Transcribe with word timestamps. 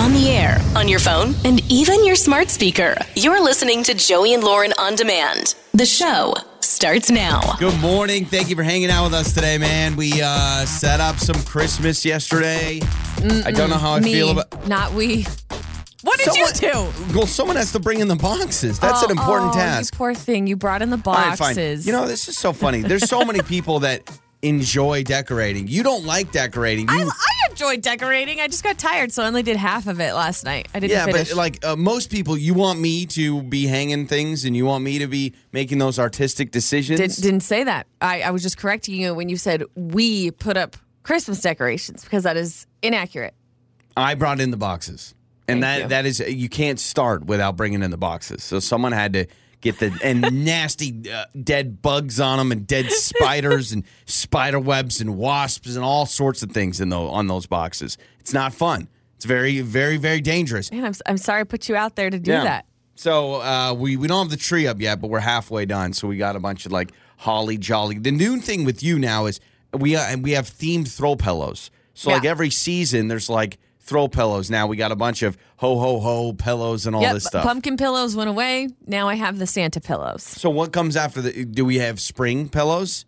on 0.00 0.12
the 0.14 0.30
air, 0.30 0.58
on 0.76 0.88
your 0.88 0.98
phone, 0.98 1.34
and 1.44 1.60
even 1.70 2.04
your 2.06 2.16
smart 2.16 2.48
speaker. 2.48 2.96
You're 3.16 3.42
listening 3.42 3.82
to 3.84 3.92
Joey 3.94 4.32
and 4.32 4.42
Lauren 4.42 4.72
on 4.78 4.94
demand. 4.94 5.54
The 5.74 5.84
show 5.84 6.32
starts 6.60 7.10
now. 7.10 7.56
Good 7.58 7.78
morning. 7.80 8.24
Thank 8.24 8.48
you 8.48 8.56
for 8.56 8.62
hanging 8.62 8.88
out 8.90 9.04
with 9.04 9.14
us 9.14 9.34
today, 9.34 9.58
man. 9.58 9.96
We 9.96 10.22
uh, 10.22 10.64
set 10.64 11.00
up 11.00 11.16
some 11.18 11.40
Christmas 11.42 12.02
yesterday. 12.04 12.80
I 13.44 13.50
don't 13.50 13.68
know 13.68 13.76
how 13.76 13.92
I 13.92 14.00
Me, 14.00 14.12
feel 14.14 14.30
about. 14.30 14.66
not 14.66 14.94
we. 14.94 15.24
What 16.02 16.16
did 16.18 16.32
Someone- 16.32 16.54
you 16.54 16.72
do? 17.12 17.14
Well, 17.18 17.26
someone 17.26 17.56
has 17.56 17.72
to 17.72 17.78
bring 17.78 18.00
in 18.00 18.08
the 18.08 18.16
boxes. 18.16 18.78
That's 18.78 19.02
an 19.02 19.08
Oh, 19.10 19.20
important 19.20 19.50
oh, 19.50 19.58
task. 19.58 19.92
You 19.92 19.98
poor 19.98 20.14
thing. 20.14 20.46
You 20.46 20.56
brought 20.56 20.80
in 20.80 20.88
the 20.88 21.00
All 21.04 21.12
right, 21.12 21.38
boxes. 21.38 21.84
fine. 21.84 21.86
You 21.86 21.92
know, 22.00 22.06
this 22.08 22.26
is 22.26 22.38
so 22.38 22.54
funny. 22.54 22.80
There's 22.80 23.06
so 23.06 23.22
many 23.22 23.40
people 23.42 23.80
that 23.80 24.02
enjoy 24.42 25.02
decorating. 25.02 25.68
You 25.68 25.82
don't 25.82 26.04
like 26.04 26.32
decorating. 26.32 26.88
I, 26.88 26.96
You, 26.96 27.10
I 27.10 27.50
enjoyed 27.50 27.82
decorating. 27.82 28.40
I 28.40 28.46
just 28.46 28.62
got 28.62 28.78
tired, 28.78 29.12
so 29.12 29.22
I 29.22 29.26
only 29.26 29.42
did 29.42 29.56
half 29.56 29.86
of 29.86 30.00
it 30.00 30.14
last 30.14 30.44
night. 30.44 30.68
I 30.74 30.80
didn't 30.80 30.92
yeah, 30.92 31.04
finish. 31.04 31.28
but 31.28 31.36
like 31.36 31.64
uh, 31.64 31.76
most 31.76 32.10
people, 32.10 32.36
you 32.36 32.54
want 32.54 32.80
me 32.80 33.06
to 33.06 33.42
be 33.42 33.66
hanging 33.66 34.06
things 34.06 34.44
and 34.44 34.56
you 34.56 34.64
want 34.64 34.84
me 34.84 34.98
to 35.00 35.06
be 35.06 35.34
making 35.52 35.78
those 35.78 35.98
artistic 35.98 36.50
decisions. 36.50 36.98
Did, 36.98 37.22
didn't 37.22 37.40
say 37.40 37.64
that. 37.64 37.86
I, 38.00 38.22
I 38.22 38.30
was 38.30 38.42
just 38.42 38.56
correcting 38.56 38.94
you 38.94 39.14
when 39.14 39.28
you 39.28 39.36
said 39.36 39.64
we 39.74 40.30
put 40.30 40.56
up 40.56 40.76
Christmas 41.02 41.40
decorations 41.40 42.04
because 42.04 42.24
that 42.24 42.36
is 42.36 42.66
inaccurate. 42.82 43.34
I 43.96 44.14
brought 44.14 44.40
in 44.40 44.50
the 44.50 44.56
boxes. 44.56 45.14
And 45.48 45.62
Thank 45.62 45.62
that 45.62 45.82
you. 45.82 45.88
that 45.88 46.06
is 46.06 46.20
you 46.20 46.48
can't 46.48 46.78
start 46.78 47.24
without 47.24 47.56
bringing 47.56 47.82
in 47.82 47.90
the 47.90 47.96
boxes. 47.96 48.44
So 48.44 48.60
someone 48.60 48.92
had 48.92 49.12
to 49.14 49.26
get 49.60 49.78
the 49.78 49.96
and 50.02 50.44
nasty 50.44 51.02
uh, 51.12 51.24
dead 51.42 51.82
bugs 51.82 52.18
on 52.20 52.38
them 52.38 52.52
and 52.52 52.66
dead 52.66 52.90
spiders 52.90 53.72
and 53.72 53.84
spider 54.06 54.58
webs 54.58 55.00
and 55.00 55.16
wasps 55.16 55.76
and 55.76 55.84
all 55.84 56.06
sorts 56.06 56.42
of 56.42 56.50
things 56.52 56.80
in 56.80 56.88
the, 56.88 56.98
on 56.98 57.26
those 57.26 57.46
boxes. 57.46 57.98
It's 58.18 58.32
not 58.32 58.52
fun. 58.54 58.88
It's 59.16 59.24
very 59.24 59.60
very 59.60 59.96
very 59.98 60.20
dangerous. 60.20 60.70
Man, 60.72 60.84
I'm, 60.84 60.94
I'm 61.06 61.16
sorry 61.18 61.40
I 61.42 61.44
put 61.44 61.68
you 61.68 61.76
out 61.76 61.96
there 61.96 62.08
to 62.10 62.18
do 62.18 62.30
Yeah. 62.32 62.44
that. 62.44 62.66
So 62.94 63.34
uh, 63.40 63.74
we 63.74 63.96
we 63.96 64.08
don't 64.08 64.24
have 64.24 64.30
the 64.30 64.36
tree 64.42 64.66
up 64.66 64.80
yet, 64.80 65.00
but 65.00 65.08
we're 65.08 65.20
halfway 65.20 65.66
done. 65.66 65.92
So 65.92 66.08
we 66.08 66.16
got 66.16 66.36
a 66.36 66.40
bunch 66.40 66.66
of 66.66 66.72
like 66.72 66.90
holly 67.18 67.58
jolly. 67.58 67.98
The 67.98 68.10
new 68.12 68.38
thing 68.40 68.64
with 68.64 68.82
you 68.82 68.98
now 68.98 69.26
is 69.26 69.40
we 69.72 69.96
uh, 69.96 70.00
and 70.02 70.22
we 70.22 70.32
have 70.32 70.46
themed 70.46 70.88
throw 70.94 71.16
pillows. 71.16 71.70
So 71.94 72.10
like 72.10 72.24
every 72.24 72.50
season, 72.50 73.08
there's 73.08 73.28
like 73.28 73.58
throw 73.90 74.08
pillows. 74.08 74.50
Now 74.50 74.66
we 74.68 74.76
got 74.76 74.92
a 74.92 74.96
bunch 74.96 75.22
of 75.22 75.36
ho 75.56 75.78
ho 75.78 75.98
ho 76.00 76.32
pillows 76.32 76.86
and 76.86 76.94
all 76.96 77.02
Yep, 77.02 77.14
this 77.14 77.24
stuff. 77.24 77.42
pumpkin 77.44 77.76
pillows 77.76 78.14
went 78.16 78.30
away. 78.30 78.68
Now 78.86 79.08
I 79.08 79.16
have 79.16 79.38
the 79.38 79.46
Santa 79.46 79.80
pillows. 79.80 80.22
so 80.22 80.48
what 80.48 80.72
comes 80.72 80.96
after 80.96 81.20
the? 81.20 81.44
Do 81.44 81.64
we 81.64 81.76
have 81.78 82.00
spring 82.00 82.48
pillows? 82.48 83.04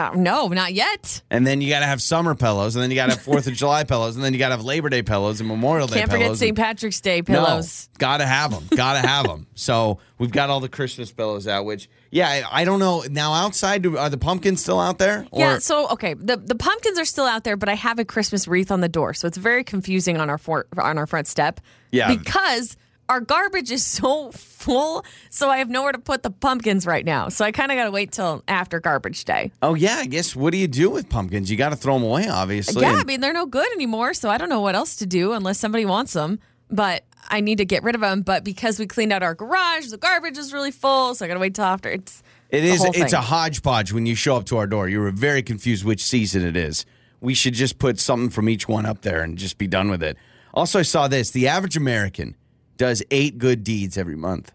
Uh, 0.00 0.14
no, 0.14 0.48
not 0.48 0.72
yet. 0.72 1.22
And 1.30 1.46
then 1.46 1.60
you 1.60 1.68
got 1.68 1.80
to 1.80 1.86
have 1.86 2.00
summer 2.00 2.34
pillows, 2.34 2.74
and 2.74 2.82
then 2.82 2.90
you 2.90 2.96
got 2.96 3.06
to 3.06 3.12
have 3.12 3.22
Fourth 3.22 3.46
of 3.46 3.52
July 3.62 3.84
pillows, 3.84 4.16
and 4.16 4.24
then 4.24 4.32
you 4.32 4.38
got 4.38 4.48
to 4.48 4.56
have 4.56 4.64
Labor 4.64 4.88
Day 4.88 5.02
pillows 5.02 5.40
and 5.40 5.48
Memorial 5.48 5.86
Day 5.86 5.94
pillows. 5.94 6.08
Can't 6.08 6.22
forget 6.22 6.36
St. 6.36 6.56
Patrick's 6.56 7.00
Day 7.00 7.22
pillows. 7.22 7.88
No, 7.92 7.98
gotta 7.98 8.26
have 8.26 8.50
them. 8.50 8.64
Gotta 8.76 9.06
have 9.06 9.26
them. 9.26 9.46
So 9.60 9.98
we've 10.16 10.30
got 10.30 10.48
all 10.48 10.60
the 10.60 10.70
Christmas 10.70 11.12
pillows 11.12 11.46
out. 11.46 11.66
Which, 11.66 11.90
yeah, 12.10 12.28
I, 12.28 12.62
I 12.62 12.64
don't 12.64 12.78
know. 12.78 13.04
Now 13.10 13.34
outside, 13.34 13.82
do, 13.82 13.98
are 13.98 14.08
the 14.08 14.16
pumpkins 14.16 14.62
still 14.62 14.80
out 14.80 14.96
there? 14.96 15.26
Or, 15.32 15.40
Yeah, 15.40 15.58
so 15.58 15.86
okay, 15.90 16.14
the 16.14 16.38
the 16.38 16.54
pumpkins 16.54 16.98
are 16.98 17.04
still 17.04 17.26
out 17.26 17.44
there, 17.44 17.58
but 17.58 17.68
I 17.68 17.74
have 17.74 17.98
a 17.98 18.04
Christmas 18.06 18.48
wreath 18.48 18.70
on 18.70 18.80
the 18.80 18.88
door, 18.88 19.12
so 19.12 19.28
it's 19.28 19.36
very 19.36 19.62
confusing 19.62 20.16
on 20.16 20.30
our 20.30 20.38
for, 20.38 20.66
on 20.78 20.96
our 20.96 21.06
front 21.06 21.26
step. 21.26 21.60
Yeah. 21.92 22.14
because 22.14 22.78
our 23.10 23.20
garbage 23.20 23.70
is 23.70 23.84
so 23.98 24.30
full, 24.30 25.04
so 25.28 25.50
I 25.50 25.58
have 25.58 25.68
nowhere 25.68 25.92
to 25.92 25.98
put 25.98 26.22
the 26.22 26.30
pumpkins 26.30 26.86
right 26.86 27.04
now. 27.04 27.28
So 27.28 27.44
I 27.44 27.52
kind 27.52 27.70
of 27.70 27.76
got 27.76 27.84
to 27.84 27.90
wait 27.90 28.12
till 28.12 28.42
after 28.48 28.80
garbage 28.80 29.24
day. 29.24 29.50
oh 29.62 29.74
yeah, 29.74 29.96
I 29.96 30.06
guess. 30.06 30.34
What 30.34 30.52
do 30.52 30.58
you 30.58 30.68
do 30.68 30.88
with 30.88 31.08
pumpkins? 31.10 31.50
You 31.50 31.56
got 31.56 31.70
to 31.70 31.76
throw 31.76 31.94
them 31.94 32.04
away, 32.04 32.28
obviously. 32.28 32.82
yeah, 32.82 32.92
I 32.92 33.04
mean 33.04 33.20
they're 33.20 33.32
no 33.32 33.46
good 33.46 33.70
anymore, 33.72 34.14
so 34.14 34.30
I 34.30 34.38
don't 34.38 34.48
know 34.48 34.60
what 34.60 34.74
else 34.74 34.96
to 34.96 35.06
do 35.06 35.32
unless 35.32 35.58
somebody 35.58 35.84
wants 35.84 36.12
them. 36.12 36.38
But 36.70 37.04
I 37.28 37.40
need 37.40 37.58
to 37.58 37.64
get 37.64 37.82
rid 37.82 37.96
of 37.96 38.00
them. 38.00 38.22
But 38.22 38.44
because 38.44 38.78
we 38.78 38.86
cleaned 38.86 39.12
out 39.12 39.24
our 39.24 39.34
garage, 39.34 39.88
the 39.88 39.98
garbage 39.98 40.38
is 40.38 40.52
really 40.52 40.70
full, 40.70 41.14
so 41.14 41.24
I 41.24 41.28
got 41.28 41.34
to 41.34 41.40
wait 41.40 41.54
till 41.54 41.64
after. 41.64 41.90
It's 41.90 42.22
It 42.48 42.64
is. 42.64 42.84
It's 42.84 43.12
a 43.12 43.20
hodgepodge 43.20 43.92
when 43.92 44.06
you 44.06 44.14
show 44.14 44.36
up 44.36 44.44
to 44.46 44.56
our 44.56 44.68
door. 44.68 44.88
You 44.88 45.00
were 45.00 45.10
very 45.10 45.42
confused 45.42 45.84
which 45.84 46.02
season 46.02 46.44
it 46.44 46.56
is. 46.56 46.86
We 47.20 47.34
should 47.34 47.54
just 47.54 47.78
put 47.78 47.98
something 47.98 48.30
from 48.30 48.48
each 48.48 48.66
one 48.68 48.86
up 48.86 49.02
there 49.02 49.22
and 49.22 49.36
just 49.36 49.58
be 49.58 49.66
done 49.66 49.90
with 49.90 50.02
it. 50.02 50.16
Also, 50.54 50.78
I 50.78 50.82
saw 50.82 51.08
this: 51.08 51.30
the 51.30 51.48
average 51.48 51.76
American 51.76 52.36
does 52.80 53.02
eight 53.10 53.36
good 53.36 53.62
deeds 53.62 53.98
every 53.98 54.16
month. 54.16 54.52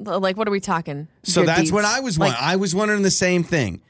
like 0.00 0.36
what 0.36 0.48
are 0.48 0.50
we 0.50 0.60
talking? 0.60 1.06
So 1.22 1.44
that's 1.44 1.60
deeds. 1.60 1.72
what 1.72 1.84
I 1.84 2.00
was 2.00 2.18
Like, 2.18 2.32
wondering. 2.32 2.44
I 2.52 2.56
was 2.56 2.74
wondering 2.74 3.02
the 3.02 3.10
same 3.12 3.44
thing. 3.44 3.80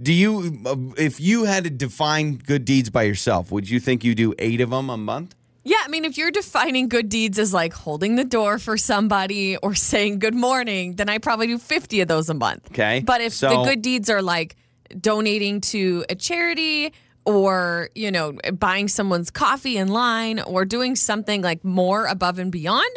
Do 0.00 0.12
you, 0.12 0.60
uh, 0.64 0.76
if 0.98 1.18
you 1.20 1.44
had 1.44 1.64
to 1.64 1.70
define 1.70 2.36
good 2.36 2.64
deeds 2.64 2.88
by 2.90 3.02
yourself, 3.04 3.50
would 3.50 3.68
you 3.68 3.80
think 3.80 4.04
you 4.04 4.14
do 4.14 4.32
eight 4.38 4.60
of 4.60 4.70
them 4.70 4.90
a 4.90 4.96
month? 4.96 5.34
Yeah, 5.64 5.78
I 5.84 5.88
mean, 5.88 6.04
if 6.04 6.16
you're 6.16 6.30
defining 6.30 6.88
good 6.88 7.08
deeds 7.08 7.38
as 7.38 7.52
like 7.52 7.72
holding 7.72 8.14
the 8.14 8.24
door 8.24 8.58
for 8.60 8.76
somebody 8.76 9.56
or 9.56 9.74
saying 9.74 10.20
good 10.20 10.34
morning, 10.34 10.94
then 10.96 11.08
I 11.08 11.18
probably 11.18 11.48
do 11.48 11.58
50 11.58 12.00
of 12.02 12.06
those 12.08 12.28
a 12.28 12.34
month. 12.34 12.68
Okay, 12.70 13.02
But 13.04 13.20
if 13.22 13.32
so- 13.32 13.48
the 13.48 13.64
good 13.70 13.82
deeds 13.82 14.08
are 14.08 14.22
like 14.22 14.54
donating 15.00 15.60
to 15.62 16.04
a 16.08 16.14
charity 16.14 16.92
or, 17.26 17.90
you 17.94 18.10
know, 18.10 18.38
buying 18.58 18.88
someone's 18.88 19.30
coffee 19.30 19.76
in 19.76 19.88
line 19.88 20.40
or 20.40 20.64
doing 20.64 20.96
something 20.96 21.42
like 21.42 21.64
more 21.64 22.06
above 22.06 22.38
and 22.38 22.50
beyond, 22.50 22.88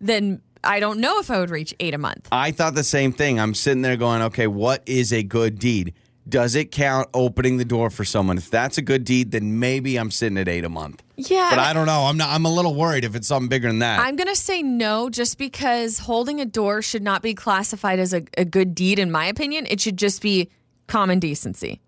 then 0.00 0.42
I 0.64 0.80
don't 0.80 0.98
know 0.98 1.20
if 1.20 1.30
I 1.30 1.38
would 1.38 1.50
reach 1.50 1.74
eight 1.80 1.94
a 1.94 1.98
month. 1.98 2.28
I 2.30 2.50
thought 2.50 2.74
the 2.74 2.84
same 2.84 3.12
thing. 3.12 3.40
I'm 3.40 3.54
sitting 3.54 3.82
there 3.82 3.96
going, 3.96 4.20
okay, 4.22 4.48
what 4.48 4.82
is 4.86 5.12
a 5.12 5.22
good 5.22 5.58
deed? 5.58 5.94
Does 6.28 6.54
it 6.54 6.70
count 6.70 7.08
opening 7.14 7.56
the 7.56 7.64
door 7.64 7.90
for 7.90 8.04
someone? 8.04 8.38
If 8.38 8.48
that's 8.48 8.78
a 8.78 8.82
good 8.82 9.04
deed, 9.04 9.32
then 9.32 9.58
maybe 9.58 9.96
I'm 9.96 10.12
sitting 10.12 10.38
at 10.38 10.48
eight 10.48 10.64
a 10.64 10.68
month. 10.68 11.02
Yeah. 11.16 11.50
But 11.50 11.58
I 11.58 11.72
don't 11.72 11.86
know. 11.86 12.02
I'm 12.02 12.16
not. 12.16 12.28
I'm 12.30 12.44
a 12.44 12.52
little 12.52 12.76
worried 12.76 13.04
if 13.04 13.16
it's 13.16 13.26
something 13.26 13.48
bigger 13.48 13.66
than 13.66 13.80
that. 13.80 13.98
I'm 13.98 14.14
going 14.14 14.28
to 14.28 14.36
say 14.36 14.62
no 14.62 15.10
just 15.10 15.36
because 15.36 15.98
holding 15.98 16.40
a 16.40 16.44
door 16.44 16.80
should 16.80 17.02
not 17.02 17.22
be 17.22 17.34
classified 17.34 17.98
as 17.98 18.14
a, 18.14 18.22
a 18.38 18.44
good 18.44 18.72
deed, 18.72 19.00
in 19.00 19.10
my 19.10 19.26
opinion. 19.26 19.66
It 19.68 19.80
should 19.80 19.96
just 19.96 20.22
be 20.22 20.48
common 20.86 21.18
decency. 21.18 21.80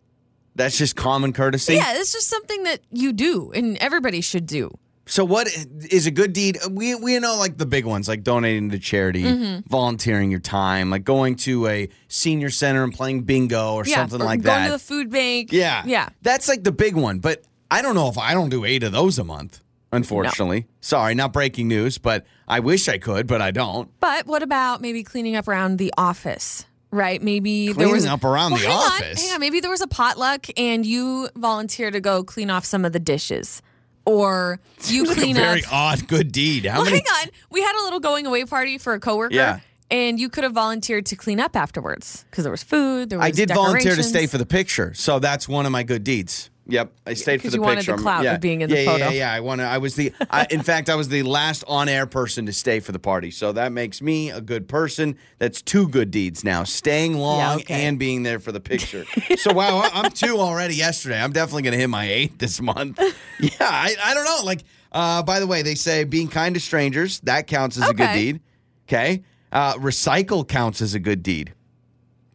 That's 0.55 0.79
just 0.79 0.95
common 0.97 1.33
courtesy. 1.33 1.75
Yeah, 1.75 1.95
it's 1.99 2.13
just 2.13 2.29
something 2.29 2.63
that 2.65 2.81
you 2.91 3.13
do 3.13 3.51
and 3.53 3.77
everybody 3.79 4.21
should 4.21 4.47
do. 4.47 4.71
So 5.07 5.23
what 5.25 5.49
is 5.91 6.07
a 6.07 6.11
good 6.11 6.33
deed? 6.33 6.59
We 6.71 6.95
we 6.95 7.19
know 7.19 7.37
like 7.37 7.59
the 7.59 7.67
big 7.67 7.85
ones, 7.85 8.09
like 8.09 8.23
donating 8.23 8.71
to 8.71 8.79
charity, 8.79 9.23
Mm-hmm. 9.25 9.69
volunteering 9.69 10.31
your 10.31 10.41
time, 10.41 10.89
like 10.89 11.05
going 11.05 11.37
to 11.37 11.67
a 11.67 11.89
senior 12.09 12.49
center 12.51 12.83
and 12.85 12.93
playing 12.95 13.25
bingo 13.25 13.75
or 13.75 13.85
yeah, 13.85 13.97
something 13.97 14.23
or 14.23 14.25
like 14.25 14.41
going 14.41 14.45
that. 14.45 14.69
Going 14.69 14.79
to 14.79 14.85
the 14.85 14.95
food 14.95 15.11
bank. 15.11 15.53
yeah, 15.53 15.83
Yeah. 15.85 16.09
That's 16.23 16.49
like 16.49 16.65
the 16.65 16.73
big 16.73 16.97
one. 16.97 17.19
But 17.19 17.43
I 17.71 17.83
don't 17.83 17.95
know 17.95 18.09
if 18.09 18.17
I 18.17 18.33
don't 18.33 18.49
do 18.49 18.65
eight 18.65 18.83
of 18.83 18.93
those 18.93 19.19
a 19.19 19.25
month. 19.25 19.61
Unfortunately, 19.93 20.67
sorry, 20.81 21.15
not 21.15 21.33
breaking 21.33 21.69
news, 21.69 21.99
but 21.99 22.27
I 22.49 22.59
wish 22.61 22.89
I 22.89 22.99
could, 22.99 23.27
but 23.29 23.41
I 23.41 23.51
don't. 23.53 23.89
But 24.01 24.27
what 24.27 24.43
about 24.43 24.81
maybe 24.81 25.03
cleaning 25.05 25.37
up 25.37 25.47
around 25.47 25.77
the 25.79 25.93
office? 25.97 26.67
Right? 26.95 27.21
Maybe 27.21 27.73
there 27.73 27.89
was 27.89 28.07
up 28.07 28.23
around 28.23 28.53
Well, 28.53 28.61
the 28.61 28.69
hang 28.69 28.77
on, 28.77 28.93
office? 28.93 29.23
hang 29.23 29.35
on. 29.35 29.41
Maybe 29.41 29.59
there 29.59 29.71
was 29.71 29.81
a 29.81 29.89
potluck 29.89 30.47
and 30.57 30.87
you 30.87 31.29
volunteer 31.35 31.91
to 31.91 32.01
go 32.01 32.23
clean 32.23 32.51
off 32.51 32.65
some 32.65 32.85
of 32.85 32.93
the 32.93 33.01
dishes, 33.01 33.63
or 34.05 34.61
you 34.87 35.03
Like 35.05 35.17
a 35.17 35.21
clean 35.21 35.35
very 35.35 35.65
up. 35.65 35.73
odd 35.73 36.07
good 36.07 36.31
deed. 36.31 36.67
How 36.67 36.77
Well, 36.77 36.85
many? 36.85 36.99
hang 36.99 37.07
on. 37.27 37.31
We 37.51 37.63
had 37.63 37.75
a 37.81 37.83
little 37.83 37.99
going 38.01 38.27
away 38.27 38.45
party 38.45 38.79
for 38.79 38.93
a 38.95 39.01
coworker. 39.01 39.35
Yeah. 39.35 39.59
And 39.91 40.19
you 40.21 40.29
could 40.29 40.45
have 40.45 40.53
volunteered 40.53 41.07
to 41.07 41.17
clean 41.17 41.41
up 41.41 41.57
afterwards 41.57 42.25
because 42.31 42.45
there 42.45 42.51
was 42.51 42.63
food. 42.63 43.11
There 43.11 43.19
was 43.19 43.27
I 43.27 43.31
did 43.33 43.49
volunteer 43.51 43.97
to 43.97 44.03
stay 44.05 44.27
for 44.29 44.39
the 44.39 44.47
picture, 44.47 44.95
so 44.95 45.19
that's 45.19 45.49
one 45.49 45.67
of 45.67 45.73
my 45.73 45.83
good 45.83 46.05
deeds. 46.05 46.49
Yep, 46.67 46.93
I 47.07 47.13
stayed 47.13 47.43
for 47.43 47.51
the 47.51 47.57
you 47.57 47.63
wanted 47.63 47.77
picture. 47.77 47.93
the 47.93 47.97
I'm- 47.97 48.03
clout 48.03 48.25
yeah. 48.25 48.35
of 48.35 48.41
being 48.41 48.63
in 48.63 48.71
the 48.71 48.83
yeah, 48.83 48.85
photo. 48.87 49.05
Yeah, 49.05 49.11
yeah, 49.11 49.33
I 49.33 49.41
want 49.41 49.61
to. 49.61 49.67
I 49.67 49.79
was 49.79 49.97
the. 49.97 50.13
I, 50.31 50.47
in 50.51 50.63
fact, 50.71 50.89
I 50.89 50.95
was 50.95 51.09
the 51.09 51.23
last 51.23 51.63
on-air 51.69 52.07
person 52.07 52.47
to 52.47 52.53
stay 52.55 52.81
for 52.81 52.93
the 52.93 52.99
party, 52.99 53.31
so 53.31 53.53
that 53.53 53.71
makes 53.73 54.01
me 54.01 54.31
a 54.31 54.41
good 54.41 54.67
person. 54.67 55.17
That's 55.39 55.61
two 55.61 55.89
good 55.89 56.11
deeds 56.11 56.43
now: 56.43 56.65
staying 56.65 57.19
long 57.19 57.61
okay. 57.61 57.85
and 57.85 57.99
being 57.99 58.23
there 58.23 58.39
for 58.39 58.51
the 58.51 58.61
picture. 58.61 59.05
so 59.37 59.53
wow, 59.53 59.89
I'm 59.93 60.11
two 60.11 60.39
already. 60.39 60.75
Yesterday, 60.75 61.21
I'm 61.21 61.33
definitely 61.33 61.63
gonna 61.63 61.77
hit 61.77 61.91
my 61.91 62.09
eight 62.09 62.39
this 62.39 62.61
month. 62.61 63.01
Yeah, 63.41 63.51
I, 63.61 63.95
I 64.03 64.15
don't 64.15 64.25
know. 64.25 64.41
Like, 64.45 64.63
uh, 64.93 65.23
by 65.23 65.41
the 65.41 65.47
way, 65.47 65.63
they 65.63 65.75
say 65.75 66.05
being 66.05 66.29
kind 66.29 66.55
to 66.55 66.61
strangers 66.61 67.21
that 67.21 67.47
counts 67.47 67.77
as 67.77 67.91
a 67.91 67.93
good 67.93 68.13
deed. 68.13 68.41
Okay, 68.89 69.23
uh, 69.53 69.75
recycle 69.75 70.47
counts 70.47 70.81
as 70.81 70.95
a 70.95 71.01
good 71.01 71.23
deed. 71.23 71.53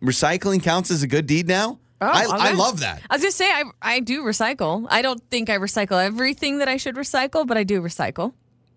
Recycling 0.04 0.62
counts 0.62 0.92
as 0.92 1.02
a 1.04 1.08
good 1.08 1.26
deed 1.26 1.48
now. 1.48 1.80
I, 2.02 2.26
I 2.26 2.48
okay. 2.50 2.56
love 2.56 2.80
that. 2.80 3.02
I 3.10 3.16
was 3.16 3.22
gonna 3.22 3.32
say 3.32 3.50
I 3.50 3.64
I 3.82 4.00
do 4.00 4.24
recycle. 4.24 4.88
I 4.90 5.02
don't 5.02 5.22
think 5.30 5.50
I 5.50 5.58
recycle 5.58 6.04
everything 6.04 6.60
that 6.60 6.68
I 6.68 6.78
should 6.78 6.96
recycle, 6.96 7.46
but 7.46 7.58
I 7.58 7.64
do 7.64 7.82
recycle. 7.82 8.34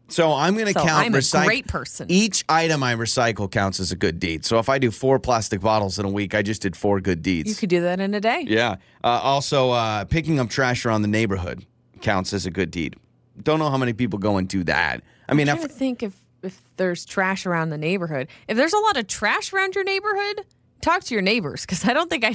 So 0.09 0.35
I'm 0.35 0.55
going 0.55 0.67
to 0.67 0.73
So 0.75 0.85
count 0.85 1.07
I'm 1.07 1.15
a 1.15 1.47
great 1.47 1.67
person. 1.67 2.07
Each 2.11 2.45
item 2.47 2.83
I 2.83 2.95
recycle 2.95 3.51
counts 3.51 3.81
as 3.81 3.93
a 3.93 3.97
good 3.97 4.21
deed. 4.21 4.45
So 4.45 4.59
if 4.59 4.69
I 4.69 4.79
do 4.79 4.91
four 4.91 5.19
plastic 5.19 5.63
bottles 5.63 5.99
in 5.99 6.05
a 6.05 6.11
week, 6.11 6.35
I 6.35 6.43
just 6.43 6.61
did 6.61 6.77
four 6.77 7.01
good 7.01 7.23
deeds. 7.23 7.49
You 7.49 7.57
could 7.57 7.71
do 7.71 7.81
that 7.81 7.99
in 7.99 8.13
a 8.13 8.21
day. 8.21 8.45
yeah. 8.47 8.77
Uh, 9.03 9.21
also, 9.23 9.71
uh, 9.71 10.05
picking 10.05 10.39
up 10.39 10.51
trash 10.51 10.85
around 10.85 11.01
the 11.01 11.09
neighborhood 11.09 11.65
counts 12.03 12.35
as 12.35 12.45
a 12.45 12.51
good 12.51 12.71
deed. 12.71 12.97
Don't 13.43 13.59
know 13.59 13.71
how 13.71 13.79
many 13.79 13.95
people 13.95 14.19
go 14.19 14.37
and 14.37 14.47
do 14.47 14.63
that. 14.65 15.03
I 15.29 15.35
mean, 15.35 15.47
to 15.47 15.57
think 15.57 16.03
if 16.03 16.15
if 16.43 16.61
there's 16.77 17.05
trash 17.05 17.47
around 17.47 17.71
the 17.71 17.79
neighborhood. 17.79 18.29
If 18.49 18.57
there's 18.57 18.73
a 18.73 18.79
lot 18.79 18.97
of 18.97 19.07
trash 19.07 19.53
around 19.53 19.75
your 19.75 19.85
neighborhood, 19.85 20.45
talk 20.83 21.05
to 21.05 21.15
your 21.15 21.23
neighbors 21.23 21.63
because 21.63 21.87
I 21.89 21.93
don't 21.95 22.11
think 22.11 22.25
I 22.25 22.35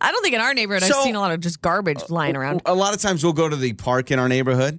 I 0.00 0.12
don't 0.12 0.22
think 0.22 0.34
in 0.34 0.40
our 0.40 0.54
neighborhood 0.54 0.84
So- 0.84 0.96
I've 0.98 1.04
seen 1.04 1.16
a 1.16 1.20
lot 1.20 1.32
of 1.32 1.40
just 1.40 1.60
garbage 1.60 1.98
uh, 2.02 2.06
lying 2.08 2.36
around. 2.36 2.62
a 2.64 2.74
lot 2.74 2.94
of 2.94 3.00
times 3.00 3.22
we'll 3.22 3.32
go 3.34 3.48
to 3.48 3.56
the 3.56 3.72
park 3.74 4.10
in 4.10 4.18
our 4.18 4.28
neighborhood 4.28 4.78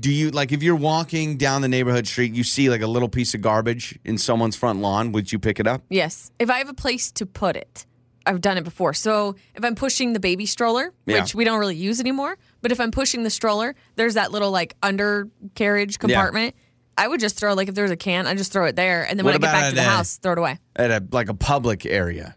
do 0.00 0.12
you 0.12 0.30
like 0.30 0.52
if 0.52 0.62
you're 0.62 0.76
walking 0.76 1.38
down 1.38 1.62
the 1.62 1.68
neighborhood 1.68 2.06
street, 2.06 2.34
you 2.34 2.44
see 2.44 2.68
like 2.68 2.82
a 2.82 2.86
little 2.86 3.08
piece 3.08 3.32
of 3.32 3.40
garbage 3.40 3.98
in 4.04 4.18
someone's 4.18 4.54
front 4.54 4.80
lawn? 4.80 5.12
Would 5.12 5.32
you 5.32 5.38
pick 5.38 5.58
it 5.58 5.66
up? 5.66 5.80
Yes. 5.88 6.30
If 6.38 6.50
I 6.50 6.58
have 6.58 6.68
a 6.68 6.74
place 6.74 7.10
to 7.12 7.24
put 7.24 7.56
it, 7.56 7.86
I've 8.26 8.42
done 8.42 8.58
it 8.58 8.64
before. 8.64 8.92
So 8.92 9.36
if 9.54 9.64
I'm 9.64 9.74
pushing 9.74 10.12
the 10.12 10.20
baby 10.20 10.44
stroller, 10.44 10.92
Yeah. 11.06 11.22
which 11.22 11.34
we 11.34 11.42
don't 11.44 11.58
really 11.58 11.76
use 11.76 12.00
anymore, 12.00 12.36
but 12.60 12.70
if 12.70 12.80
I'm 12.80 12.90
pushing 12.90 13.22
the 13.22 13.30
stroller, 13.30 13.74
there's 13.96 14.12
that 14.12 14.30
little 14.30 14.50
like 14.50 14.74
undercarriage 14.82 15.98
compartment. 15.98 16.54
I 16.98 17.08
would 17.08 17.20
just 17.20 17.38
throw 17.38 17.54
like 17.54 17.68
if 17.68 17.74
there's 17.74 17.90
a 17.90 17.96
can, 17.96 18.26
I 18.26 18.34
just 18.34 18.52
throw 18.52 18.66
it 18.66 18.76
there, 18.76 19.04
and 19.08 19.18
then 19.18 19.24
What 19.24 19.40
when 19.40 19.44
I 19.44 19.46
get 19.46 19.58
back 19.60 19.68
to 19.70 19.74
the 19.74 19.80
a- 19.80 19.84
house, 19.84 20.16
throw 20.18 20.32
it 20.32 20.38
away. 20.38 20.58
At 20.76 20.90
a 20.90 21.02
like 21.12 21.30
a 21.30 21.34
public 21.34 21.86
area, 21.86 22.36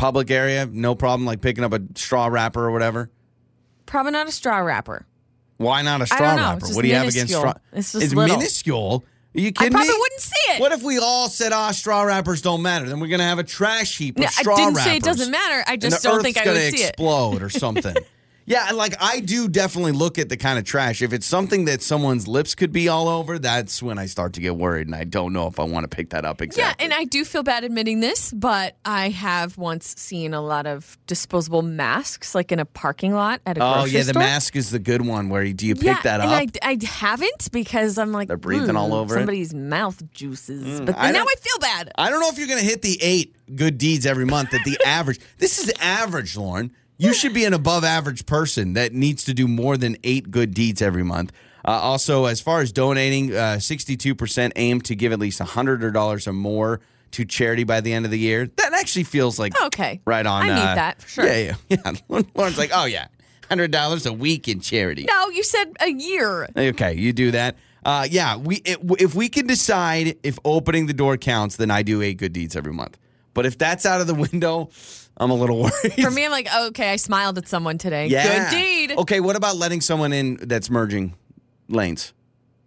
public 0.00 0.30
area, 0.30 0.66
no 0.66 0.94
problem. 0.94 1.26
Like 1.26 1.40
picking 1.42 1.62
up 1.62 1.72
a 1.74 1.80
straw 1.94 2.26
wrapper 2.26 2.64
or 2.66 2.70
whatever. 2.72 3.10
Probably 3.86 4.12
not 4.12 4.28
a 4.28 4.32
straw 4.32 4.58
wrapper. 4.58 5.06
Why 5.58 5.82
not 5.82 6.00
a 6.00 6.06
straw 6.06 6.34
wrapper? 6.36 6.66
What 6.68 6.82
do 6.82 6.88
you 6.88 6.94
have 6.94 7.08
against 7.08 7.34
straw? 7.34 7.52
It's 7.72 7.92
just 7.92 8.04
it's 8.04 8.14
little. 8.14 8.36
minuscule. 8.38 9.04
Are 9.36 9.40
you 9.40 9.48
I 9.48 9.50
kidding 9.52 9.72
probably 9.72 9.88
me? 9.92 9.96
wouldn't 10.00 10.20
see 10.22 10.52
it. 10.54 10.60
What 10.60 10.72
if 10.72 10.82
we 10.82 10.98
all 10.98 11.28
said, 11.28 11.52
"Ah, 11.52 11.70
straw 11.70 12.02
wrappers 12.02 12.40
don't 12.42 12.62
matter"? 12.62 12.88
Then 12.88 12.98
we're 12.98 13.08
gonna 13.08 13.24
have 13.24 13.38
a 13.38 13.44
trash 13.44 13.98
heap 13.98 14.16
of 14.16 14.22
No, 14.22 14.28
straw 14.28 14.54
wrappers. 14.56 14.58
I 14.58 14.64
didn't 14.64 14.76
wrappers. 14.76 14.90
say 14.90 14.96
it 14.96 15.02
doesn't 15.02 15.30
matter. 15.30 15.64
I 15.68 15.76
just 15.76 16.02
don't 16.02 16.22
think 16.22 16.36
I 16.38 16.40
would 16.40 16.46
gonna 16.46 16.60
it. 16.60 16.80
explode 16.80 17.42
or 17.42 17.50
something. 17.50 17.94
yeah, 18.50 18.66
and 18.68 18.76
like 18.76 18.94
I 19.00 19.20
do 19.20 19.48
definitely 19.48 19.92
look 19.92 20.18
at 20.18 20.28
the 20.28 20.36
kind 20.36 20.58
of 20.58 20.64
trash. 20.64 21.02
If 21.02 21.12
it's 21.12 21.26
something 21.26 21.66
that 21.66 21.82
someone's 21.82 22.26
lips 22.26 22.56
could 22.56 22.72
be 22.72 22.88
all 22.88 23.06
over, 23.08 23.38
that's 23.38 23.80
when 23.80 23.96
I 23.96 24.06
start 24.06 24.32
to 24.32 24.40
get 24.40 24.56
worried, 24.56 24.88
and 24.88 24.96
I 24.96 25.04
don't 25.04 25.32
know 25.32 25.46
if 25.46 25.60
I 25.60 25.62
want 25.62 25.88
to 25.88 25.96
pick 25.96 26.10
that 26.10 26.24
up 26.24 26.42
exactly. 26.42 26.84
Yeah, 26.84 26.84
and 26.84 26.92
I 26.92 27.04
do 27.04 27.24
feel 27.24 27.44
bad 27.44 27.62
admitting 27.62 28.00
this, 28.00 28.32
but 28.32 28.76
I 28.84 29.10
have 29.10 29.56
once 29.56 29.94
seen 29.96 30.34
a 30.34 30.40
lot 30.40 30.66
of 30.66 30.98
disposable 31.06 31.62
masks, 31.62 32.34
like 32.34 32.50
in 32.50 32.58
a 32.58 32.64
parking 32.64 33.14
lot 33.14 33.40
at 33.46 33.56
a 33.56 33.62
oh 33.62 33.74
grocery 33.74 33.92
yeah, 33.92 33.98
the 34.00 34.04
store. 34.10 34.22
mask 34.22 34.56
is 34.56 34.70
the 34.70 34.80
good 34.80 35.06
one. 35.06 35.28
Where 35.28 35.44
you, 35.44 35.54
do 35.54 35.68
you 35.68 35.76
pick 35.76 35.84
yeah, 35.84 36.02
that 36.02 36.20
up? 36.20 36.26
and 36.26 36.58
I, 36.62 36.70
I 36.70 36.78
haven't 36.84 37.52
because 37.52 37.98
I'm 37.98 38.10
like 38.10 38.26
They're 38.26 38.36
breathing 38.36 38.70
"Hmm, 38.70 38.76
all 38.76 38.94
over 38.94 39.14
it." 39.14 39.18
Mm, 39.18 39.20
somebody's 39.20 39.54
mouth 39.54 40.02
juices. 40.10 40.80
but 40.80 40.96
I 40.98 41.12
now 41.12 41.22
I 41.22 41.34
feel 41.40 41.58
bad. 41.60 41.92
I 41.96 42.10
don't 42.10 42.18
know 42.18 42.28
if 42.28 42.38
you're 42.38 42.48
going 42.48 42.58
to 42.58 42.66
hit 42.66 42.82
the 42.82 42.98
eight 43.00 43.36
good 43.54 43.78
deeds 43.78 44.06
every 44.06 44.26
month 44.26 44.52
at 44.54 44.64
the 44.64 44.76
average. 44.86 45.20
This 45.38 45.58
is 45.58 45.72
average, 45.80 46.36
Lauren. 46.36 46.72
You 47.00 47.14
should 47.14 47.32
be 47.32 47.46
an 47.46 47.54
above 47.54 47.82
average 47.82 48.26
person 48.26 48.74
that 48.74 48.92
needs 48.92 49.24
to 49.24 49.32
do 49.32 49.48
more 49.48 49.78
than 49.78 49.96
eight 50.04 50.30
good 50.30 50.52
deeds 50.52 50.82
every 50.82 51.02
month. 51.02 51.32
Uh, 51.64 51.70
also, 51.70 52.26
as 52.26 52.42
far 52.42 52.60
as 52.60 52.72
donating, 52.72 53.32
uh, 53.34 53.56
62% 53.58 54.52
aim 54.56 54.82
to 54.82 54.94
give 54.94 55.10
at 55.12 55.18
least 55.18 55.40
$100 55.40 56.26
or 56.26 56.32
more 56.34 56.80
to 57.12 57.24
charity 57.24 57.64
by 57.64 57.80
the 57.80 57.92
end 57.94 58.04
of 58.04 58.10
the 58.10 58.18
year. 58.18 58.50
That 58.56 58.74
actually 58.74 59.04
feels 59.04 59.38
like 59.38 59.58
Okay. 59.62 60.02
right 60.04 60.26
on. 60.26 60.42
I 60.42 60.46
need 60.54 60.60
uh, 60.60 60.74
that, 60.74 61.00
for 61.02 61.08
sure. 61.08 61.26
Yeah, 61.26 61.54
yeah, 61.70 61.78
yeah. 62.10 62.20
Lauren's 62.34 62.58
like, 62.58 62.70
oh, 62.74 62.84
yeah, 62.84 63.06
$100 63.50 64.06
a 64.06 64.12
week 64.12 64.46
in 64.46 64.60
charity. 64.60 65.04
No, 65.08 65.30
you 65.30 65.42
said 65.42 65.72
a 65.80 65.90
year. 65.90 66.48
Okay, 66.54 66.94
you 66.94 67.12
do 67.14 67.30
that. 67.30 67.56
Uh, 67.82 68.06
yeah, 68.10 68.36
we 68.36 68.56
it, 68.56 68.78
if 68.98 69.14
we 69.14 69.30
can 69.30 69.46
decide 69.46 70.18
if 70.22 70.38
opening 70.44 70.84
the 70.84 70.92
door 70.92 71.16
counts, 71.16 71.56
then 71.56 71.70
I 71.70 71.82
do 71.82 72.02
eight 72.02 72.18
good 72.18 72.34
deeds 72.34 72.54
every 72.54 72.74
month. 72.74 72.98
But 73.32 73.46
if 73.46 73.56
that's 73.56 73.86
out 73.86 74.02
of 74.02 74.06
the 74.06 74.14
window, 74.30 74.68
I'm 75.20 75.30
a 75.30 75.34
little 75.34 75.58
worried. 75.62 76.02
For 76.02 76.10
me, 76.10 76.24
I'm 76.24 76.30
like, 76.32 76.48
oh, 76.52 76.68
okay, 76.68 76.90
I 76.90 76.96
smiled 76.96 77.38
at 77.38 77.46
someone 77.46 77.78
today. 77.78 78.06
yeah. 78.08 78.50
Good 78.50 78.56
deed. 78.56 78.98
Okay, 78.98 79.20
what 79.20 79.36
about 79.36 79.56
letting 79.56 79.80
someone 79.82 80.12
in 80.12 80.36
that's 80.42 80.70
merging 80.70 81.14
lanes? 81.68 82.12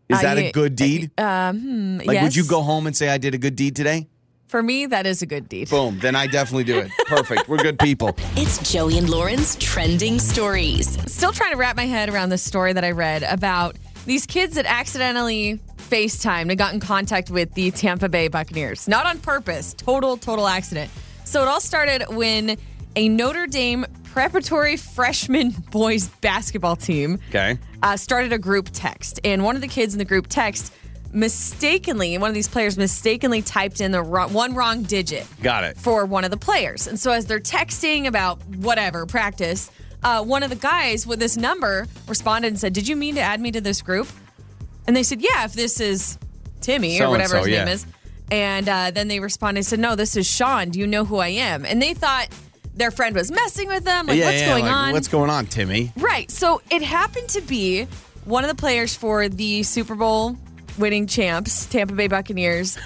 Is 0.07 0.19
Uh, 0.19 0.21
that 0.21 0.37
a 0.37 0.51
good 0.51 0.75
deed? 0.75 1.11
Um, 1.19 1.59
hmm, 1.59 1.97
like, 2.05 2.21
would 2.21 2.35
you 2.35 2.45
go 2.45 2.61
home 2.61 2.85
and 2.87 2.95
say 2.95 3.09
I 3.09 3.17
did 3.17 3.33
a 3.33 3.37
good 3.37 3.55
deed 3.55 3.75
today? 3.75 4.07
For 4.47 4.61
me, 4.61 4.85
that 4.85 5.07
is 5.07 5.23
a 5.23 5.25
good 5.25 5.49
deed. 5.49 5.69
Boom. 5.71 5.97
Then 5.99 6.15
I 6.15 6.27
definitely 6.27 6.65
do 6.65 6.77
it. 6.77 6.91
Perfect. 7.07 7.49
We're 7.49 7.57
good 7.57 7.79
people. 7.79 8.15
It's 8.35 8.71
Joey 8.71 8.99
and 8.99 9.09
Lauren's 9.09 9.55
trending 9.55 10.19
stories. 10.19 10.89
Still 11.11 11.31
trying 11.31 11.51
to 11.53 11.57
wrap 11.57 11.75
my 11.75 11.87
head 11.87 12.07
around 12.09 12.29
this 12.29 12.43
story 12.43 12.71
that 12.73 12.83
I 12.83 12.91
read 12.91 13.23
about 13.23 13.77
these 14.05 14.27
kids 14.27 14.53
that 14.55 14.67
accidentally 14.67 15.59
FaceTimed 15.89 16.49
and 16.49 16.57
got 16.57 16.73
in 16.75 16.79
contact 16.79 17.31
with 17.31 17.51
the 17.55 17.71
Tampa 17.71 18.09
Bay 18.09 18.27
Buccaneers. 18.27 18.87
Not 18.87 19.07
on 19.07 19.17
purpose, 19.19 19.73
total, 19.73 20.17
total 20.17 20.47
accident. 20.47 20.91
So 21.25 21.41
it 21.41 21.47
all 21.47 21.61
started 21.61 22.05
when 22.09 22.57
a 22.95 23.09
Notre 23.09 23.47
Dame 23.47 23.85
preparatory 24.03 24.77
freshman 24.77 25.49
boys 25.71 26.07
basketball 26.07 26.75
team 26.75 27.19
Okay. 27.29 27.57
uh, 27.81 27.97
started 27.97 28.31
a 28.33 28.37
group 28.37 28.69
text. 28.71 29.19
And 29.23 29.43
one 29.43 29.55
of 29.55 29.61
the 29.61 29.67
kids 29.67 29.93
in 29.93 29.99
the 29.99 30.05
group 30.05 30.27
text 30.27 30.71
mistakenly, 31.11 32.17
one 32.17 32.29
of 32.29 32.33
these 32.35 32.47
players 32.47 32.77
mistakenly 32.77 33.41
typed 33.41 33.81
in 33.81 33.91
the 33.91 34.01
wrong, 34.01 34.33
one 34.33 34.53
wrong 34.55 34.83
digit 34.83 35.25
Got 35.41 35.63
it. 35.63 35.77
for 35.77 36.05
one 36.05 36.23
of 36.23 36.31
the 36.31 36.37
players. 36.37 36.87
And 36.87 36.99
so 36.99 37.11
as 37.11 37.25
they're 37.25 37.39
texting 37.39 38.07
about 38.07 38.43
whatever 38.57 39.05
practice, 39.05 39.71
uh, 40.03 40.23
one 40.23 40.43
of 40.43 40.49
the 40.49 40.55
guys 40.55 41.07
with 41.07 41.19
this 41.19 41.37
number 41.37 41.87
responded 42.07 42.49
and 42.49 42.59
said, 42.59 42.73
Did 42.73 42.87
you 42.87 42.95
mean 42.95 43.15
to 43.15 43.21
add 43.21 43.39
me 43.39 43.51
to 43.51 43.61
this 43.61 43.81
group? 43.81 44.07
And 44.85 44.95
they 44.95 45.03
said, 45.03 45.21
Yeah, 45.21 45.45
if 45.45 45.53
this 45.53 45.79
is 45.79 46.17
Timmy 46.61 46.99
or 47.01 47.09
whatever 47.09 47.37
his 47.37 47.47
yeah. 47.47 47.63
name 47.65 47.73
is. 47.73 47.85
And 48.31 48.67
uh, 48.67 48.91
then 48.91 49.07
they 49.07 49.19
responded 49.19 49.59
and 49.59 49.65
said, 49.65 49.79
No, 49.79 49.95
this 49.95 50.15
is 50.15 50.27
Sean. 50.27 50.69
Do 50.69 50.79
you 50.79 50.87
know 50.87 51.05
who 51.05 51.17
I 51.17 51.29
am? 51.29 51.65
And 51.65 51.81
they 51.81 51.93
thought 51.93 52.29
their 52.73 52.91
friend 52.91 53.15
was 53.15 53.31
messing 53.31 53.67
with 53.67 53.83
them. 53.83 54.07
Like, 54.07 54.17
yeah, 54.17 54.25
what's 54.25 54.41
yeah, 54.41 54.49
going 54.49 54.65
like, 54.65 54.73
on? 54.73 54.93
What's 54.93 55.07
going 55.07 55.29
on, 55.29 55.45
Timmy? 55.45 55.91
Right. 55.97 56.29
So 56.31 56.61
it 56.71 56.81
happened 56.81 57.29
to 57.29 57.41
be 57.41 57.87
one 58.25 58.43
of 58.43 58.49
the 58.49 58.55
players 58.55 58.95
for 58.95 59.29
the 59.29 59.63
Super 59.63 59.95
Bowl 59.95 60.37
winning 60.77 61.07
champs, 61.07 61.65
Tampa 61.67 61.93
Bay 61.93 62.07
Buccaneers, 62.07 62.77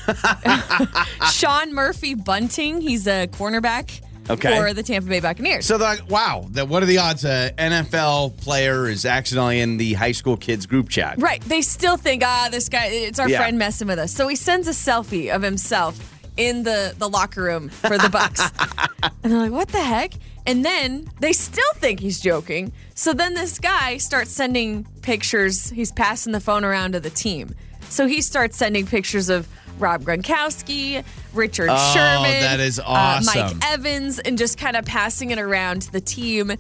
Sean 1.32 1.74
Murphy 1.74 2.16
Bunting. 2.16 2.82
He's 2.82 3.08
a 3.08 3.28
cornerback 3.28 4.02
Okay. 4.30 4.58
for 4.58 4.74
the 4.74 4.84
Tampa 4.84 5.10
Bay 5.10 5.20
Buccaneers. 5.20 5.66
So, 5.66 5.78
they're 5.78 5.96
like, 5.96 6.10
wow, 6.10 6.48
that 6.52 6.68
what 6.68 6.84
are 6.84 6.88
the 6.88 6.98
odds 6.98 7.24
a 7.26 7.52
NFL 7.58 8.38
player 8.42 8.88
is 8.88 9.06
accidentally 9.06 9.60
in 9.62 9.78
the 9.78 9.94
high 9.94 10.12
school 10.12 10.38
kids 10.38 10.66
group 10.66 10.90
chat? 10.90 11.22
right. 11.22 11.42
They 11.42 11.62
still 11.62 11.98
think, 11.98 12.24
ah, 12.26 12.50
this 12.52 12.70
guy, 12.70 12.88
it's 12.88 13.20
our 13.20 13.30
Yeah. 13.30 13.40
friend 13.40 13.58
messing 13.58 13.88
with 13.88 14.00
us. 14.00 14.12
So 14.14 14.28
he 14.28 14.36
sends 14.36 14.68
a 14.68 14.72
selfie 14.72 15.34
of 15.34 15.42
himself 15.42 15.98
in 16.38 16.64
the, 16.64 16.94
the 16.98 17.10
locker 17.10 17.42
room 17.42 17.70
for 17.70 17.98
the 17.98 18.10
Bucks. 18.10 18.42
and 19.24 19.32
they're 19.32 19.40
like, 19.40 19.52
what 19.52 19.70
the 19.70 19.82
heck? 19.82 20.14
And 20.46 20.64
then 20.64 21.10
they 21.20 21.34
still 21.34 21.74
think 21.76 22.00
he's 22.00 22.20
joking. 22.22 22.72
So 22.96 23.14
then 23.14 23.34
this 23.34 23.60
guy 23.60 23.98
starts 23.98 24.32
sending 24.32 24.86
pictures. 25.02 25.70
He's 25.70 25.92
passing 25.92 26.32
the 26.34 26.40
phone 26.40 26.64
around 26.64 26.94
to 26.94 27.00
the 27.00 27.10
team. 27.10 27.54
So 27.90 28.08
he 28.08 28.22
starts 28.22 28.56
sending 28.58 28.86
pictures 28.86 29.30
of 29.30 29.48
Rob 29.80 30.04
Gronkowski, 30.04 31.04
Richard 31.34 31.70
Oh, 31.72 31.94
Sherman, 31.94 32.42
that 32.42 32.60
is 32.60 32.80
uh, 32.80 32.84
awesome. 32.86 33.58
Mike 33.58 33.72
Evans, 33.72 34.20
and 34.20 34.38
just 34.38 34.58
kind 34.58 34.76
of 34.76 34.86
passing 34.86 35.32
it 35.32 35.40
around 35.40 35.84
to 35.84 35.92
the 35.92 36.02
team. 36.02 36.54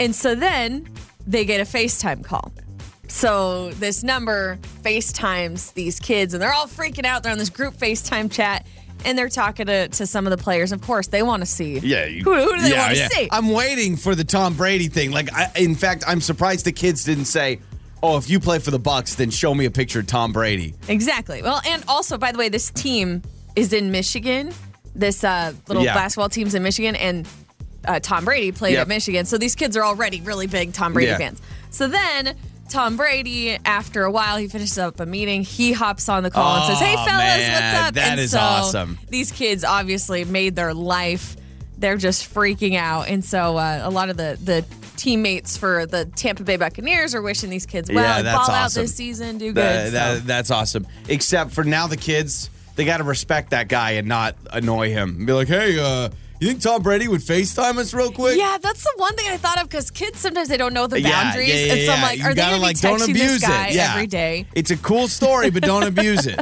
And 0.00 0.14
so 0.14 0.34
then 0.34 0.88
they 1.26 1.44
get 1.44 1.60
a 1.60 1.64
FaceTime 1.64 2.24
call. 2.24 2.52
So 3.08 3.70
this 3.72 4.02
number 4.02 4.58
FaceTimes 4.82 5.72
these 5.74 5.98
kids, 5.98 6.34
and 6.34 6.42
they're 6.42 6.52
all 6.52 6.66
freaking 6.66 7.04
out. 7.06 7.22
They're 7.22 7.32
on 7.32 7.38
this 7.38 7.50
group 7.50 7.74
FaceTime 7.74 8.30
chat, 8.30 8.66
and 9.04 9.16
they're 9.16 9.28
talking 9.30 9.66
to, 9.66 9.88
to 9.88 10.06
some 10.06 10.26
of 10.26 10.30
the 10.30 10.36
players. 10.36 10.72
Of 10.72 10.82
course, 10.82 11.06
they 11.06 11.22
want 11.22 11.40
to 11.40 11.46
see. 11.46 11.78
Yeah, 11.78 12.04
you, 12.04 12.22
who, 12.22 12.34
who 12.34 12.56
do 12.56 12.62
they 12.62 12.70
yeah, 12.70 12.82
want 12.82 12.94
to 12.94 13.00
yeah. 13.00 13.08
see? 13.08 13.28
I'm 13.30 13.48
waiting 13.48 13.96
for 13.96 14.14
the 14.14 14.24
Tom 14.24 14.54
Brady 14.54 14.88
thing. 14.88 15.10
Like, 15.10 15.32
I, 15.32 15.50
in 15.56 15.74
fact, 15.74 16.04
I'm 16.06 16.20
surprised 16.20 16.66
the 16.66 16.72
kids 16.72 17.04
didn't 17.04 17.24
say, 17.24 17.60
"Oh, 18.02 18.16
if 18.16 18.28
you 18.30 18.40
play 18.40 18.58
for 18.58 18.70
the 18.70 18.78
Bucks, 18.78 19.14
then 19.16 19.30
show 19.30 19.54
me 19.54 19.64
a 19.64 19.70
picture 19.70 20.00
of 20.00 20.06
Tom 20.06 20.32
Brady." 20.32 20.74
Exactly. 20.88 21.42
Well, 21.42 21.60
and 21.66 21.82
also, 21.88 22.18
by 22.18 22.32
the 22.32 22.38
way, 22.38 22.48
this 22.48 22.70
team 22.70 23.22
is 23.56 23.72
in 23.72 23.90
Michigan. 23.90 24.52
This 24.94 25.22
uh, 25.24 25.52
little 25.68 25.84
Yeah. 25.84 25.94
basketball 25.94 26.28
team's 26.28 26.54
in 26.54 26.62
Michigan, 26.62 26.96
and 26.96 27.26
uh, 27.84 28.00
Tom 28.00 28.24
Brady 28.24 28.52
played 28.52 28.72
Yep. 28.72 28.82
at 28.82 28.88
Michigan. 28.88 29.24
So 29.26 29.38
these 29.38 29.54
kids 29.54 29.76
are 29.76 29.84
already 29.84 30.20
really 30.20 30.46
big 30.46 30.72
Tom 30.72 30.92
Brady 30.92 31.10
Yeah. 31.10 31.18
fans. 31.18 31.40
So 31.70 31.86
then 31.88 32.34
Tom 32.68 32.96
Brady, 32.96 33.56
after 33.64 34.04
a 34.04 34.10
while, 34.10 34.36
he 34.36 34.46
finishes 34.48 34.76
up 34.78 35.00
a 35.00 35.06
meeting. 35.06 35.42
He 35.42 35.72
hops 35.72 36.08
on 36.08 36.22
the 36.22 36.30
call 36.30 36.56
and 36.56 36.66
says, 36.66 36.78
"Hey, 36.80 36.94
Oh, 36.98 37.04
fellas, 37.04 37.18
man, 37.18 37.52
what's 37.74 37.88
up?" 37.88 37.94
that 37.94 38.10
and 38.12 38.20
is 38.20 38.30
so 38.32 38.38
awesome. 38.40 38.98
These 39.08 39.32
kids 39.32 39.64
obviously 39.64 40.24
made 40.24 40.54
their 40.56 40.74
life. 40.74 41.36
They're 41.78 41.96
just 41.96 42.32
freaking 42.34 42.76
out, 42.76 43.08
and 43.08 43.24
so 43.24 43.56
uh, 43.56 43.80
a 43.84 43.90
lot 43.90 44.10
of 44.10 44.16
the 44.16 44.36
the 44.42 44.64
teammates 44.98 45.56
for 45.56 45.86
the 45.86 46.04
Tampa 46.04 46.42
Bay 46.44 46.56
Buccaneers 46.56 47.14
are 47.14 47.22
wishing 47.22 47.48
these 47.48 47.64
kids 47.64 47.90
well. 47.90 48.04
Yeah, 48.04 48.22
that's 48.22 48.46
ball 48.48 48.54
out 48.56 48.70
this 48.72 48.94
season, 48.94 49.38
do 49.38 49.52
That- 49.54 49.84
good. 49.84 49.92
that- 49.94 50.16
so. 50.18 50.22
that's 50.26 50.50
awesome. 50.50 50.86
Except 51.08 51.52
for 51.52 51.64
now, 51.64 51.86
the 51.86 51.96
kids 51.96 52.50
they 52.76 52.84
got 52.84 52.98
to 52.98 53.04
respect 53.04 53.50
that 53.50 53.66
guy 53.68 53.92
and 53.92 54.06
not 54.06 54.36
annoy 54.52 54.90
him. 54.90 55.16
And 55.16 55.26
be 55.26 55.32
like, 55.32 55.48
"Hey, 55.48 55.78
uh, 55.80 56.10
you 56.38 56.48
think 56.48 56.60
Tom 56.62 56.80
Brady 56.82 57.08
would 57.08 57.20
Facetime 57.22 57.76
us 57.78 57.92
real 57.92 58.12
quick?" 58.12 58.38
Yeah, 58.38 58.56
that's 58.62 58.84
the 58.84 58.92
one 58.98 59.16
thing 59.16 59.26
I 59.28 59.36
thought 59.36 59.58
of 59.60 59.68
because 59.68 59.90
kids 59.90 60.20
sometimes 60.20 60.48
they 60.48 60.56
don't 60.56 60.72
know 60.74 60.86
the 60.86 61.00
Yeah, 61.00 61.10
boundaries, 61.10 61.48
yeah, 61.48 61.64
yeah, 61.66 61.72
and 61.72 61.82
so 61.86 61.92
I'm 61.94 62.02
like, 62.02 62.18
You 62.18 62.24
are 62.26 62.34
they 62.34 62.40
gotta, 62.42 62.58
going 62.58 62.74
to 62.74 62.82
be 62.82 62.88
like, 62.88 62.98
don't 63.00 63.00
texting 63.08 63.10
abuse 63.16 63.40
this 63.40 63.48
guy 63.48 63.66
it. 63.68 63.74
Yeah. 63.74 63.92
every 63.94 64.06
day? 64.06 64.46
It's 64.54 64.70
a 64.70 64.76
cool 64.76 65.08
story, 65.08 65.50
but 65.50 65.62
don't 65.64 65.82
abuse 65.94 66.26
it. 66.26 66.38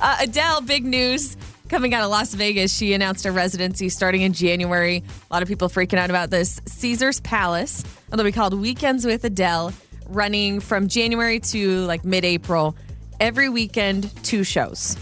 Uh, 0.00 0.16
Adele, 0.22 0.60
big 0.62 0.86
news 0.86 1.36
coming 1.68 1.94
out 1.94 2.02
of 2.02 2.10
Las 2.10 2.34
Vegas. 2.34 2.74
She 2.74 2.92
announced 2.92 3.26
a 3.26 3.32
residency 3.32 3.88
starting 3.88 4.22
in 4.22 4.32
January. 4.32 5.02
A 5.30 5.32
lot 5.32 5.42
of 5.42 5.48
people 5.48 5.68
freaking 5.68 5.98
out 5.98 6.10
about 6.10 6.30
this. 6.30 6.60
Caesar's 6.66 7.20
Palace. 7.20 7.84
It'll 8.12 8.24
be 8.24 8.32
called 8.32 8.54
Weekends 8.54 9.04
with 9.06 9.24
Adele, 9.24 9.72
running 10.08 10.60
from 10.60 10.88
January 10.88 11.40
to 11.40 11.80
like 11.86 12.04
mid-April. 12.04 12.76
Every 13.20 13.48
weekend, 13.48 14.12
two 14.24 14.44
shows. 14.44 14.96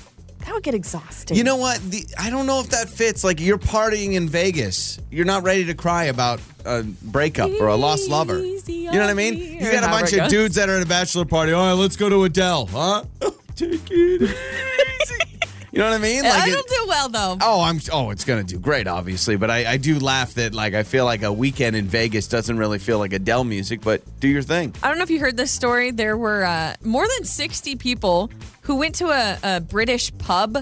That 0.47 0.55
would 0.55 0.63
get 0.63 0.75
exhausting. 0.75 1.37
You 1.37 1.43
know 1.43 1.57
what? 1.57 1.81
The, 1.91 2.07
I 2.19 2.31
don't 2.31 2.47
know 2.47 2.61
if 2.61 2.71
that 2.71 2.89
fits. 2.89 3.25
Like 3.25 3.41
you're 3.41 3.59
partying 3.59 4.13
in 4.15 4.29
Vegas, 4.29 4.99
you're 5.11 5.25
not 5.25 5.43
ready 5.43 5.65
to 5.65 5.75
cry 5.75 6.05
about 6.05 6.41
a 6.65 6.85
breakup 6.85 7.51
or 7.61 7.67
a 7.67 7.75
lost 7.75 8.09
lover. 8.09 8.39
You 8.45 8.93
know 8.93 9.01
what 9.01 9.11
I 9.11 9.15
mean? 9.15 9.37
You 9.37 9.73
got 9.73 9.83
a 9.83 9.89
bunch 9.89 10.13
of 10.13 10.29
dudes 10.29 10.55
that 10.55 10.69
are 10.69 10.77
at 10.77 10.83
a 10.83 10.87
bachelor 10.87 11.25
party. 11.25 11.53
All 11.53 11.67
right, 11.67 11.73
let's 11.73 11.97
go 11.97 12.09
to 12.09 12.23
Adele, 12.25 12.67
huh? 12.67 13.05
Take 13.57 13.91
it 13.91 14.23
easy. 15.03 15.36
You 15.77 15.83
know 15.83 15.91
what 15.91 15.97
I 15.97 16.03
mean? 16.03 16.25
I 16.25 16.47
it- 16.49 16.53
don't 16.55 16.69
do 16.69 16.85
well 16.89 17.09
though. 17.11 17.37
Oh, 17.43 17.61
I'm. 17.61 17.81
Oh, 17.93 18.09
it's 18.09 18.25
gonna 18.25 18.45
do 18.45 18.59
great, 18.59 18.87
obviously. 18.87 19.37
But 19.37 19.51
I, 19.51 19.73
I 19.73 19.77
do 19.77 19.99
laugh 19.99 20.33
that 20.35 20.55
like 20.55 20.73
I 20.73 20.85
feel 20.85 21.05
like 21.05 21.23
a 21.23 21.31
weekend 21.31 21.77
in 21.77 21.85
Vegas 21.85 22.29
doesn't 22.29 22.57
really 22.57 22.79
feel 22.79 22.99
like 22.99 23.13
Adele 23.13 23.45
music. 23.45 23.83
But 23.83 24.01
do 24.19 24.27
your 24.27 24.41
thing. 24.41 24.75
I 24.83 24.89
don't 24.89 24.97
know 24.97 25.03
if 25.05 25.11
you 25.11 25.21
heard 25.21 25.37
this 25.37 25.51
story. 25.51 25.91
There 25.91 26.17
were 26.17 26.45
uh, 26.47 26.77
more 26.83 27.07
than 27.19 27.27
60 27.27 27.77
people 27.77 28.31
who 28.63 28.77
went 28.77 28.95
to 28.95 29.09
a, 29.09 29.39
a 29.57 29.61
British 29.61 30.17
pub 30.17 30.57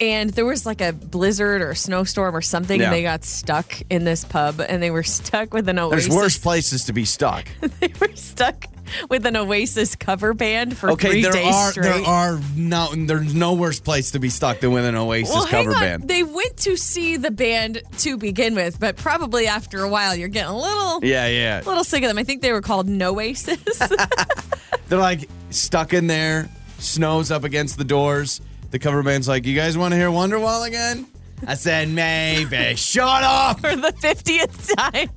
and 0.00 0.30
there 0.30 0.46
was 0.46 0.64
like 0.64 0.80
a 0.80 0.92
blizzard 0.92 1.60
or 1.60 1.70
a 1.70 1.76
snowstorm 1.76 2.36
or 2.36 2.40
something 2.42 2.78
Yeah. 2.78 2.86
and 2.86 2.94
they 2.94 3.02
got 3.02 3.24
stuck 3.24 3.74
in 3.90 4.04
this 4.04 4.24
pub 4.24 4.60
and 4.60 4.80
they 4.80 4.92
were 4.92 5.02
stuck 5.02 5.52
with 5.54 5.68
an 5.68 5.80
Oasis. 5.80 6.06
There's 6.06 6.16
worse 6.16 6.38
places 6.38 6.84
to 6.84 6.92
be 6.92 7.04
stuck. 7.04 7.48
they 7.80 7.92
were 8.00 8.14
stuck 8.14 8.66
with 9.10 9.26
an 9.26 9.36
Oasis 9.36 9.96
cover 9.96 10.34
band 10.34 10.76
for 10.76 10.90
Okay, 10.92 11.10
three 11.10 11.22
there 11.22 11.32
days 11.32 11.54
are 11.54 11.70
straight. 11.72 11.84
there 11.84 12.04
are 12.04 12.40
no 12.56 12.88
there's 12.94 13.34
no 13.34 13.54
worse 13.54 13.80
place 13.80 14.10
to 14.12 14.18
be 14.18 14.28
stuck 14.30 14.60
than 14.60 14.72
with 14.72 14.84
an 14.84 14.94
Oasis 14.96 15.34
well, 15.34 15.46
cover 15.46 15.72
band. 15.72 16.08
They 16.08 16.22
went 16.22 16.56
to 16.58 16.76
see 16.76 17.16
the 17.16 17.30
band 17.30 17.82
to 17.98 18.16
begin 18.16 18.54
with, 18.54 18.78
but 18.80 18.96
probably 18.96 19.46
after 19.46 19.82
a 19.82 19.88
while, 19.88 20.14
you're 20.14 20.28
getting 20.28 20.50
a 20.52 20.56
little, 20.58 21.04
Yeah, 21.04 21.26
yeah. 21.28 21.62
little 21.66 21.84
sick 21.84 22.02
of 22.02 22.08
them. 22.08 22.18
I 22.18 22.24
think 22.24 22.42
they 22.42 22.52
were 22.52 22.62
called 22.62 22.88
Noasis. 22.88 23.78
They're 24.88 24.98
like 24.98 25.28
stuck 25.50 25.92
in 25.92 26.06
there. 26.06 26.48
Snow's 26.78 27.30
up 27.30 27.44
against 27.44 27.78
the 27.78 27.84
doors. 27.84 28.40
The 28.70 28.78
cover 28.78 29.02
band's 29.02 29.26
like, 29.28 29.46
"You 29.46 29.54
guys 29.56 29.76
want 29.78 29.92
to 29.92 29.96
hear 29.98 30.08
Wonderwall 30.08 30.66
again?" 30.66 31.06
I 31.46 31.54
said, 31.54 31.88
"Maybe." 31.88 32.74
Shut 32.76 33.22
up. 33.22 33.60
for 33.60 33.74
the 33.76 33.92
50th 33.92 34.74
time. 34.76 35.10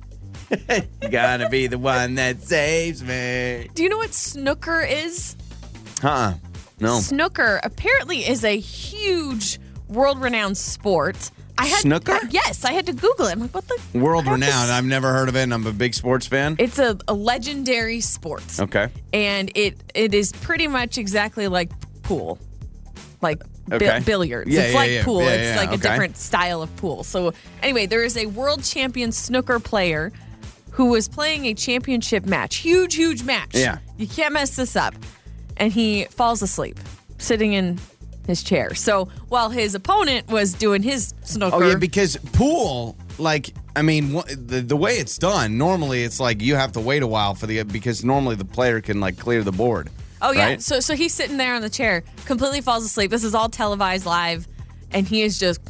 you 1.02 1.08
gotta 1.10 1.48
be 1.48 1.66
the 1.66 1.78
one 1.78 2.16
that 2.16 2.42
saves 2.42 3.02
me. 3.02 3.68
Do 3.74 3.82
you 3.82 3.88
know 3.88 3.98
what 3.98 4.12
snooker 4.12 4.80
is? 4.80 5.36
Huh? 6.00 6.34
No. 6.80 6.98
Snooker 6.98 7.60
apparently 7.62 8.26
is 8.26 8.42
a 8.44 8.58
huge 8.58 9.60
world 9.88 10.20
renowned 10.20 10.56
sport. 10.56 11.30
I 11.58 11.66
had 11.66 11.80
Snooker? 11.80 12.18
yes, 12.30 12.64
I 12.64 12.72
had 12.72 12.86
to 12.86 12.94
Google 12.94 13.26
it. 13.26 13.32
I'm 13.32 13.40
like, 13.40 13.54
what 13.54 13.68
the 13.68 13.98
World 13.98 14.26
renowned. 14.26 14.72
I've 14.72 14.86
never 14.86 15.12
heard 15.12 15.28
of 15.28 15.36
it, 15.36 15.42
and 15.42 15.52
I'm 15.52 15.66
a 15.66 15.72
big 15.72 15.92
sports 15.92 16.26
fan. 16.26 16.56
It's 16.58 16.78
a, 16.78 16.96
a 17.06 17.12
legendary 17.12 18.00
sport. 18.00 18.42
Okay. 18.58 18.88
And 19.12 19.52
it 19.54 19.78
it 19.94 20.14
is 20.14 20.32
pretty 20.32 20.68
much 20.68 20.96
exactly 20.96 21.48
like 21.48 21.70
pool. 22.02 22.38
Like 23.20 23.42
bi- 23.68 23.76
Okay. 23.76 24.00
billiards. 24.06 24.50
Yeah, 24.50 24.62
it's 24.62 24.72
yeah, 24.72 24.78
like 24.78 24.90
yeah. 24.90 25.04
pool. 25.04 25.20
It's 25.20 25.58
like 25.58 25.72
a 25.72 25.76
different 25.76 26.16
style 26.16 26.62
of 26.62 26.74
pool. 26.76 27.04
So 27.04 27.34
anyway, 27.62 27.84
there 27.84 28.04
is 28.04 28.16
a 28.16 28.24
world 28.24 28.64
champion 28.64 29.12
snooker 29.12 29.60
player 29.60 30.12
who 30.80 30.86
was 30.86 31.08
playing 31.08 31.44
a 31.44 31.52
championship 31.52 32.24
match. 32.24 32.56
Huge, 32.56 32.94
huge 32.94 33.22
match. 33.22 33.50
Yeah. 33.52 33.80
You 33.98 34.06
can't 34.06 34.32
mess 34.32 34.56
this 34.56 34.76
up. 34.76 34.94
And 35.58 35.70
he 35.70 36.04
falls 36.04 36.40
asleep 36.40 36.80
sitting 37.18 37.52
in 37.52 37.78
his 38.26 38.42
chair. 38.42 38.74
So 38.74 39.10
while 39.28 39.50
his 39.50 39.74
opponent 39.74 40.28
was 40.28 40.54
doing 40.54 40.82
his 40.82 41.12
snooker. 41.22 41.56
Oh 41.56 41.68
yeah, 41.68 41.74
because 41.74 42.16
pool, 42.32 42.96
like, 43.18 43.50
I 43.76 43.82
mean, 43.82 44.12
the 44.12 44.64
the 44.66 44.76
way 44.76 44.92
it's 44.92 45.18
done, 45.18 45.58
normally 45.58 46.02
it's 46.02 46.18
like 46.18 46.40
you 46.40 46.54
have 46.54 46.72
to 46.72 46.80
wait 46.80 47.02
a 47.02 47.06
while 47.06 47.34
for 47.34 47.46
the 47.46 47.62
because 47.64 48.02
normally 48.02 48.36
the 48.36 48.46
player 48.46 48.80
can 48.80 49.00
like 49.00 49.18
clear 49.18 49.44
the 49.44 49.52
board. 49.52 49.90
Oh 50.22 50.32
yeah. 50.32 50.46
right? 50.46 50.62
So 50.62 50.80
so 50.80 50.96
he's 50.96 51.12
sitting 51.12 51.36
there 51.36 51.54
on 51.54 51.60
the 51.60 51.68
chair, 51.68 52.04
completely 52.24 52.62
falls 52.62 52.86
asleep. 52.86 53.10
This 53.10 53.24
is 53.24 53.34
all 53.34 53.50
televised 53.50 54.06
live, 54.06 54.48
and 54.92 55.06
he 55.06 55.20
is 55.20 55.38
just 55.38 55.60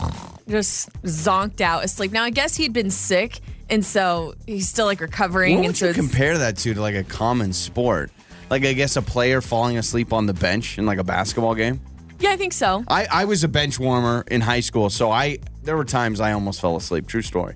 just 0.48 0.88
zonked 1.02 1.60
out 1.60 1.84
asleep. 1.84 2.12
Now 2.12 2.22
I 2.22 2.30
guess 2.30 2.54
he'd 2.54 2.72
been 2.72 2.92
sick, 2.92 3.40
and 3.70 3.84
so 3.84 4.34
he's 4.46 4.68
still 4.68 4.86
like 4.86 5.00
recovering. 5.00 5.56
What 5.56 5.60
and 5.60 5.66
would 5.68 5.76
so 5.76 5.86
you 5.86 5.90
it's- 5.90 6.06
compare 6.08 6.38
that 6.38 6.56
to 6.58 6.74
to 6.74 6.80
like 6.80 6.94
a 6.94 7.04
common 7.04 7.52
sport? 7.52 8.10
Like 8.50 8.64
I 8.64 8.72
guess 8.72 8.96
a 8.96 9.02
player 9.02 9.40
falling 9.40 9.78
asleep 9.78 10.12
on 10.12 10.26
the 10.26 10.34
bench 10.34 10.76
in 10.78 10.86
like 10.86 10.98
a 10.98 11.04
basketball 11.04 11.54
game. 11.54 11.80
Yeah, 12.18 12.30
I 12.32 12.36
think 12.36 12.52
so. 12.52 12.84
I, 12.88 13.06
I 13.10 13.24
was 13.24 13.44
a 13.44 13.48
bench 13.48 13.78
warmer 13.78 14.24
in 14.30 14.40
high 14.42 14.60
school, 14.60 14.90
so 14.90 15.10
I 15.10 15.38
there 15.62 15.76
were 15.76 15.84
times 15.84 16.20
I 16.20 16.32
almost 16.32 16.60
fell 16.60 16.76
asleep. 16.76 17.06
True 17.06 17.22
story. 17.22 17.54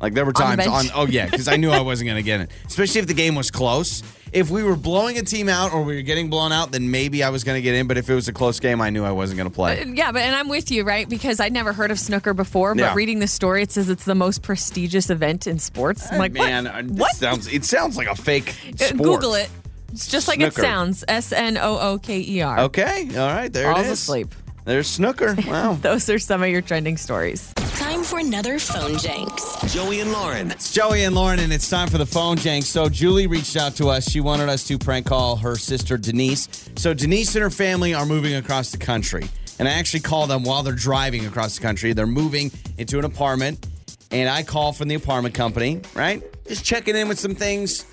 Like 0.00 0.14
there 0.14 0.24
were 0.24 0.32
the 0.32 0.38
times 0.40 0.66
on, 0.66 0.82
bench? 0.84 0.92
oh 0.94 1.06
yeah, 1.06 1.26
because 1.26 1.46
I 1.48 1.56
knew 1.56 1.70
I 1.70 1.80
wasn't 1.80 2.08
gonna 2.08 2.22
get 2.22 2.40
it. 2.40 2.50
Especially 2.66 3.00
if 3.00 3.06
the 3.06 3.14
game 3.14 3.34
was 3.34 3.50
close. 3.50 4.02
If 4.32 4.48
we 4.50 4.62
were 4.62 4.76
blowing 4.76 5.18
a 5.18 5.22
team 5.22 5.48
out 5.50 5.74
or 5.74 5.82
we 5.82 5.94
were 5.94 6.00
getting 6.02 6.30
blown 6.30 6.52
out, 6.52 6.72
then 6.72 6.90
maybe 6.90 7.22
I 7.22 7.28
was 7.28 7.44
gonna 7.44 7.60
get 7.60 7.74
in. 7.74 7.86
But 7.86 7.98
if 7.98 8.08
it 8.08 8.14
was 8.14 8.28
a 8.28 8.32
close 8.32 8.58
game, 8.60 8.80
I 8.80 8.88
knew 8.88 9.04
I 9.04 9.10
wasn't 9.10 9.36
gonna 9.36 9.50
play. 9.50 9.84
Yeah, 9.86 10.10
but 10.10 10.22
and 10.22 10.34
I'm 10.34 10.48
with 10.48 10.70
you, 10.70 10.84
right? 10.84 11.06
Because 11.08 11.38
I'd 11.38 11.52
never 11.52 11.72
heard 11.74 11.90
of 11.90 12.00
snooker 12.00 12.32
before, 12.32 12.74
but 12.74 12.80
Yeah. 12.80 12.94
reading 12.94 13.18
the 13.18 13.26
story, 13.28 13.62
it 13.62 13.70
says 13.72 13.90
it's 13.90 14.04
the 14.06 14.14
most 14.14 14.40
prestigious 14.42 15.10
event 15.10 15.46
in 15.46 15.58
sports. 15.58 16.06
I'm 16.10 16.18
like, 16.18 16.32
Man, 16.32 16.64
what? 16.64 16.78
it 16.84 16.90
what? 16.92 17.12
sounds 17.16 17.46
it 17.52 17.64
sounds 17.66 17.96
like 17.98 18.08
a 18.08 18.14
fake 18.14 18.54
Uh, 18.80 18.84
sport. 18.86 19.02
Google 19.02 19.34
it. 19.34 19.50
It's 19.92 20.08
just 20.08 20.26
like 20.28 20.40
it 20.40 20.54
sounds. 20.54 21.04
S 21.08 21.32
N 21.32 21.58
O 21.58 21.78
O 21.78 21.98
K 21.98 22.18
E 22.26 22.40
R. 22.40 22.60
Okay, 22.60 23.08
all 23.10 23.26
right, 23.34 23.52
there 23.52 23.70
it 23.72 23.78
is. 23.80 23.90
asleep. 23.90 24.34
There's 24.64 24.86
snooker. 24.86 25.36
Wow. 25.52 25.74
Those 25.74 26.08
are 26.08 26.18
some 26.18 26.42
of 26.42 26.48
your 26.48 26.62
trending 26.62 26.96
stories. 26.96 27.52
Time 27.76 28.04
for 28.04 28.18
another 28.18 28.58
phone 28.58 28.96
Jenks. 28.96 29.74
Joey 29.74 30.00
and 30.00 30.12
Lauren. 30.12 30.50
It's 30.50 30.72
Joey 30.72 31.02
and 31.04 31.14
Lauren, 31.14 31.40
and 31.40 31.52
it's 31.52 31.68
time 31.68 31.88
for 31.88 31.98
the 31.98 32.06
phone 32.06 32.36
jank. 32.36 32.62
So 32.62 32.88
Julie 32.88 33.26
reached 33.26 33.56
out 33.56 33.74
to 33.76 33.88
us. 33.88 34.08
She 34.08 34.20
wanted 34.20 34.48
us 34.48 34.64
to 34.68 34.78
prank 34.78 35.06
call 35.06 35.36
her 35.36 35.56
sister 35.56 35.98
Denise. 35.98 36.70
So 36.76 36.94
Denise 36.94 37.34
and 37.34 37.42
her 37.42 37.50
family 37.50 37.92
are 37.92 38.06
moving 38.06 38.34
across 38.34 38.70
the 38.70 38.78
country, 38.78 39.24
and 39.58 39.68
I 39.68 39.72
actually 39.72 40.00
call 40.00 40.26
them 40.26 40.42
while 40.42 40.62
they're 40.62 40.72
driving 40.72 41.26
across 41.26 41.56
the 41.56 41.62
country. 41.62 41.92
They're 41.92 42.06
moving 42.06 42.50
into 42.78 42.98
an 42.98 43.04
apartment, 43.04 43.66
and 44.10 44.28
I 44.28 44.42
call 44.42 44.72
from 44.72 44.88
the 44.88 44.94
apartment 44.94 45.34
company. 45.34 45.82
Right, 45.94 46.22
just 46.46 46.64
checking 46.64 46.96
in 46.96 47.08
with 47.08 47.18
some 47.18 47.34
things. 47.34 47.84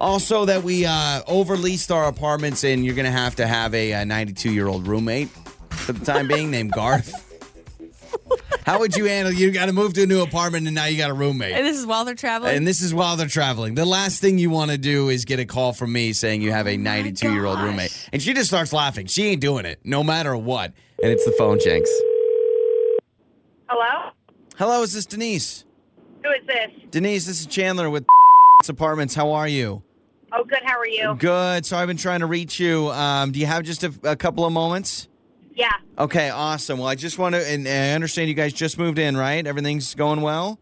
Also, 0.00 0.44
that 0.46 0.62
we 0.62 0.84
uh, 0.86 1.22
overleased 1.28 1.94
our 1.94 2.08
apartments, 2.08 2.64
and 2.64 2.84
you're 2.84 2.96
gonna 2.96 3.10
have 3.10 3.36
to 3.36 3.46
have 3.46 3.74
a 3.74 4.04
92 4.04 4.52
year 4.52 4.66
old 4.66 4.88
roommate 4.88 5.28
for 5.70 5.92
the 5.92 6.04
time 6.04 6.28
being 6.28 6.50
named 6.50 6.72
Garth. 6.72 7.12
How 8.64 8.80
would 8.80 8.96
you 8.96 9.04
handle? 9.04 9.32
You 9.32 9.52
got 9.52 9.66
to 9.66 9.72
move 9.72 9.94
to 9.94 10.02
a 10.02 10.06
new 10.06 10.22
apartment, 10.22 10.66
and 10.66 10.74
now 10.74 10.86
you 10.86 10.96
got 10.96 11.10
a 11.10 11.14
roommate. 11.14 11.52
And 11.52 11.64
this 11.64 11.78
is 11.78 11.86
while 11.86 12.04
they're 12.04 12.16
traveling. 12.16 12.56
And 12.56 12.66
this 12.66 12.80
is 12.80 12.92
while 12.92 13.16
they're 13.16 13.28
traveling. 13.28 13.76
The 13.76 13.84
last 13.84 14.20
thing 14.20 14.38
you 14.38 14.50
want 14.50 14.72
to 14.72 14.78
do 14.78 15.08
is 15.08 15.24
get 15.24 15.38
a 15.38 15.44
call 15.44 15.72
from 15.72 15.92
me 15.92 16.12
saying 16.12 16.42
you 16.42 16.50
have 16.50 16.66
a 16.66 16.76
92 16.76 17.32
year 17.32 17.44
old 17.44 17.60
roommate. 17.60 18.08
And 18.12 18.20
she 18.20 18.34
just 18.34 18.48
starts 18.48 18.72
laughing. 18.72 19.06
She 19.06 19.26
ain't 19.26 19.40
doing 19.40 19.66
it, 19.66 19.78
no 19.84 20.02
matter 20.02 20.36
what. 20.36 20.72
And 21.02 21.12
it's 21.12 21.24
the 21.24 21.32
phone, 21.32 21.60
Jenks. 21.60 21.90
Hello? 23.68 24.10
Hello, 24.58 24.82
is 24.82 24.92
this 24.92 25.06
Denise? 25.06 25.64
Who 26.24 26.30
is 26.30 26.46
this? 26.46 26.70
Denise, 26.90 27.26
this 27.26 27.40
is 27.40 27.46
Chandler 27.46 27.88
with 27.88 28.04
Apartments. 28.68 29.14
How 29.14 29.30
are 29.32 29.46
you? 29.46 29.82
Oh, 30.32 30.42
good. 30.42 30.60
How 30.64 30.76
are 30.76 30.88
you? 30.88 31.14
Good. 31.16 31.64
So 31.64 31.76
I've 31.76 31.86
been 31.86 31.96
trying 31.96 32.20
to 32.20 32.26
reach 32.26 32.58
you. 32.58 32.90
Um, 32.90 33.30
do 33.30 33.38
you 33.38 33.46
have 33.46 33.62
just 33.62 33.84
a, 33.84 33.94
a 34.02 34.16
couple 34.16 34.44
of 34.44 34.52
moments? 34.52 35.06
Yeah. 35.56 35.72
Okay, 35.98 36.28
awesome. 36.28 36.78
Well, 36.78 36.88
I 36.88 36.94
just 36.94 37.18
want 37.18 37.34
to, 37.34 37.44
and 37.48 37.66
I 37.66 37.92
understand 37.92 38.28
you 38.28 38.34
guys 38.34 38.52
just 38.52 38.78
moved 38.78 38.98
in, 38.98 39.16
right? 39.16 39.44
Everything's 39.46 39.94
going 39.94 40.20
well? 40.20 40.60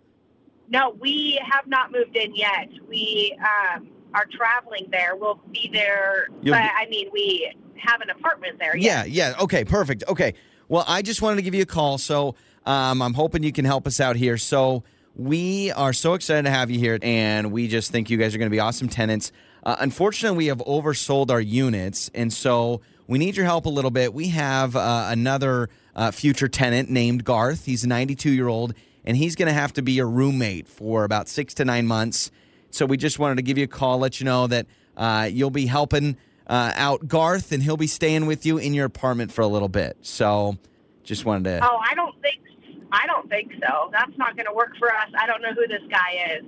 No, 0.69 0.97
we 1.01 1.41
have 1.45 1.67
not 1.67 1.91
moved 1.91 2.17
in 2.17 2.35
yet. 2.35 2.69
We 2.89 3.37
um, 3.41 3.89
are 4.15 4.25
traveling 4.31 4.87
there. 4.93 5.17
We'll 5.17 5.41
be 5.53 5.69
there, 5.73 6.29
You'll 6.43 6.55
but 6.55 6.63
be- 6.63 6.69
I 6.79 6.87
mean, 6.89 7.09
we 7.13 7.53
have 7.77 8.01
an 8.03 8.11
apartment 8.11 8.61
there. 8.61 8.77
Yeah, 8.77 9.05
yeah. 9.05 9.35
Okay, 9.41 9.65
perfect. 9.65 10.05
Okay. 10.09 10.35
Well, 10.69 10.85
I 10.87 11.03
just 11.03 11.21
wanted 11.21 11.37
to 11.37 11.43
give 11.43 11.55
you 11.55 11.63
a 11.63 11.67
call. 11.67 11.99
So 11.99 12.37
um, 12.65 13.03
I'm 13.03 13.15
hoping 13.15 13.43
you 13.43 13.53
can 13.53 13.65
help 13.65 13.87
us 13.89 13.99
out 14.01 14.15
here. 14.17 14.39
So 14.39 14.85
we 15.17 15.73
are 15.73 15.93
so 15.93 16.15
excited 16.15 16.45
to 16.45 16.51
have 16.51 16.71
you 16.71 16.79
here, 16.79 16.99
and 17.03 17.51
we 17.53 17.67
just 17.69 17.91
think 17.91 18.11
you 18.11 18.17
guys 18.17 18.35
are 18.35 18.39
going 18.39 18.49
to 18.51 18.55
be 18.55 18.61
awesome 18.61 18.89
tenants. 18.89 19.33
Uh, 19.65 19.77
unfortunately, 19.81 20.39
we 20.39 20.47
have 20.47 20.59
oversold 20.59 21.31
our 21.31 21.41
units, 21.41 22.11
and 22.15 22.33
so 22.33 22.81
we 23.07 23.19
need 23.19 23.37
your 23.37 23.47
help 23.47 23.67
a 23.67 23.71
little 23.71 23.91
bit. 23.91 24.15
We 24.15 24.29
have 24.29 24.77
uh, 24.77 25.09
another 25.11 25.69
uh, 25.95 26.11
future 26.11 26.49
tenant 26.49 26.91
named 26.91 27.25
Garth. 27.25 27.67
He's 27.67 27.85
a 27.85 27.89
92 27.89 28.31
year 28.31 28.49
old, 28.49 28.75
and 29.05 29.17
he's 29.17 29.37
going 29.37 29.49
to 29.49 29.55
have 29.55 29.73
to 29.75 29.83
be 29.83 29.93
your 29.93 30.09
roommate 30.09 30.69
for 30.69 31.05
about 31.05 31.29
six 31.29 31.55
to 31.55 31.65
nine 31.65 31.87
months. 31.87 32.31
So 32.71 32.87
we 32.87 32.97
just 32.97 33.19
wanted 33.19 33.37
to 33.37 33.43
give 33.43 33.59
you 33.59 33.65
a 33.65 33.69
call, 33.69 33.99
let 33.99 34.21
you 34.21 34.25
know 34.25 34.47
that 34.47 34.67
uh, 34.97 35.29
you'll 35.31 35.51
be 35.51 35.67
helping 35.67 36.17
uh, 36.47 36.73
out 36.75 37.07
Garth, 37.07 37.53
and 37.53 37.63
he'll 37.63 37.77
be 37.77 37.87
staying 37.87 38.27
with 38.27 38.45
you 38.45 38.59
in 38.59 38.75
your 38.75 38.87
apartment 38.87 39.33
for 39.33 39.43
a 39.43 39.47
little 39.47 39.69
bit. 39.69 39.97
So 40.03 40.57
just 41.05 41.25
wanted 41.25 41.45
to. 41.61 41.69
Oh, 41.69 41.79
I 41.89 41.95
don't 41.95 42.21
think. 42.21 42.41
I 42.95 43.07
don't 43.07 43.29
think 43.29 43.53
so. 43.61 43.91
That's 43.93 44.17
not 44.17 44.37
going 44.37 44.47
to 44.47 44.55
work 44.55 44.77
for 44.79 44.89
us. 44.89 45.09
I 45.19 45.27
don't 45.27 45.43
know 45.43 45.53
who 45.53 45.67
this 45.67 45.83
guy 45.91 46.37
is. 46.39 46.45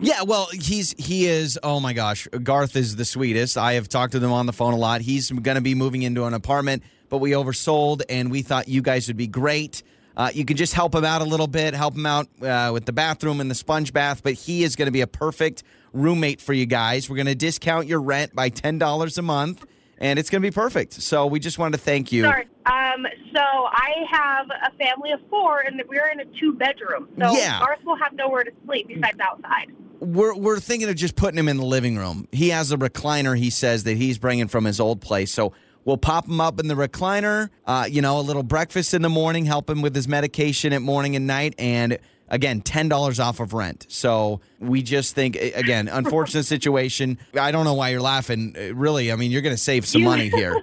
Yeah, 0.00 0.22
well, 0.22 0.48
he's 0.52 0.94
he 0.98 1.26
is. 1.26 1.58
Oh 1.64 1.80
my 1.80 1.92
gosh, 1.92 2.28
Garth 2.44 2.76
is 2.76 2.94
the 2.94 3.04
sweetest. 3.04 3.58
I 3.58 3.72
have 3.72 3.88
talked 3.88 4.12
to 4.12 4.20
them 4.20 4.30
on 4.30 4.46
the 4.46 4.52
phone 4.52 4.72
a 4.72 4.76
lot. 4.76 5.00
He's 5.00 5.30
going 5.30 5.56
to 5.56 5.60
be 5.60 5.74
moving 5.74 6.02
into 6.02 6.24
an 6.26 6.34
apartment, 6.34 6.84
but 7.08 7.18
we 7.18 7.32
oversold, 7.32 8.02
and 8.08 8.30
we 8.30 8.42
thought 8.42 8.68
you 8.68 8.82
guys 8.82 9.08
would 9.08 9.16
be 9.16 9.26
great. 9.26 9.82
Uh, 10.16 10.30
you 10.32 10.44
could 10.44 10.56
just 10.56 10.74
help 10.74 10.94
him 10.94 11.04
out 11.04 11.22
a 11.22 11.24
little 11.24 11.46
bit, 11.48 11.74
help 11.74 11.94
him 11.96 12.06
out 12.06 12.28
uh, 12.42 12.70
with 12.72 12.84
the 12.84 12.92
bathroom 12.92 13.40
and 13.40 13.50
the 13.50 13.54
sponge 13.54 13.92
bath. 13.92 14.22
But 14.22 14.34
he 14.34 14.62
is 14.62 14.76
going 14.76 14.86
to 14.86 14.92
be 14.92 15.00
a 15.00 15.06
perfect 15.08 15.64
roommate 15.92 16.40
for 16.40 16.52
you 16.52 16.66
guys. 16.66 17.10
We're 17.10 17.16
going 17.16 17.26
to 17.26 17.34
discount 17.34 17.88
your 17.88 18.00
rent 18.00 18.32
by 18.34 18.48
ten 18.48 18.78
dollars 18.78 19.18
a 19.18 19.22
month, 19.22 19.66
and 20.00 20.18
it's 20.18 20.30
going 20.30 20.42
to 20.42 20.46
be 20.46 20.52
perfect. 20.52 20.94
So 20.94 21.26
we 21.26 21.38
just 21.38 21.58
wanted 21.58 21.76
to 21.78 21.82
thank 21.84 22.10
you. 22.10 22.22
Sorry. 22.24 22.48
Um, 22.66 23.06
so 23.34 23.40
I 23.40 23.92
have 24.10 24.48
a 24.50 24.72
family 24.82 25.12
of 25.12 25.20
four, 25.28 25.60
and 25.60 25.80
we're 25.88 26.08
in 26.08 26.20
a 26.20 26.24
two 26.24 26.54
bedroom. 26.54 27.08
So 27.18 27.32
Yeah. 27.36 27.60
Garth 27.60 27.84
will 27.84 27.96
have 27.96 28.12
nowhere 28.14 28.44
to 28.44 28.52
sleep 28.64 28.88
besides 28.88 29.18
outside. 29.20 29.72
We're 30.00 30.34
we're 30.34 30.60
thinking 30.60 30.88
of 30.88 30.96
just 30.96 31.14
putting 31.14 31.38
him 31.38 31.48
in 31.48 31.58
the 31.58 31.64
living 31.64 31.96
room. 31.96 32.26
He 32.32 32.48
has 32.48 32.72
a 32.72 32.78
recliner. 32.78 33.36
He 33.36 33.50
says 33.50 33.84
that 33.84 33.96
he's 33.98 34.18
bringing 34.18 34.48
from 34.48 34.64
his 34.64 34.80
old 34.80 35.00
place, 35.00 35.30
so. 35.32 35.52
We'll 35.86 35.96
pop 35.96 36.28
him 36.28 36.42
up 36.42 36.60
in 36.60 36.68
the 36.68 36.74
recliner, 36.74 37.48
uh, 37.64 37.88
you 37.90 38.02
know, 38.02 38.20
a 38.20 38.20
little 38.20 38.42
breakfast 38.42 38.92
in 38.92 39.00
the 39.00 39.08
morning, 39.08 39.46
help 39.46 39.70
him 39.70 39.80
with 39.80 39.94
his 39.96 40.06
medication 40.06 40.74
at 40.74 40.82
morning 40.82 41.16
and 41.16 41.26
night, 41.26 41.54
and 41.58 41.98
again, 42.30 42.62
$10 42.62 43.24
off 43.24 43.40
of 43.40 43.52
rent. 43.52 43.86
So 43.88 44.40
we 44.58 44.82
just 44.82 45.14
think, 45.14 45.36
again, 45.36 45.88
unfortunate 45.88 46.44
situation. 46.46 47.18
I 47.38 47.50
don't 47.52 47.64
know 47.64 47.74
why 47.74 47.90
you're 47.90 48.00
laughing. 48.00 48.54
Uh, 48.58 48.74
Really, 48.74 49.12
I 49.12 49.16
mean, 49.16 49.30
you're 49.30 49.42
going 49.42 49.54
to 49.56 49.60
save 49.62 49.86
some 49.86 50.02
You- 50.02 50.08
money 50.08 50.28
here. 50.34 50.56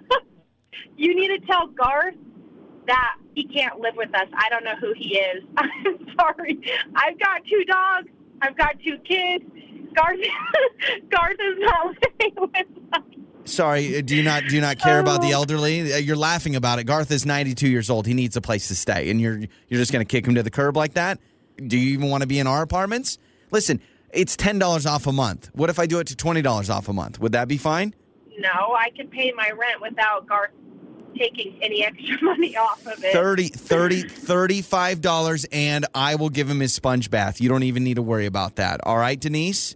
You 0.98 1.14
need 1.16 1.28
to 1.40 1.46
tell 1.46 1.68
Garth 1.68 2.16
that 2.88 3.16
he 3.36 3.44
can't 3.46 3.80
live 3.80 3.96
with 3.96 4.10
us. 4.16 4.28
I 4.34 4.50
don't 4.50 4.64
know 4.64 4.76
who 4.80 4.94
he 4.98 5.18
is. 5.20 5.44
I'm 5.58 6.08
sorry. 6.20 6.60
I've 6.96 7.20
got 7.20 7.42
two 7.46 7.64
dogs. 7.66 8.08
I've 8.42 8.58
got 8.58 8.76
two 8.84 8.98
kids. 9.00 9.44
Garth, 9.96 10.18
Garth 11.10 11.32
is 11.40 11.58
not 11.60 11.88
living 12.20 12.34
with 12.38 12.68
us. 12.94 13.02
Sorry, 13.46 13.98
uh, 13.98 14.02
do 14.02 14.16
you 14.16 14.24
not 14.24 14.44
do 14.50 14.56
you 14.56 14.62
not 14.62 14.78
care 14.78 15.00
about 15.00 15.22
the 15.22 15.32
elderly? 15.32 15.94
Uh, 15.94 15.98
You're 15.98 16.18
laughing 16.18 16.56
about 16.56 16.80
it. 16.80 16.84
Garth 16.84 17.12
is 17.12 17.26
92 17.26 17.68
years 17.70 17.90
old. 17.90 18.06
He 18.06 18.14
needs 18.14 18.36
a 18.36 18.42
place 18.42 18.68
to 18.68 18.76
stay, 18.76 19.10
and 19.10 19.22
you're 19.22 19.38
you're 19.40 19.80
just 19.80 19.92
going 19.94 20.06
to 20.06 20.10
kick 20.10 20.28
him 20.28 20.36
to 20.36 20.44
the 20.44 20.52
curb 20.52 20.76
like 20.76 20.94
that? 20.96 21.20
Do 21.66 21.78
you 21.78 21.94
even 21.94 22.10
want 22.10 22.22
to 22.22 22.28
be 22.28 22.40
in 22.40 22.48
our 22.48 22.62
apartments? 22.62 23.18
Listen, 23.52 23.82
it's 24.12 24.36
ten 24.36 24.60
dollars 24.60 24.86
off 24.86 25.08
a 25.08 25.12
month. 25.12 25.50
What 25.54 25.70
if 25.70 25.80
I 25.80 25.86
do 25.86 26.00
it 26.00 26.08
to 26.08 26.16
twenty 26.16 26.42
dollars 26.42 26.70
off 26.70 26.88
a 26.90 26.94
month? 26.94 27.20
Would 27.20 27.32
that 27.32 27.48
be 27.48 27.58
fine? 27.58 27.96
No, 28.40 28.76
I 28.76 28.92
can 28.96 29.08
pay 29.08 29.32
my 29.36 29.50
rent 29.50 29.82
without 29.82 30.28
Garth 30.28 30.52
taking 31.18 31.58
any 31.64 31.84
extra 31.84 32.18
money 32.22 32.56
off 32.56 32.86
of 32.86 33.04
it. 33.04 33.12
30 33.14 33.48
30 33.48 34.02
35 34.08 35.02
dollars 35.02 35.46
and 35.52 35.86
I 35.96 36.14
will 36.16 36.30
give 36.30 36.48
him 36.50 36.60
his 36.60 36.74
sponge 36.74 37.10
bath. 37.10 37.42
You 37.42 37.50
don't 37.50 37.64
even 37.64 37.84
need 37.84 37.96
to 37.96 38.04
worry 38.04 38.28
about 38.28 38.58
that. 38.58 38.80
All 38.84 38.98
right, 38.98 39.20
Denise? 39.20 39.76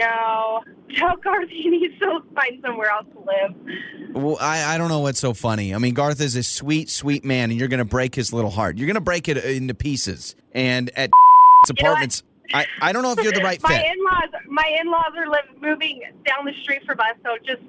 No, 0.00 0.62
tell 0.96 1.16
Garth 1.16 1.50
he 1.50 1.68
needs 1.68 1.98
to 1.98 2.20
find 2.34 2.60
somewhere 2.64 2.90
else 2.90 3.06
to 3.12 3.18
live. 3.20 4.14
Well, 4.14 4.38
I, 4.40 4.74
I 4.74 4.78
don't 4.78 4.88
know 4.88 5.00
what's 5.00 5.20
so 5.20 5.34
funny. 5.34 5.74
I 5.74 5.78
mean, 5.78 5.94
Garth 5.94 6.20
is 6.20 6.36
a 6.36 6.42
sweet, 6.42 6.88
sweet 6.88 7.24
man, 7.24 7.50
and 7.50 7.58
you're 7.58 7.68
going 7.68 7.78
to 7.78 7.84
break 7.84 8.14
his 8.14 8.32
little 8.32 8.50
heart. 8.50 8.78
You're 8.78 8.86
going 8.86 8.94
to 8.94 9.00
break 9.00 9.28
it 9.28 9.36
uh, 9.36 9.46
into 9.46 9.74
pieces. 9.74 10.34
And 10.52 10.90
at 10.96 11.10
what? 11.68 11.78
apartments, 11.78 12.22
I, 12.54 12.66
I 12.80 12.92
don't 12.92 13.02
know 13.02 13.12
if 13.12 13.22
you're 13.22 13.32
the 13.32 13.42
right 13.42 13.62
my 13.62 13.68
fit. 13.68 13.86
in-laws, 13.86 14.42
my 14.48 14.78
in-laws 14.80 15.12
are 15.16 15.28
live, 15.28 15.44
moving 15.60 16.02
down 16.24 16.46
the 16.46 16.54
street 16.62 16.82
from 16.86 16.98
us, 17.00 17.14
so 17.22 17.36
just 17.44 17.62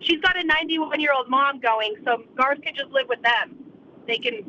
she's 0.00 0.20
got 0.20 0.36
a 0.38 0.46
91-year-old 0.46 1.28
mom 1.28 1.58
going, 1.60 1.94
so 2.04 2.22
Garth 2.36 2.60
can 2.62 2.74
just 2.74 2.90
live 2.90 3.08
with 3.08 3.22
them. 3.22 3.56
They 4.06 4.18
can 4.18 4.44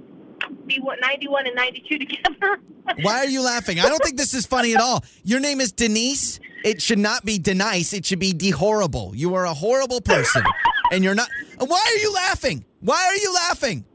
be 0.65 0.77
what 0.79 0.99
91 1.01 1.47
and 1.47 1.55
92 1.55 1.99
together. 1.99 2.59
Why 3.01 3.17
are 3.19 3.25
you 3.27 3.41
laughing? 3.41 3.79
I 3.79 3.87
don't 3.87 4.03
think 4.03 4.17
this 4.17 4.33
is 4.33 4.45
funny 4.45 4.73
at 4.75 4.81
all. 4.81 5.03
Your 5.23 5.39
name 5.39 5.61
is 5.61 5.71
Denise. 5.71 6.39
It 6.63 6.81
should 6.81 6.99
not 6.99 7.23
be 7.23 7.37
Denise. 7.39 7.93
It 7.93 8.05
should 8.05 8.19
be 8.19 8.33
De 8.33 8.49
Horrible. 8.51 9.13
You 9.15 9.35
are 9.35 9.45
a 9.45 9.53
horrible 9.53 10.01
person, 10.01 10.43
and 10.91 11.03
you're 11.03 11.15
not. 11.15 11.29
Why 11.59 11.79
are 11.79 11.97
you 12.01 12.13
laughing? 12.13 12.65
Why 12.81 13.05
are 13.05 13.15
you 13.15 13.33
laughing? 13.33 13.85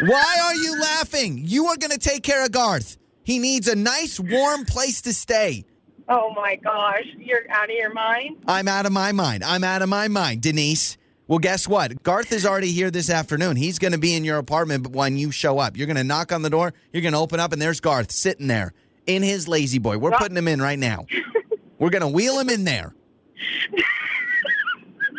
Why 0.00 0.38
are 0.42 0.54
you 0.54 0.80
laughing? 0.80 1.40
You 1.44 1.66
are 1.66 1.76
going 1.76 1.90
to 1.90 1.98
take 1.98 2.22
care 2.22 2.44
of 2.44 2.52
Garth. 2.52 2.96
He 3.22 3.38
needs 3.38 3.68
a 3.68 3.74
nice, 3.76 4.18
warm 4.20 4.64
place 4.64 5.00
to 5.02 5.12
stay. 5.14 5.64
oh 6.08 6.32
my 6.34 6.56
gosh, 6.56 7.06
you're 7.18 7.50
out 7.50 7.70
of 7.70 7.76
your 7.76 7.92
mind. 7.92 8.36
I'm 8.46 8.68
out 8.68 8.86
of 8.86 8.92
my 8.92 9.12
mind. 9.12 9.42
I'm 9.44 9.64
out 9.64 9.82
of 9.82 9.88
my 9.88 10.08
mind, 10.08 10.42
Denise. 10.42 10.96
Well, 11.26 11.38
guess 11.38 11.66
what? 11.66 12.02
Garth 12.02 12.32
is 12.32 12.44
already 12.44 12.72
here 12.72 12.90
this 12.90 13.08
afternoon. 13.08 13.56
He's 13.56 13.78
going 13.78 13.92
to 13.92 13.98
be 13.98 14.14
in 14.14 14.24
your 14.24 14.36
apartment 14.36 14.88
when 14.88 15.16
you 15.16 15.30
show 15.30 15.58
up. 15.58 15.76
You're 15.76 15.86
going 15.86 15.96
to 15.96 16.04
knock 16.04 16.32
on 16.32 16.42
the 16.42 16.50
door. 16.50 16.74
You're 16.92 17.02
going 17.02 17.14
to 17.14 17.18
open 17.18 17.40
up, 17.40 17.52
and 17.52 17.62
there's 17.62 17.80
Garth 17.80 18.12
sitting 18.12 18.46
there 18.46 18.74
in 19.06 19.22
his 19.22 19.48
lazy 19.48 19.78
boy. 19.78 19.96
We're 19.96 20.10
putting 20.10 20.36
him 20.36 20.48
in 20.48 20.60
right 20.60 20.78
now. 20.78 21.06
We're 21.78 21.90
going 21.90 22.02
to 22.02 22.08
wheel 22.08 22.38
him 22.38 22.50
in 22.50 22.64
there. 22.64 22.94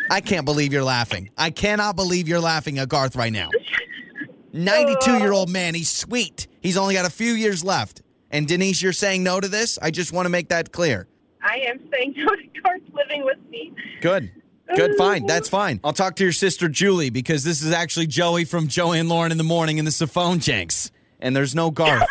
I 0.08 0.20
can't 0.20 0.44
believe 0.44 0.72
you're 0.72 0.84
laughing. 0.84 1.30
I 1.36 1.50
cannot 1.50 1.96
believe 1.96 2.28
you're 2.28 2.40
laughing 2.40 2.78
at 2.78 2.88
Garth 2.88 3.16
right 3.16 3.32
now. 3.32 3.50
92 4.52 5.18
year 5.18 5.32
old 5.32 5.50
man. 5.50 5.74
He's 5.74 5.90
sweet. 5.90 6.46
He's 6.60 6.76
only 6.76 6.94
got 6.94 7.04
a 7.04 7.10
few 7.10 7.32
years 7.32 7.64
left. 7.64 8.02
And 8.30 8.46
Denise, 8.46 8.80
you're 8.80 8.92
saying 8.92 9.22
no 9.22 9.40
to 9.40 9.48
this? 9.48 9.78
I 9.82 9.90
just 9.90 10.12
want 10.12 10.26
to 10.26 10.30
make 10.30 10.48
that 10.48 10.72
clear. 10.72 11.08
I 11.42 11.58
am 11.68 11.80
saying 11.92 12.14
no 12.16 12.26
to 12.26 12.60
Garth 12.62 12.80
living 12.92 13.24
with 13.24 13.38
me. 13.50 13.74
Good. 14.00 14.30
Good, 14.74 14.96
fine. 14.96 15.26
That's 15.26 15.48
fine. 15.48 15.80
I'll 15.84 15.92
talk 15.92 16.16
to 16.16 16.24
your 16.24 16.32
sister 16.32 16.68
Julie 16.68 17.10
because 17.10 17.44
this 17.44 17.62
is 17.62 17.70
actually 17.72 18.08
Joey 18.08 18.44
from 18.44 18.66
Joey 18.66 18.98
and 18.98 19.08
Lauren 19.08 19.30
in 19.32 19.38
the 19.38 19.44
morning 19.44 19.78
and 19.78 19.80
in 19.80 19.84
the 19.86 19.90
Saphone 20.06 20.40
Jenks. 20.40 20.90
And 21.20 21.34
there's 21.36 21.54
no 21.54 21.70
Garth. 21.70 22.06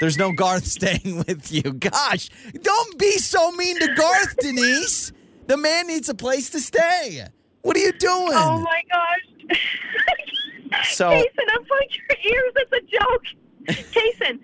there's 0.00 0.16
no 0.16 0.32
Garth 0.32 0.64
staying 0.66 1.24
with 1.26 1.50
you. 1.52 1.62
Gosh, 1.72 2.30
don't 2.62 2.98
be 2.98 3.12
so 3.18 3.50
mean 3.52 3.78
to 3.80 3.94
Garth, 3.94 4.36
Denise. 4.38 5.12
The 5.46 5.56
man 5.56 5.88
needs 5.88 6.08
a 6.08 6.14
place 6.14 6.50
to 6.50 6.60
stay. 6.60 7.26
What 7.62 7.76
are 7.76 7.80
you 7.80 7.92
doing? 7.92 8.32
Oh 8.34 8.60
my 8.60 8.82
gosh. 8.90 9.58
So- 10.92 11.10
Jason, 11.10 11.44
unplug 11.52 11.98
your 12.24 12.32
ears. 12.32 12.52
It's 12.56 12.72
a 12.72 12.98
joke. 12.98 13.86
Jason, 13.92 14.40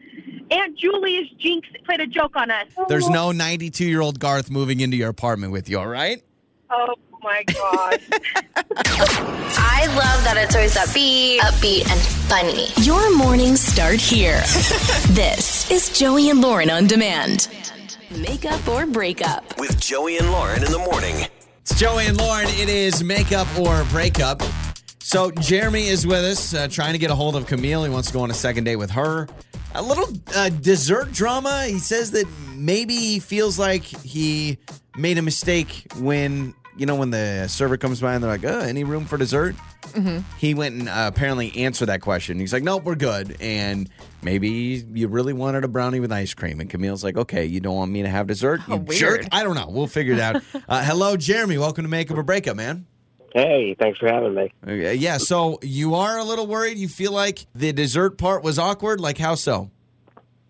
Aunt 0.50 0.76
Julie's 0.76 1.30
jinx 1.38 1.68
played 1.84 2.00
a 2.00 2.06
joke 2.06 2.34
on 2.34 2.50
us. 2.50 2.66
There's 2.88 3.08
no 3.08 3.30
92 3.32 3.84
year 3.84 4.00
old 4.00 4.18
Garth 4.18 4.50
moving 4.50 4.80
into 4.80 4.96
your 4.96 5.08
apartment 5.08 5.52
with 5.52 5.68
you, 5.68 5.78
all 5.78 5.86
right? 5.86 6.22
Oh 6.70 6.94
my 7.26 7.42
gosh. 7.42 7.98
I 9.58 9.86
love 9.88 10.22
that 10.22 10.34
it's 10.36 10.54
always 10.54 10.76
upbeat, 10.76 11.38
upbeat, 11.38 11.90
and 11.90 12.00
funny. 12.28 12.68
Your 12.86 13.16
mornings 13.16 13.60
start 13.60 14.00
here. 14.00 14.38
this 15.08 15.68
is 15.68 15.90
Joey 15.98 16.30
and 16.30 16.40
Lauren 16.40 16.70
on 16.70 16.86
demand. 16.86 17.48
Makeup 18.16 18.66
or 18.68 18.86
breakup. 18.86 19.58
With 19.58 19.80
Joey 19.80 20.18
and 20.18 20.30
Lauren 20.30 20.62
in 20.62 20.70
the 20.70 20.78
morning. 20.78 21.26
It's 21.62 21.76
Joey 21.76 22.06
and 22.06 22.16
Lauren. 22.16 22.46
It 22.48 22.68
is 22.68 23.02
makeup 23.02 23.48
or 23.58 23.82
breakup. 23.90 24.40
So 25.00 25.32
Jeremy 25.32 25.88
is 25.88 26.06
with 26.06 26.24
us, 26.24 26.54
uh, 26.54 26.68
trying 26.68 26.92
to 26.92 26.98
get 26.98 27.10
a 27.10 27.14
hold 27.16 27.34
of 27.34 27.46
Camille. 27.46 27.82
He 27.82 27.90
wants 27.90 28.06
to 28.06 28.14
go 28.14 28.20
on 28.20 28.30
a 28.30 28.34
second 28.34 28.64
date 28.64 28.76
with 28.76 28.92
her. 28.92 29.26
A 29.74 29.82
little 29.82 30.08
uh, 30.36 30.50
dessert 30.50 31.10
drama. 31.10 31.64
He 31.66 31.80
says 31.80 32.12
that 32.12 32.26
maybe 32.54 32.94
he 32.94 33.18
feels 33.18 33.58
like 33.58 33.82
he 33.82 34.58
made 34.96 35.18
a 35.18 35.22
mistake 35.22 35.86
when 35.96 36.54
you 36.76 36.86
know 36.86 36.94
when 36.96 37.10
the 37.10 37.46
server 37.48 37.76
comes 37.76 38.00
by 38.00 38.14
and 38.14 38.22
they're 38.22 38.30
like, 38.30 38.44
"Uh, 38.44 38.64
any 38.66 38.84
room 38.84 39.04
for 39.04 39.16
dessert?" 39.18 39.54
He 40.38 40.52
went 40.52 40.74
and 40.74 40.88
uh, 40.88 41.10
apparently 41.14 41.56
answered 41.56 41.86
that 41.86 42.00
question. 42.02 42.38
He's 42.38 42.52
like, 42.52 42.62
"Nope, 42.62 42.84
we're 42.84 42.96
good." 42.96 43.36
And 43.40 43.88
maybe 44.22 44.84
you 44.92 45.08
really 45.08 45.32
wanted 45.32 45.64
a 45.64 45.68
brownie 45.68 46.00
with 46.00 46.12
ice 46.12 46.34
cream, 46.34 46.60
and 46.60 46.68
Camille's 46.68 47.02
like, 47.04 47.16
"Okay, 47.16 47.46
you 47.46 47.60
don't 47.60 47.76
want 47.76 47.90
me 47.92 48.02
to 48.02 48.08
have 48.08 48.26
dessert, 48.26 48.60
you 48.68 48.74
Oh, 48.74 48.92
jerk." 48.92 49.22
I 49.32 49.42
don't 49.42 49.54
know. 49.54 49.68
We'll 49.70 49.86
figure 49.86 50.14
it 50.14 50.20
out. 50.20 50.42
uh, 50.68 50.84
hello, 50.84 51.16
Jeremy. 51.16 51.58
Welcome 51.58 51.84
to 51.84 51.88
Makeup 51.88 52.16
or 52.18 52.22
Breakup, 52.22 52.56
man. 52.56 52.86
Hey, 53.32 53.74
thanks 53.78 53.98
for 53.98 54.08
having 54.08 54.34
me. 54.34 54.50
Okay, 54.64 54.94
yeah, 54.94 55.18
so 55.18 55.58
you 55.62 55.94
are 55.94 56.16
a 56.18 56.24
little 56.24 56.46
worried. 56.46 56.78
You 56.78 56.88
feel 56.88 57.12
like 57.12 57.46
the 57.54 57.72
dessert 57.72 58.18
part 58.18 58.42
was 58.42 58.58
awkward. 58.58 59.00
Like 59.00 59.18
how 59.18 59.34
so? 59.34 59.70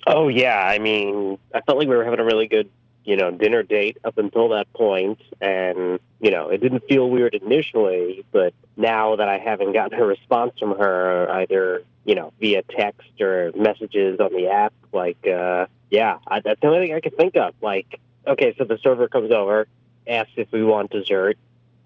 Oh 0.06 0.28
yeah, 0.28 0.56
I 0.64 0.78
mean, 0.78 1.36
I 1.54 1.60
felt 1.62 1.78
like 1.78 1.88
we 1.88 1.96
were 1.96 2.04
having 2.04 2.20
a 2.20 2.24
really 2.24 2.46
good, 2.46 2.68
you 3.06 3.16
know, 3.16 3.30
dinner 3.30 3.62
date 3.62 3.96
up 4.04 4.18
until 4.18 4.50
that 4.50 4.70
point, 4.74 5.20
and 5.40 6.00
you 6.20 6.30
know, 6.30 6.48
it 6.48 6.60
didn't 6.60 6.84
feel 6.88 7.08
weird 7.08 7.34
initially, 7.34 8.24
but 8.32 8.52
now 8.76 9.16
that 9.16 9.28
I 9.28 9.38
haven't 9.38 9.72
gotten 9.72 9.98
a 9.98 10.04
response 10.04 10.58
from 10.58 10.76
her, 10.76 11.30
either 11.30 11.84
you 12.04 12.14
know, 12.14 12.32
via 12.40 12.62
text 12.62 13.20
or 13.20 13.52
messages 13.56 14.20
on 14.20 14.32
the 14.32 14.48
app, 14.48 14.72
like, 14.92 15.26
uh, 15.26 15.66
yeah, 15.90 16.18
I, 16.26 16.40
that's 16.40 16.60
the 16.60 16.68
only 16.68 16.86
thing 16.86 16.94
I 16.94 17.00
could 17.00 17.16
think 17.16 17.36
of. 17.36 17.54
Like, 17.60 18.00
okay, 18.26 18.54
so 18.56 18.64
the 18.64 18.78
server 18.78 19.08
comes 19.08 19.32
over, 19.32 19.66
asks 20.06 20.32
if 20.36 20.50
we 20.52 20.62
want 20.62 20.90
dessert, 20.92 21.36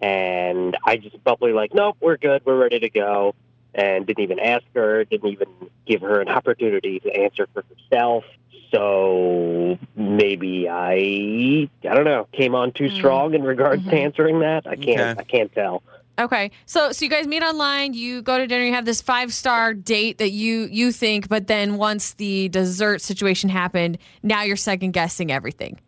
and 0.01 0.77
I 0.85 0.99
just 0.99 1.15
abruptly 1.17 1.53
like, 1.53 1.75
nope, 1.75 1.97
we're 2.01 2.19
good, 2.19 2.43
we're 2.45 2.59
ready 2.59 2.81
to 2.81 2.91
go. 2.91 3.35
And 3.75 4.07
didn't 4.07 4.23
even 4.23 4.39
ask 4.39 4.65
her, 4.75 5.05
didn't 5.05 5.31
even 5.31 5.49
give 5.87 6.01
her 6.03 6.21
an 6.21 6.29
opportunity 6.29 7.01
to 7.01 7.15
answer 7.15 7.49
for 7.53 7.65
herself. 7.69 8.25
So 8.73 9.79
maybe 9.97 10.69
I, 10.69 11.69
I 11.89 11.95
don't 11.95 12.05
know, 12.05 12.29
came 12.33 12.55
on 12.55 12.73
too 12.73 12.85
mm. 12.85 12.97
strong 12.97 13.35
in 13.35 13.43
regards 13.43 13.83
to 13.85 13.89
mm-hmm. 13.89 13.97
answering 13.97 14.41
that. 14.41 14.67
I 14.67 14.77
can't, 14.77 15.01
Okay. 15.01 15.21
I 15.21 15.25
can't 15.25 15.53
tell. 15.53 15.83
Okay. 16.21 16.51
So 16.67 16.93
so 16.93 17.05
you 17.05 17.11
guys 17.11 17.27
meet 17.27 17.43
online, 17.43 17.95
you 17.95 18.21
go 18.21 18.37
to 18.37 18.47
dinner, 18.47 18.65
you 18.65 18.75
have 18.75 18.85
this 18.85 19.01
five 19.01 19.33
star 19.33 19.73
date 19.73 20.19
that 20.19 20.31
you 20.31 20.69
you 20.71 20.93
think, 20.93 21.29
but 21.29 21.47
then 21.47 21.77
once 21.77 22.13
the 22.15 22.51
dessert 22.51 23.01
situation 23.01 23.49
happened, 23.49 23.97
now 24.23 24.43
you're 24.43 24.57
second 24.57 24.93
guessing 24.93 25.33
everything. 25.33 25.81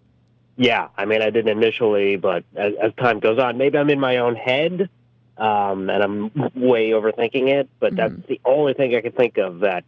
Yeah, 0.56 0.88
I 0.96 1.04
mean, 1.04 1.22
I 1.22 1.30
didn't 1.30 1.56
initially, 1.56 2.16
but 2.16 2.44
as, 2.56 2.72
as 2.82 2.92
time 2.94 3.20
goes 3.20 3.38
on, 3.38 3.58
maybe 3.58 3.78
I'm 3.78 3.90
in 3.90 4.00
my 4.00 4.18
own 4.18 4.36
head, 4.36 4.88
um, 5.38 5.88
and 5.90 6.02
I'm 6.02 6.30
way 6.54 6.90
overthinking 6.90 7.48
it. 7.48 7.68
But 7.80 7.96
that's 7.96 8.14
the 8.28 8.40
only 8.44 8.74
thing 8.74 8.94
I 8.94 9.00
can 9.00 9.12
think 9.12 9.38
of 9.38 9.60
that 9.60 9.84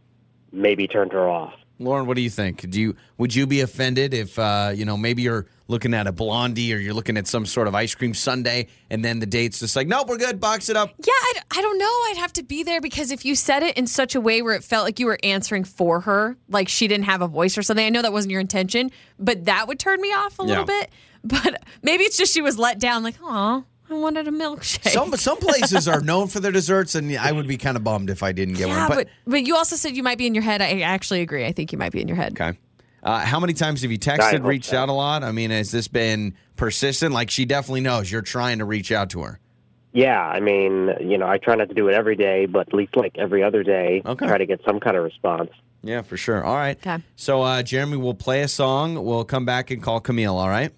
maybe 0.53 0.87
turned 0.87 1.13
her 1.13 1.29
off. 1.29 1.55
Lauren, 1.81 2.07
what 2.07 2.15
do 2.15 2.23
you 2.23 2.31
think? 2.31 2.71
Do 2.71 2.81
you 2.81 2.95
would 3.19 3.35
you 3.35 3.49
be 3.49 3.61
offended 3.61 4.15
if 4.15 4.39
uh, 4.39 4.71
you 4.75 4.85
know 4.85 4.97
maybe 4.97 5.23
you're 5.23 5.47
looking 5.67 5.93
at 5.93 6.07
a 6.07 6.13
blondie 6.13 6.73
or 6.73 6.77
you're 6.77 6.95
looking 6.95 7.17
at 7.17 7.27
some 7.27 7.45
sort 7.45 7.67
of 7.67 7.75
ice 7.75 7.95
cream 7.97 8.15
sundae 8.15 8.67
and 8.91 9.05
then 9.05 9.19
the 9.19 9.27
date's 9.27 9.59
just 9.59 9.75
like, 9.75 9.89
nope, 9.89 10.07
we're 10.09 10.19
good, 10.19 10.39
box 10.39 10.69
it 10.69 10.77
up. 10.77 10.91
Yeah, 10.99 11.41
I 11.51 11.61
don't 11.63 11.79
know. 11.79 11.85
I'd 11.87 12.19
have 12.19 12.33
to 12.35 12.43
be 12.45 12.63
there 12.63 12.81
because 12.81 13.11
if 13.11 13.25
you 13.25 13.35
said 13.35 13.63
it 13.65 13.77
in 13.77 13.87
such 13.89 14.15
a 14.15 14.21
way 14.21 14.41
where 14.43 14.55
it 14.55 14.63
felt 14.63 14.85
like 14.85 15.01
you 15.01 15.07
were 15.07 15.19
answering 15.25 15.65
for 15.65 16.01
her, 16.01 16.37
like 16.49 16.69
she 16.69 16.87
didn't 16.87 17.07
have 17.07 17.23
a 17.23 17.27
voice 17.29 17.59
or 17.59 17.63
something, 17.63 17.85
I 17.85 17.89
know 17.89 18.03
that 18.03 18.13
wasn't 18.13 18.31
your 18.33 18.41
intention, 18.41 18.91
but 19.19 19.47
that 19.47 19.67
would 19.67 19.81
turn 19.81 20.01
me 20.01 20.09
off 20.09 20.39
a 20.39 20.43
little 20.43 20.63
Yeah. 20.69 20.81
bit. 20.81 20.91
But 21.27 21.63
maybe 21.83 22.05
it's 22.05 22.19
just 22.19 22.35
she 22.35 22.43
was 22.43 22.59
let 22.59 22.79
down, 22.79 23.03
like, 23.03 23.15
oh, 23.23 23.65
I 23.95 23.99
wanted 23.99 24.29
a 24.29 24.31
milkshake. 24.31 24.89
Some 24.91 25.15
some 25.17 25.39
places 25.39 25.87
are 25.89 26.01
known 26.01 26.29
for 26.29 26.41
their 26.41 26.53
desserts, 26.53 26.95
and 26.95 27.17
I 27.17 27.33
would 27.33 27.47
be 27.47 27.57
kind 27.57 27.77
of 27.77 27.85
bummed 27.85 28.11
if 28.11 28.23
I 28.23 28.33
didn't 28.33 28.55
get 28.55 28.69
yeah, 28.69 28.89
one. 28.89 28.97
but, 28.97 29.09
but 29.27 29.47
you 29.47 29.57
also 29.57 29.77
said 29.77 29.97
you 29.97 30.03
might 30.03 30.19
be 30.19 30.27
in 30.27 30.35
your 30.35 30.43
head. 30.43 30.61
I 30.61 30.81
actually 30.81 31.21
agree. 31.21 31.45
I 31.47 31.53
think 31.53 31.73
you 31.73 31.79
might 31.79 31.93
be 31.93 32.01
in 32.01 32.09
your 32.09 32.17
head. 32.17 32.33
Okay. 32.33 32.59
Uh, 33.03 33.21
how 33.21 33.39
many 33.39 33.53
times 33.53 33.83
have 33.83 33.91
you 33.91 33.99
texted, 33.99 34.45
reached 34.45 34.71
so. 34.71 34.79
out 34.79 34.89
a 34.89 34.93
lot? 34.93 35.23
I 35.23 35.31
mean, 35.31 35.51
has 35.51 35.71
this 35.71 35.89
been 35.89 36.35
persistent? 36.57 37.13
Like 37.13 37.31
she 37.31 37.45
definitely 37.45 37.83
knows 37.83 38.11
you're 38.11 38.23
trying 38.23 38.59
to 38.59 38.65
reach 38.65 38.91
out 38.91 39.11
to 39.11 39.23
her. 39.23 39.39
Yeah, 39.93 40.21
I 40.21 40.41
mean, 40.41 40.91
you 41.01 41.17
know, 41.17 41.29
I 41.29 41.39
try 41.39 41.55
not 41.55 41.69
to 41.69 41.75
do 41.75 41.89
it 41.89 41.95
every 41.95 42.17
day, 42.17 42.47
but 42.47 42.69
at 42.69 42.75
least 42.75 42.97
like 42.97 43.17
every 43.17 43.45
other 43.45 43.63
day, 43.63 44.03
Okay. 44.05 44.27
try 44.27 44.39
to 44.39 44.47
get 44.47 44.61
some 44.67 44.81
kind 44.81 44.97
of 44.97 45.05
response. 45.05 45.51
Yeah, 45.83 46.03
for 46.03 46.17
sure. 46.17 46.43
All 46.43 46.57
right. 46.57 46.77
Okay. 46.79 47.03
So, 47.15 47.43
uh, 47.43 47.63
Jeremy, 47.63 47.99
we'll 47.99 48.15
play 48.15 48.43
a 48.43 48.49
song. 48.49 49.05
We'll 49.05 49.25
come 49.25 49.45
back 49.45 49.71
and 49.71 49.83
call 49.83 50.01
Camille. 50.01 50.37
All 50.37 50.49
right. 50.49 50.73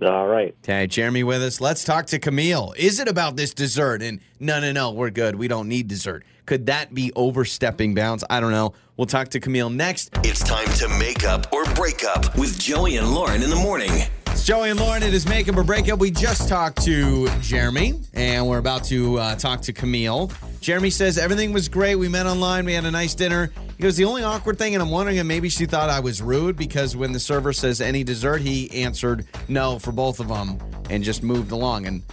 All 0.00 0.28
right. 0.28 0.54
Okay, 0.62 0.86
Jeremy 0.86 1.24
with 1.24 1.42
us. 1.42 1.60
Let's 1.60 1.82
talk 1.82 2.06
to 2.06 2.18
Camille. 2.20 2.72
Is 2.76 3.00
it 3.00 3.08
about 3.08 3.36
this 3.36 3.52
dessert? 3.52 4.00
And 4.00 4.20
no, 4.38 4.60
no, 4.60 4.70
no, 4.70 4.92
we're 4.92 5.10
good. 5.10 5.34
We 5.34 5.48
don't 5.48 5.68
need 5.68 5.88
dessert. 5.88 6.24
Could 6.46 6.66
that 6.66 6.94
be 6.94 7.12
overstepping 7.16 7.94
bounds? 7.94 8.22
I 8.30 8.40
don't 8.40 8.52
know. 8.52 8.74
We'll 8.96 9.06
talk 9.06 9.28
to 9.30 9.40
Camille 9.40 9.70
next. 9.70 10.10
It's 10.22 10.42
time 10.42 10.68
to 10.74 10.88
make 10.98 11.24
up 11.24 11.52
or 11.52 11.64
break 11.74 12.04
up 12.04 12.36
with 12.38 12.58
Joey 12.58 12.96
and 12.96 13.12
Lauren 13.12 13.42
in 13.42 13.50
the 13.50 13.56
morning. 13.56 13.90
It's 14.38 14.46
Joey 14.46 14.70
and 14.70 14.78
Lauren. 14.78 15.02
It 15.02 15.12
is 15.14 15.26
Makeup 15.28 15.56
or 15.56 15.64
Breakup. 15.64 15.98
We 15.98 16.12
just 16.12 16.48
talked 16.48 16.80
to 16.84 17.28
Jeremy, 17.40 18.00
and 18.14 18.46
we're 18.46 18.58
about 18.58 18.84
to 18.84 19.18
uh, 19.18 19.34
talk 19.34 19.60
to 19.62 19.72
Camille. 19.72 20.30
Jeremy 20.60 20.90
says 20.90 21.18
everything 21.18 21.52
was 21.52 21.68
great. 21.68 21.96
We 21.96 22.08
met 22.08 22.24
online. 22.24 22.64
We 22.64 22.72
had 22.72 22.84
a 22.84 22.90
nice 22.92 23.16
dinner. 23.16 23.50
He 23.76 23.82
goes, 23.82 23.96
the 23.96 24.04
only 24.04 24.22
awkward 24.22 24.56
thing, 24.56 24.76
and 24.76 24.82
I'm 24.82 24.90
wondering 24.90 25.16
if 25.16 25.26
maybe 25.26 25.48
she 25.48 25.66
thought 25.66 25.90
I 25.90 25.98
was 25.98 26.22
rude 26.22 26.56
because 26.56 26.94
when 26.94 27.10
the 27.10 27.18
server 27.18 27.52
says 27.52 27.80
any 27.80 28.04
dessert, 28.04 28.40
he 28.40 28.70
answered 28.84 29.26
no 29.48 29.80
for 29.80 29.90
both 29.90 30.20
of 30.20 30.28
them 30.28 30.56
and 30.88 31.02
just 31.02 31.24
moved 31.24 31.50
along. 31.50 31.86
And 31.86 32.04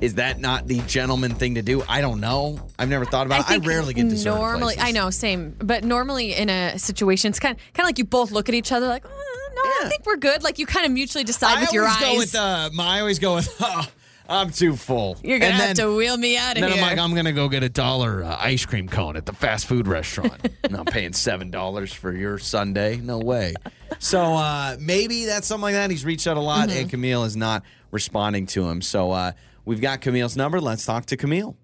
is 0.00 0.14
that 0.14 0.38
not 0.38 0.68
the 0.68 0.78
gentleman 0.82 1.34
thing 1.34 1.56
to 1.56 1.62
do? 1.62 1.82
I 1.88 2.00
don't 2.00 2.20
know. 2.20 2.64
I've 2.78 2.90
never 2.90 3.04
thought 3.04 3.26
about 3.26 3.40
it. 3.40 3.50
I 3.50 3.56
rarely 3.56 3.92
get 3.92 4.08
dessert. 4.08 4.36
Normally. 4.36 4.76
I 4.78 4.92
know, 4.92 5.10
same. 5.10 5.56
But 5.58 5.82
normally 5.82 6.32
in 6.36 6.48
a 6.48 6.78
situation, 6.78 7.30
it's 7.30 7.40
kind 7.40 7.56
kind 7.74 7.84
of 7.84 7.86
like 7.86 7.98
you 7.98 8.04
both 8.04 8.30
look 8.30 8.48
at 8.48 8.54
each 8.54 8.70
other 8.70 8.86
like, 8.86 9.04
"Uh, 9.04 9.08
no, 9.54 9.62
I 9.62 9.86
think 9.88 10.04
we're 10.06 10.16
good. 10.16 10.42
Like 10.42 10.58
you 10.58 10.66
kind 10.66 10.86
of 10.86 10.92
mutually 10.92 11.24
decide 11.24 11.58
I 11.58 11.60
with 11.62 11.72
your 11.72 11.84
always 11.86 12.02
eyes. 12.02 12.12
go 12.12 12.18
with 12.18 12.34
uh, 12.34 12.70
my. 12.74 12.96
I 12.96 13.00
always 13.00 13.18
go 13.18 13.34
with. 13.36 13.48
Oh, 14.28 14.38
I'm 14.40 14.50
too 14.50 14.76
full. 14.76 15.18
You're 15.22 15.40
gonna 15.40 15.50
And 15.52 15.60
have 15.60 15.76
then- 15.76 15.86
to 15.88 15.96
wheel 15.96 16.16
me 16.16 16.38
out 16.38 16.56
of 16.56 16.60
Then 16.62 16.70
here. 16.72 16.82
I'm 16.82 16.88
like, 16.90 16.98
I'm 16.98 17.12
gonna 17.14 17.32
go 17.32 17.48
get 17.48 17.64
a 17.64 17.68
dollar 17.68 18.22
uh, 18.22 18.36
ice 18.38 18.64
cream 18.64 18.88
cone 18.88 19.16
at 19.16 19.26
the 19.26 19.32
fast 19.32 19.66
food 19.66 19.88
restaurant. 19.88 20.48
and 20.64 20.76
I'm 20.76 20.84
paying 20.84 21.12
seven 21.12 21.50
dollars 21.50 21.92
for 21.92 22.12
your 22.16 22.38
sundae. 22.38 22.98
No 22.98 23.18
way. 23.18 23.52
So 23.98 24.22
uh, 24.22 24.76
maybe 24.78 25.26
that's 25.26 25.48
something 25.48 25.62
like 25.64 25.74
that. 25.74 25.90
He's 25.90 26.04
reached 26.04 26.28
out 26.28 26.36
a 26.36 26.40
lot, 26.40 26.68
Mm-hmm. 26.68 26.78
and 26.82 26.90
Camille 26.90 27.24
is 27.24 27.36
not 27.36 27.64
responding 27.90 28.46
to 28.46 28.66
him. 28.70 28.80
So 28.80 29.10
uh, 29.10 29.32
we've 29.64 29.80
got 29.80 30.00
Camille's 30.00 30.36
number. 30.36 30.60
Let's 30.60 30.86
talk 30.86 31.04
to 31.06 31.16
Camille. 31.16 31.56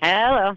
Hello. 0.00 0.56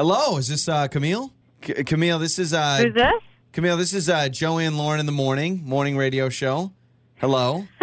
Hello, 0.00 0.38
is 0.38 0.48
this 0.48 0.66
uh, 0.66 0.88
Camille? 0.88 1.30
C- 1.62 1.74
Camille, 1.84 2.18
this 2.18 2.38
is 2.38 2.54
uh, 2.54 2.78
Who's 2.78 2.94
this? 2.94 3.12
Camille. 3.52 3.76
This 3.76 3.92
is 3.92 4.08
uh, 4.08 4.30
Joey 4.30 4.64
and 4.64 4.78
Lauren 4.78 4.98
in 4.98 5.04
the 5.04 5.12
morning 5.12 5.60
morning 5.62 5.94
radio 5.94 6.30
show. 6.30 6.72
Hello. 7.16 7.66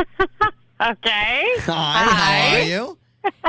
Okay. 0.80 1.43
Hi. 1.62 2.03
How 2.03 2.56
are 2.58 2.62
you? 2.63 2.97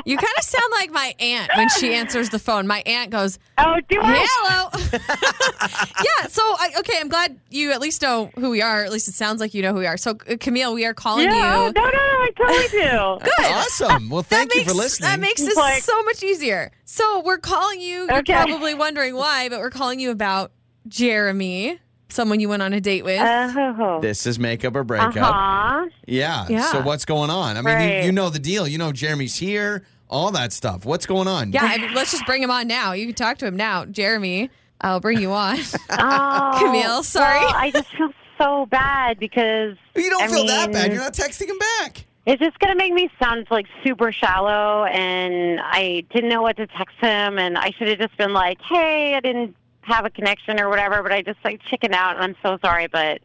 You 0.04 0.16
kind 0.16 0.34
of 0.38 0.44
sound 0.44 0.64
like 0.72 0.90
my 0.90 1.14
aunt 1.20 1.50
when 1.56 1.68
she 1.70 1.94
answers 1.94 2.30
the 2.30 2.38
phone. 2.38 2.66
My 2.66 2.82
aunt 2.86 3.10
goes, 3.10 3.38
Oh, 3.58 3.76
do 3.88 3.98
I? 4.00 4.26
"Hello." 4.28 4.70
yeah. 6.04 6.26
So, 6.28 6.42
I, 6.42 6.70
okay, 6.80 6.94
I'm 7.00 7.08
glad 7.08 7.38
you 7.50 7.72
at 7.72 7.80
least 7.80 8.02
know 8.02 8.30
who 8.36 8.50
we 8.50 8.62
are. 8.62 8.84
At 8.84 8.92
least 8.92 9.08
it 9.08 9.14
sounds 9.14 9.40
like 9.40 9.54
you 9.54 9.62
know 9.62 9.72
who 9.72 9.80
we 9.80 9.86
are. 9.86 9.96
So, 9.96 10.12
uh, 10.30 10.36
Camille, 10.38 10.74
we 10.74 10.84
are 10.86 10.94
calling 10.94 11.24
Yeah. 11.26 11.66
you. 11.66 11.72
No, 11.72 11.82
no, 11.82 11.90
no. 11.90 11.98
I 11.98 12.30
totally 12.36 12.68
do. 12.68 13.24
Good, 13.38 13.46
Awesome. 13.52 14.10
Well, 14.10 14.22
thank 14.22 14.50
that 14.50 14.56
you 14.56 14.60
makes, 14.62 14.72
for 14.72 14.76
listening. 14.76 15.10
That 15.10 15.20
makes 15.20 15.40
this 15.40 15.56
Like- 15.56 15.82
so 15.82 16.02
much 16.04 16.22
easier. 16.22 16.70
So 16.84 17.20
we're 17.20 17.38
calling 17.38 17.80
you. 17.80 18.06
You're 18.08 18.18
Okay. 18.18 18.34
probably 18.34 18.74
wondering 18.74 19.14
why, 19.14 19.48
but 19.48 19.60
we're 19.60 19.70
calling 19.70 20.00
you 20.00 20.10
about 20.10 20.52
Jeremy, 20.86 21.78
someone 22.08 22.40
you 22.40 22.48
went 22.48 22.62
on 22.62 22.72
a 22.72 22.80
date 22.80 23.04
with. 23.04 23.20
Oh. 23.20 23.98
this 24.00 24.26
is 24.26 24.38
makeup 24.38 24.74
or 24.76 24.84
breakup. 24.84 25.16
Uh-huh. 25.16 25.86
Yeah. 26.06 26.46
Yeah. 26.48 26.62
So 26.72 26.80
what's 26.82 27.04
going 27.04 27.30
on? 27.30 27.56
I 27.56 27.62
mean, 27.62 27.70
you, 27.80 27.86
Right. 27.96 28.04
you 28.04 28.12
know 28.12 28.30
the 28.30 28.38
deal. 28.38 28.66
You 28.66 28.78
know 28.78 28.92
Jeremy's 28.92 29.36
here, 29.36 29.84
all 30.08 30.30
that 30.32 30.52
stuff. 30.52 30.84
What's 30.84 31.06
going 31.06 31.28
on? 31.28 31.52
yeah, 31.52 31.60
I 31.70 31.78
mean, 31.78 31.94
let's 31.94 32.10
just 32.12 32.24
bring 32.26 32.42
him 32.42 32.50
on 32.50 32.66
now. 32.68 32.92
You 32.92 33.06
can 33.06 33.14
talk 33.14 33.38
to 33.38 33.46
him 33.46 33.56
now, 33.56 33.84
Jeremy. 33.84 34.50
I'll 34.80 35.00
bring 35.00 35.20
you 35.20 35.32
on. 35.32 35.58
Oh, 35.90 36.58
Camille, 36.62 37.02
sorry. 37.02 37.40
well, 37.40 37.54
I 37.54 37.70
just 37.72 37.88
feel 37.96 38.10
so 38.38 38.66
bad 38.66 39.18
because 39.18 39.76
You 39.96 40.08
don't 40.10 40.22
I 40.22 40.28
feel 40.28 40.46
that 40.46 40.70
bad. 40.72 40.92
You're 40.92 41.02
not 41.02 41.12
texting 41.14 41.48
him 41.48 41.58
back. 41.58 42.04
It's 42.26 42.40
just 42.40 42.58
gonna 42.60 42.74
make 42.76 42.92
me 42.92 43.10
sound 43.20 43.46
like 43.50 43.66
super 43.82 44.12
shallow, 44.12 44.84
and 44.84 45.58
I 45.60 46.04
didn't 46.12 46.28
know 46.28 46.42
what 46.42 46.58
to 46.58 46.66
text 46.66 46.96
him, 47.00 47.38
and 47.38 47.56
I 47.56 47.70
should 47.70 47.88
have 47.88 47.98
just 47.98 48.16
been 48.18 48.34
like, 48.34 48.60
"Hey, 48.60 49.14
I 49.14 49.20
didn't 49.20 49.56
have 49.88 50.04
a 50.04 50.10
connection 50.10 50.60
or 50.60 50.68
whatever," 50.68 51.02
but 51.02 51.12
I 51.12 51.22
just 51.22 51.38
like 51.44 51.60
chickened 51.62 51.94
out, 51.94 52.16
and 52.16 52.24
I'm 52.24 52.36
so 52.42 52.58
sorry, 52.64 52.86
but 52.86 53.20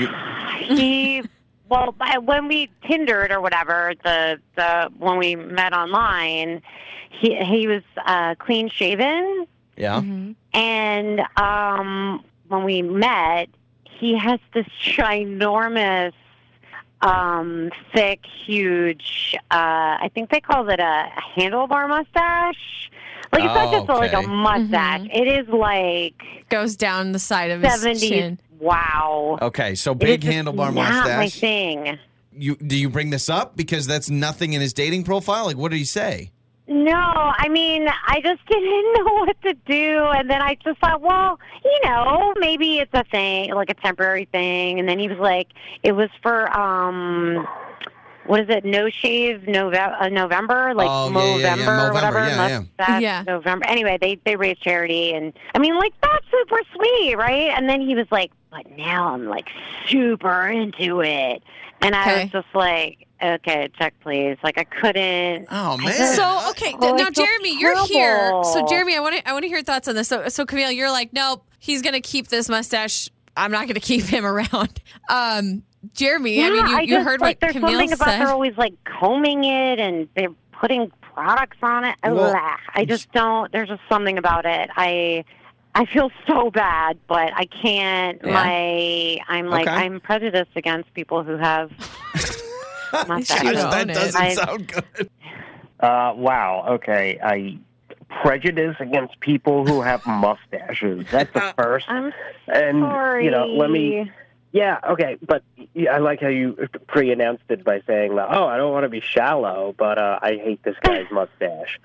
he. 0.61 1.23
Well, 1.69 1.93
by- 1.93 2.19
when 2.19 2.47
we 2.47 2.69
Tindered 2.87 3.33
or 3.33 3.41
whatever, 3.41 3.95
the 4.05 4.39
the 4.55 4.91
when 4.99 5.17
we 5.19 5.35
met 5.35 5.73
online, 5.73 6.61
he 7.11 7.37
he 7.37 7.67
was 7.67 7.83
uh, 8.05 8.35
clean 8.39 8.69
shaven, 8.69 9.47
Yeah. 9.77 10.03
and 10.53 11.21
um, 11.39 12.23
when 12.49 12.65
we 12.65 12.83
met, 12.83 13.49
he 13.85 14.15
has 14.19 14.41
this 14.53 14.67
ginormous, 14.83 16.13
um, 17.01 17.71
thick, 17.95 18.21
huge. 18.47 19.35
Uh, 19.51 19.97
I 20.05 20.11
think 20.15 20.29
they 20.31 20.41
call 20.41 20.69
it 20.69 20.81
a 20.81 21.09
handlebar 21.35 21.89
mustache. 21.89 22.91
Like 23.35 23.45
it's 23.45 23.55
not 23.55 23.69
Oh, 23.69 23.73
just 23.79 23.89
like 23.89 24.13
a 24.13 24.19
okay. 24.19 24.27
mustache; 24.27 25.07
It 25.13 25.29
is 25.29 25.49
like 25.49 26.15
Goes 26.49 26.77
down 26.77 27.13
the 27.13 27.19
side 27.19 27.51
of 27.51 27.63
his 27.63 27.73
seventies. 27.81 28.09
chin. 28.09 28.41
Wow. 28.61 29.39
Okay. 29.43 29.75
So 29.75 29.93
It 29.93 29.99
big 29.99 30.25
is 30.25 30.31
just 30.35 30.47
handlebar 30.47 30.73
not 30.73 30.75
my 30.75 30.91
mustache. 30.91 31.41
thing. 31.41 31.99
You 32.37 32.57
do 32.57 32.77
you 32.77 32.89
bring 32.89 33.11
this 33.11 33.29
up 33.29 33.57
because 33.57 33.87
that's 33.87 34.11
nothing 34.11 34.53
in 34.55 34.61
his 34.61 34.73
dating 34.73 35.05
profile? 35.05 35.45
Like, 35.47 35.57
what 35.57 35.71
did 35.71 35.79
he 35.79 35.85
say? 35.85 36.31
No, 36.67 36.95
I 36.97 37.49
mean, 37.51 37.87
I 38.09 38.23
just 38.23 38.41
didn't 38.47 38.93
know 39.07 39.13
what 39.27 39.37
to 39.43 39.53
do. 39.67 39.99
And 40.17 40.31
then 40.31 40.41
I 40.41 40.57
just 40.65 40.81
thought, 40.81 41.03
well, 41.03 41.39
you 41.63 41.79
know, 41.85 42.33
maybe 42.39 42.79
it's 42.79 42.91
a 42.95 43.05
thing, 43.05 43.53
like 43.55 43.69
a 43.69 43.75
temporary 43.75 44.25
thing. 44.33 44.79
And 44.81 44.89
then 44.89 44.99
he 44.99 45.07
was 45.09 45.19
like, 45.19 45.49
it 45.83 45.93
was 45.93 46.09
for, 46.23 46.49
um, 46.59 47.47
what 48.27 48.41
is 48.41 48.49
it? 48.49 48.65
No 48.65 48.89
shave 48.91 49.47
November, 49.47 49.97
uh, 50.01 50.09
November, 50.09 50.73
like 50.75 50.89
Oh, 50.91 51.11
yeah, 51.11 51.19
yeah, 51.19 51.37
yeah, 51.37 51.55
November, 51.57 51.89
or 51.89 51.93
whatever. 51.93 52.19
yeah, 52.21 52.49
yeah. 52.49 52.59
Mustache 52.61 53.03
Yeah. 53.03 53.23
November. 53.27 53.67
Anyway, 53.67 53.99
they 54.01 54.19
they 54.25 54.37
raised 54.37 54.63
charity, 54.63 55.13
and 55.15 55.33
I 55.55 55.59
mean, 55.59 55.77
like 55.77 55.93
that's 56.03 56.25
super 56.31 56.61
sweet, 56.75 57.17
right? 57.17 57.51
And 57.57 57.69
then 57.69 57.81
he 57.81 57.95
was 57.95 58.07
like, 58.11 58.31
but 58.51 58.71
now 58.77 59.13
I'm 59.15 59.27
like 59.27 59.49
super 59.87 60.47
into 60.49 61.01
it, 61.01 61.43
and 61.81 61.95
I 61.95 62.03
Okay. 62.03 62.23
was 62.25 62.33
just 62.45 62.55
like, 62.55 63.07
okay, 63.23 63.69
check 63.79 63.95
please. 64.01 64.37
Like 64.43 64.59
I 64.59 64.65
couldn't. 64.65 65.47
Oh 65.51 65.77
I 65.81 65.85
man. 65.85 65.87
just- 65.97 66.17
So 66.17 66.51
okay, 66.51 66.75
Oh, 66.81 66.95
now 66.97 67.05
feel 67.11 67.25
Jeremy, 67.27 67.59
you're 67.61 67.87
here. 67.87 68.33
So. 68.45 68.67
Jeremy, 68.69 68.97
I 68.97 69.01
want 69.01 69.17
to 69.17 69.29
I 69.29 69.33
want 69.33 69.43
to 69.45 69.49
hear 69.49 69.59
your 69.59 69.65
thoughts 69.65 69.89
on 69.89 69.95
this. 69.95 70.09
So 70.09 70.29
so 70.29 70.45
Camille, 70.47 70.71
you're 70.71 70.91
like, 70.91 71.13
nope, 71.13 71.45
he's 71.59 71.83
gonna 71.83 72.01
keep 72.01 72.29
this 72.29 72.49
mustache. 72.49 73.11
I'm 73.37 73.51
not 73.51 73.67
gonna 73.69 73.81
keep 73.93 74.05
him 74.05 74.25
around. 74.25 74.81
Um, 75.09 75.63
Jeremy, 75.95 76.43
I 76.43 76.51
mean, 76.51 76.67
you, 76.67 76.77
I 76.77 76.81
you 76.81 76.87
just, 76.95 77.07
heard 77.09 77.21
like, 77.21 77.37
what 77.37 77.41
there's 77.41 77.53
Camille 77.53 77.71
something 77.71 77.93
about 77.93 78.09
said. 78.09 78.21
they're 78.21 78.29
always 78.33 78.57
like 78.57 78.75
combing 78.85 79.45
it 79.45 79.79
and 79.79 80.09
they're 80.17 80.33
putting 80.53 80.91
products 81.03 81.59
on 81.63 81.85
it. 81.85 81.97
Well, 82.03 82.35
I 82.75 82.85
just 82.85 83.13
don't. 83.13 83.53
There's 83.53 83.69
just 83.69 83.83
something 83.89 84.17
about 84.19 84.47
it. 84.47 84.71
I 84.77 85.25
I 85.75 85.85
feel 85.87 86.11
so 86.27 86.51
bad, 86.51 86.99
but 87.07 87.33
I 87.35 87.45
can't. 87.47 88.21
Yeah. 88.25 88.33
My 88.33 89.19
I'm 89.29 89.47
like 89.49 89.67
Okay. 89.67 89.77
I'm 89.77 90.01
prejudiced 90.01 90.53
against 90.57 90.93
people 90.95 91.23
who 91.23 91.37
have 91.37 91.71
mustaches. 93.09 93.63
that 93.63 93.89
doesn't 93.89 94.21
I- 94.21 94.35
sound 94.35 94.69
good. 94.69 95.11
Uh, 95.81 96.15
wow. 96.17 96.65
Okay. 96.71 97.19
I 97.23 97.59
prejudice 98.23 98.77
against 98.81 99.19
people 99.21 99.67
who 99.67 99.81
have 99.83 100.05
mustaches. 100.07 101.07
That's 101.11 101.33
the 101.33 101.53
first. 101.57 101.87
I'm 101.89 102.13
And 102.49 102.81
sorry. 102.83 103.25
you 103.25 103.31
know, 103.31 103.47
let 103.47 103.71
me 103.71 104.11
Yeah, 104.53 104.79
okay, 104.91 105.17
but 105.27 105.43
yeah, 105.75 105.95
I 105.95 105.99
like 105.99 106.21
how 106.21 106.29
you 106.29 106.69
pre-announced 106.87 107.43
it 107.49 107.65
by 107.65 107.81
saying, 107.89 108.13
"Oh, 108.13 108.47
I 108.47 108.57
don't 108.57 108.73
want 108.73 108.85
to 108.85 108.89
be 108.89 109.01
shallow, 109.01 109.75
but 109.77 109.99
uh, 109.99 110.19
I 110.23 110.35
hate 110.37 110.63
this 110.63 110.77
guy's 110.83 111.07
mustache." 111.11 111.81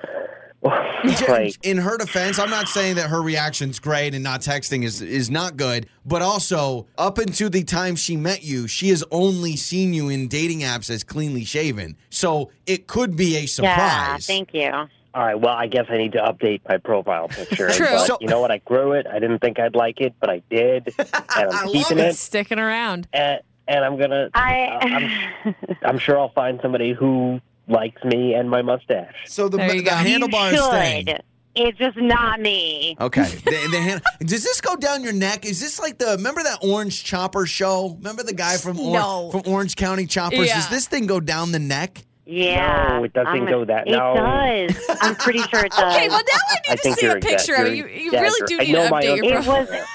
like, 0.63 1.55
in 1.63 1.77
her 1.77 1.97
defense, 1.97 2.37
I'm 2.37 2.49
not 2.49 2.67
saying 2.67 2.95
that 2.97 3.09
her 3.09 3.21
reaction's 3.21 3.79
great 3.79 4.13
and 4.13 4.21
not 4.23 4.41
texting 4.41 4.83
is 4.83 5.01
is 5.01 5.29
not 5.31 5.55
good, 5.57 5.87
but 6.05 6.21
also 6.21 6.85
up 6.97 7.17
until 7.17 7.49
the 7.49 7.63
time 7.63 7.95
she 7.95 8.17
met 8.17 8.43
you, 8.43 8.67
she 8.67 8.89
has 8.89 9.03
only 9.09 9.55
seen 9.55 9.93
you 9.93 10.09
in 10.09 10.27
dating 10.27 10.59
apps 10.59 10.89
as 10.89 11.03
cleanly 11.03 11.45
shaven. 11.45 11.95
So 12.09 12.51
it 12.65 12.87
could 12.87 13.15
be 13.15 13.37
a 13.37 13.39
Yeah, 13.41 13.45
surprise. 13.45 14.27
thank 14.27 14.53
you. 14.53 14.69
All 15.13 15.25
right, 15.25 15.35
well, 15.39 15.53
I 15.55 15.67
guess 15.67 15.85
I 15.89 15.97
need 15.97 16.11
to 16.13 16.19
update 16.19 16.61
my 16.67 16.77
profile 16.77 17.27
picture. 17.27 17.69
True. 17.71 17.85
But 17.87 18.05
So- 18.05 18.17
you 18.21 18.27
know 18.27 18.39
what? 18.41 18.51
I 18.51 18.57
grew 18.59 18.93
it. 18.93 19.07
I 19.07 19.19
didn't 19.19 19.39
think 19.39 19.59
I'd 19.59 19.75
like 19.75 19.99
it, 20.01 20.13
but 20.19 20.29
I 20.29 20.41
did, 20.49 20.93
and 20.99 21.07
I 21.13 21.41
I'm 21.43 21.47
love 21.49 21.73
keeping 21.73 21.99
It's 21.99 22.17
it. 22.17 22.19
sticking 22.19 22.59
around. 22.59 23.07
And, 23.13 23.41
and 23.67 23.85
I'm 23.85 23.97
gonna. 23.97 24.29
I 24.33 25.27
uh, 25.45 25.73
I'm 25.83 25.99
sure 25.99 26.17
I'll 26.19 26.31
find 26.33 26.59
somebody 26.61 26.93
who 26.93 27.39
likes 27.67 28.03
me 28.03 28.33
and 28.33 28.49
my 28.49 28.61
mustache. 28.63 29.13
so 29.27 29.47
the, 29.47 29.57
There 29.57 29.75
you 29.75 29.81
the 29.81 29.89
go. 29.91 29.95
handlebar 29.95 30.53
is 30.53 30.63
staying. 30.63 31.07
It's 31.55 31.77
just 31.77 31.97
not 31.97 32.39
me. 32.39 32.95
Okay. 33.01 33.23
The, 33.23 33.67
the 33.71 33.79
hand, 33.81 34.01
does 34.21 34.43
this 34.43 34.61
go 34.61 34.75
down 34.75 35.03
your 35.03 35.13
neck? 35.13 35.45
Is 35.45 35.59
this 35.59 35.79
like 35.79 35.97
the 35.97 36.15
remember 36.17 36.41
that 36.43 36.59
Orange 36.63 37.03
Chopper 37.03 37.45
show? 37.47 37.95
Remember 37.97 38.23
the 38.23 38.33
guy 38.33 38.57
from 38.57 38.79
or, 38.79 38.93
No. 38.93 39.29
from 39.31 39.41
Orange 39.45 39.75
County 39.75 40.05
Choppers? 40.05 40.47
Yeah. 40.47 40.55
Does 40.55 40.69
this 40.69 40.87
thing 40.87 41.05
go 41.07 41.19
down 41.19 41.51
the 41.51 41.59
neck? 41.59 42.05
Yeah. 42.29 42.97
No, 42.99 43.03
it 43.03 43.13
doesn't 43.13 43.27
I'm- 43.33 43.45
go 43.47 43.65
that- 43.65 43.87
It 43.87 43.91
no. 43.91 44.13
does. 44.15 44.97
I'm 45.01 45.15
pretty 45.15 45.39
sure 45.39 45.65
it 45.65 45.71
does. 45.71 45.79
Okay, 45.95 46.07
well 46.09 46.19
now 46.19 46.39
I 46.49 46.53
need 46.55 46.71
I 46.71 46.75
to 46.75 46.81
think 46.81 46.99
see 46.99 47.05
you're 47.07 47.17
a 47.17 47.19
picture 47.21 47.55
of 47.55 47.65
it. 47.67 47.75
You, 47.75 47.85
exaggerating. 47.85 48.05
you 48.05 48.11
really 48.11 48.47
do 48.47 48.57
need 48.59 48.73
know 48.73 48.87
to 48.89 48.93
update 48.95 49.09
own- 49.11 49.17
your 49.17 49.25
It 49.25 49.43
profile. 49.43 49.65
was 49.65 49.85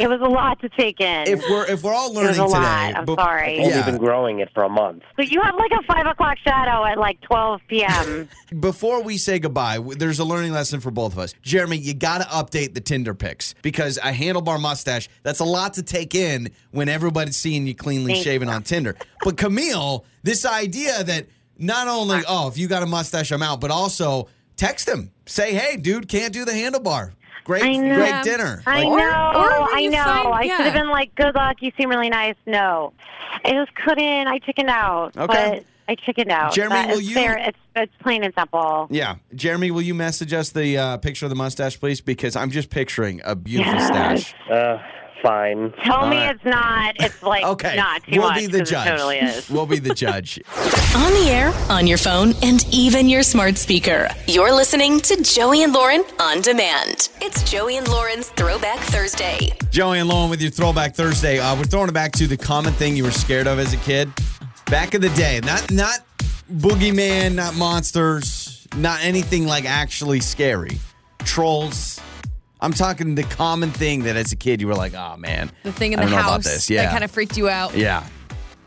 it 0.00 0.08
was 0.08 0.20
a 0.20 0.24
lot 0.28 0.60
to 0.60 0.68
take 0.68 1.00
in. 1.00 1.26
If 1.26 1.40
we're 1.50 1.66
if 1.66 1.82
we're 1.82 1.92
all 1.92 2.10
it 2.10 2.14
learning 2.14 2.40
was 2.40 2.52
a 2.52 2.56
today, 2.56 2.58
lot. 2.66 2.96
I'm 2.96 3.04
but- 3.04 3.18
sorry. 3.18 3.58
Only 3.58 3.70
Yeah. 3.70 3.84
been 3.84 3.98
growing 3.98 4.38
it 4.40 4.48
for 4.54 4.62
a 4.62 4.68
month. 4.68 5.02
So 5.16 5.22
you 5.22 5.40
have 5.42 5.54
like 5.56 5.72
a 5.72 5.82
five 5.82 6.06
o'clock 6.06 6.38
shadow 6.46 6.84
at 6.84 6.96
like 6.98 7.20
twelve 7.22 7.60
p.m. 7.68 8.28
Before 8.60 9.02
we 9.02 9.18
say 9.18 9.38
goodbye, 9.38 9.78
there's 9.98 10.18
a 10.20 10.24
learning 10.24 10.52
lesson 10.52 10.80
for 10.80 10.90
both 10.90 11.12
of 11.12 11.18
us. 11.18 11.34
Jeremy, 11.42 11.76
you 11.76 11.92
got 11.92 12.18
to 12.22 12.26
update 12.28 12.74
the 12.74 12.80
Tinder 12.80 13.14
pics 13.14 13.54
because 13.62 13.96
a 13.98 14.12
handlebar 14.12 14.60
mustache, 14.60 15.08
that's 15.22 15.40
a 15.40 15.44
lot 15.44 15.74
to 15.74 15.82
take 15.82 16.14
in 16.14 16.50
when 16.70 16.88
everybody's 16.88 17.36
seeing 17.36 17.66
you 17.66 17.74
cleanly 17.74 18.12
Thank 18.14 18.24
shaven 18.24 18.48
on 18.48 18.62
Tinder. 18.62 18.96
But 19.24 19.36
Camille, 19.36 20.04
this 20.22 20.46
idea 20.46 21.02
that 21.04 21.26
not 21.58 21.88
only, 21.88 22.20
oh, 22.28 22.48
if 22.48 22.58
you 22.58 22.68
got 22.68 22.82
a 22.82 22.86
mustache, 22.86 23.30
I'm 23.30 23.42
out, 23.42 23.60
but 23.60 23.70
also 23.70 24.28
text 24.56 24.88
him. 24.88 25.10
Say, 25.26 25.54
hey, 25.54 25.76
dude, 25.76 26.08
can't 26.08 26.32
do 26.32 26.44
the 26.44 26.52
handlebar. 26.52 27.12
Great, 27.44 27.62
great 27.62 28.22
dinner. 28.24 28.62
I 28.66 28.84
Like, 28.84 28.88
know. 28.88 28.94
or 29.40 29.66
when 29.66 29.76
I 29.76 29.86
know. 29.90 30.02
find- 30.04 30.28
I 30.34 30.42
yeah. 30.44 30.56
should 30.56 30.64
have 30.64 30.74
been 30.74 30.88
like, 30.88 31.14
"Good 31.14 31.34
luck. 31.34 31.56
You 31.60 31.72
seem 31.78 31.90
really 31.90 32.08
nice." 32.08 32.36
No, 32.46 32.94
I 33.44 33.50
just 33.52 33.74
couldn't. 33.74 34.28
I 34.28 34.38
chickened 34.38 34.70
out. 34.70 35.14
Okay. 35.14 35.26
But 35.60 35.64
I 35.86 35.94
chickened 35.94 36.30
out. 36.32 36.54
Jeremy, 36.54 36.74
That 36.76 36.88
will 36.88 37.00
is 37.00 37.08
you- 37.10 37.14
fair. 37.14 37.36
It's 37.36 37.58
it's 37.76 37.92
plain 38.02 38.24
and 38.24 38.32
simple. 38.34 38.86
Yeah. 38.90 39.16
Jeremy, 39.34 39.70
will 39.72 39.82
you 39.82 39.92
message 39.94 40.32
us 40.32 40.50
the 40.52 40.78
uh, 40.78 40.96
picture 40.96 41.26
of 41.26 41.30
the 41.30 41.36
mustache, 41.36 41.78
please? 41.78 42.00
Because 42.00 42.34
I'm 42.34 42.50
just 42.50 42.70
picturing 42.70 43.20
a 43.26 43.34
beautiful 43.36 43.74
Yes. 43.74 43.86
stash. 43.88 44.34
Uh, 44.50 44.78
fine. 45.24 45.72
Tell 45.82 45.96
All 46.02 46.08
me 46.08 46.18
right. 46.18 46.34
it's 46.36 46.44
not. 46.44 46.94
It's 47.00 47.22
like 47.22 47.44
Okay. 47.54 47.74
not 47.76 48.04
too 48.04 48.20
we'll 48.20 48.28
much. 48.28 48.40
be 48.40 48.46
the 48.46 48.62
judge. 48.62 48.86
It 48.86 48.90
totally 48.90 49.18
is. 49.18 49.48
we'll 49.54 49.66
be 49.66 49.78
the 49.78 49.94
judge. 49.94 50.38
On 50.94 51.12
the 51.12 51.28
air, 51.28 51.52
on 51.70 51.88
your 51.88 51.98
phone, 51.98 52.34
and 52.42 52.64
even 52.72 53.08
your 53.08 53.24
smart 53.24 53.56
speaker. 53.56 54.08
You're 54.28 54.52
listening 54.52 55.00
to 55.00 55.20
Joey 55.24 55.64
and 55.64 55.72
Lauren 55.72 56.04
on 56.20 56.40
demand. 56.40 57.08
It's 57.20 57.42
Joey 57.50 57.78
and 57.78 57.88
Lauren's 57.88 58.28
Throwback 58.30 58.78
Thursday. 58.78 59.50
Joey 59.70 59.98
and 59.98 60.08
Lauren 60.08 60.30
with 60.30 60.40
your 60.40 60.52
Throwback 60.52 60.94
Thursday. 60.94 61.40
Uh, 61.40 61.56
we're 61.56 61.64
throwing 61.64 61.88
it 61.88 61.94
back 61.94 62.12
to 62.12 62.28
the 62.28 62.36
common 62.36 62.72
thing 62.74 62.96
you 62.96 63.02
were 63.02 63.10
scared 63.10 63.48
of 63.48 63.58
as 63.58 63.72
a 63.72 63.76
kid. 63.78 64.08
Back 64.66 64.94
in 64.94 65.00
the 65.00 65.08
day, 65.10 65.40
not 65.42 65.68
not 65.72 65.98
boogeyman, 66.52 67.34
not 67.34 67.56
monsters, 67.56 68.68
not 68.76 69.02
anything 69.02 69.46
like 69.46 69.64
actually 69.64 70.20
scary. 70.20 70.78
Trolls. 71.24 72.00
I'm 72.64 72.72
talking 72.72 73.14
the 73.14 73.22
common 73.24 73.70
thing 73.70 74.04
that 74.04 74.16
as 74.16 74.32
a 74.32 74.36
kid 74.36 74.60
you 74.60 74.66
were 74.68 74.74
like, 74.74 74.94
oh 74.94 75.16
man, 75.18 75.50
The 75.62 75.72
thing 75.72 75.92
in 75.92 76.00
the 76.00 76.06
house 76.06 76.24
about 76.24 76.42
this. 76.44 76.70
Yeah, 76.70 76.82
that 76.84 76.90
kind 76.92 77.04
of 77.04 77.10
freaked 77.10 77.36
you 77.36 77.48
out. 77.48 77.76
yeah. 77.76 78.06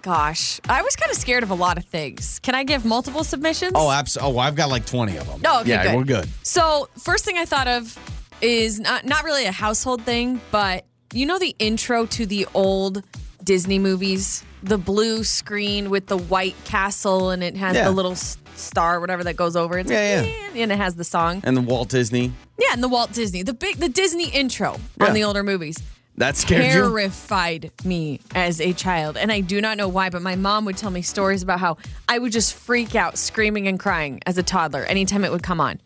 Gosh, 0.03 0.62
I 0.69 0.81
was 0.83 0.95
kind 0.95 1.12
of 1.12 1.17
scared 1.17 1.43
of 1.43 1.49
a 1.49 1.55
lot 1.55 1.77
of 1.77 1.83
things. 1.86 2.39
Can 2.39 2.55
I 2.55 2.63
give 2.63 2.86
multiple 2.86 3.23
submissions? 3.25 3.73
Oh, 3.75 3.91
absolutely. 3.91 4.36
Oh, 4.36 4.39
I've 4.39 4.55
got 4.55 4.69
like 4.69 4.86
20 4.86 5.17
of 5.17 5.27
them. 5.27 5.41
Oh, 5.45 5.62
okay, 5.62 5.69
yeah, 5.71 5.83
good. 5.83 5.95
we're 5.97 6.03
good. 6.05 6.29
So, 6.43 6.88
first 6.97 7.25
thing 7.25 7.38
I 7.38 7.43
thought 7.45 7.67
of 7.67 7.97
is 8.39 8.79
not 8.79 9.03
not 9.05 9.23
really 9.23 9.45
a 9.45 9.51
household 9.51 10.03
thing, 10.03 10.39
but 10.51 10.86
you 11.13 11.25
know 11.25 11.39
the 11.39 11.55
intro 11.60 12.05
to 12.05 12.25
the 12.25 12.47
old 12.53 13.03
Disney 13.43 13.79
movies, 13.79 14.45
the 14.63 14.77
blue 14.77 15.23
screen 15.23 15.89
with 15.89 16.05
the 16.07 16.17
white 16.17 16.55
castle, 16.63 17.31
and 17.31 17.43
it 17.43 17.57
has 17.57 17.75
Yeah. 17.75 17.86
the 17.86 17.91
little 17.91 18.15
star, 18.57 18.99
whatever 18.99 19.23
that 19.23 19.35
goes 19.35 19.55
over. 19.55 19.77
It's 19.79 19.89
Yeah, 19.91 20.21
like, 20.21 20.29
yeah. 20.53 20.59
Eh, 20.59 20.63
and 20.63 20.71
it 20.71 20.77
has 20.77 20.95
the 20.95 21.03
song. 21.03 21.41
And 21.43 21.55
the 21.55 21.61
Walt 21.61 21.89
Disney. 21.89 22.33
Yeah, 22.59 22.69
and 22.73 22.83
the 22.83 22.87
Walt 22.89 23.11
Disney, 23.13 23.43
the 23.43 23.53
big, 23.53 23.77
the 23.77 23.89
Disney 23.89 24.29
intro 24.29 24.79
Yeah. 24.99 25.07
on 25.07 25.13
the 25.13 25.23
older 25.23 25.43
movies. 25.43 25.77
That 26.17 26.35
scared 26.35 26.65
you? 26.65 26.71
terrified 26.71 27.69
me 27.83 28.19
as 28.33 28.59
a 28.59 28.73
child. 28.73 29.17
And 29.17 29.31
I 29.31 29.39
do 29.41 29.61
not 29.61 29.77
know 29.77 29.87
why, 29.87 30.09
but 30.09 30.23
my 30.23 30.35
mom 30.35 30.65
would 30.65 30.75
tell 30.75 30.89
me 30.89 31.03
stories 31.03 31.43
about 31.43 31.59
how 31.59 31.77
I 32.09 32.17
would 32.17 32.31
just 32.31 32.55
freak 32.55 32.95
out 32.95 33.19
screaming 33.19 33.67
and 33.67 33.79
crying 33.79 34.19
as 34.25 34.37
a 34.39 34.43
toddler 34.43 34.83
anytime 34.85 35.23
it 35.23 35.31
would 35.31 35.43
come 35.43 35.61
on. 35.61 35.79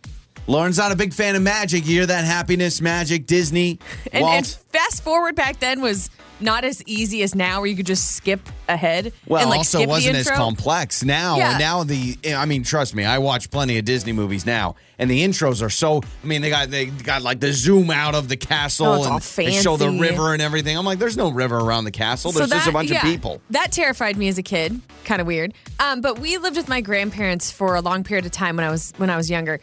Lauren's 0.48 0.78
not 0.78 0.92
a 0.92 0.96
big 0.96 1.14
fan 1.14 1.36
of 1.36 1.42
magic. 1.42 1.86
You 1.86 1.96
hear 1.98 2.06
that 2.06 2.24
happiness, 2.26 2.80
magic, 2.82 3.28
Disney, 3.28 3.80
And, 4.14 4.24
Walt. 4.24 4.34
and 4.36 4.48
fast 4.72 5.04
forward 5.04 5.36
back 5.36 5.60
then 5.60 5.82
was 5.82 6.10
not 6.42 6.64
as 6.64 6.84
easy 6.86 7.24
as 7.24 7.36
now 7.36 7.60
where 7.60 7.68
you 7.68 7.76
could 7.76 7.86
just 7.86 8.16
skip 8.16 8.42
ahead. 8.68 9.14
Well, 9.28 9.42
and 9.42 9.50
like 9.50 9.60
also 9.60 9.80
skip 9.80 9.88
the 9.88 9.92
wasn't 9.92 10.16
as 10.18 10.30
complex. 10.30 11.04
Now, 11.04 11.38
Yeah. 11.38 11.58
now 11.58 11.84
the 11.84 12.18
I 12.36 12.46
mean, 12.46 12.64
trust 12.64 12.96
me, 12.96 13.06
I 13.06 13.18
watch 13.18 13.50
plenty 13.50 13.78
of 13.78 13.86
Disney 13.86 14.12
movies 14.12 14.46
now, 14.46 14.76
and 15.00 15.10
the 15.10 15.24
intros 15.24 15.62
are 15.62 15.70
so. 15.70 16.02
I 16.24 16.28
mean, 16.28 16.42
they 16.42 16.50
got 16.50 16.70
they 16.70 16.86
got 16.88 17.22
like 17.22 17.40
the 17.40 17.54
zoom 17.54 17.92
out 17.92 18.16
of 18.16 18.28
the 18.28 18.38
castle 18.38 18.88
Oh, 18.88 19.14
and 19.16 19.22
they 19.22 19.52
show 19.52 19.78
the 19.78 19.90
river 19.90 20.34
and 20.34 20.42
everything. 20.42 20.78
I'm 20.78 20.86
like, 20.86 21.00
there's 21.00 21.18
no 21.18 21.30
river 21.32 21.58
around 21.58 21.86
the 21.86 21.92
castle. 21.92 22.32
There's 22.32 22.50
just 22.50 22.68
a 22.68 22.72
bunch 22.72 22.92
yeah, 22.92 22.98
of 22.98 23.04
people. 23.04 23.42
That 23.50 23.72
terrified 23.72 24.18
me 24.18 24.28
as 24.28 24.38
a 24.38 24.44
kid. 24.44 24.80
Kind 25.06 25.22
of 25.22 25.28
weird. 25.28 25.54
Um, 25.80 26.02
but 26.02 26.20
we 26.20 26.38
lived 26.38 26.58
with 26.58 26.70
my 26.70 26.82
grandparents 26.82 27.52
for 27.52 27.76
a 27.76 27.82
long 27.82 28.04
period 28.04 28.26
of 28.26 28.32
time 28.32 28.56
when 28.56 28.66
I 28.66 28.70
was 28.70 28.94
when 28.98 29.10
I 29.10 29.18
was 29.18 29.30
younger. 29.30 29.60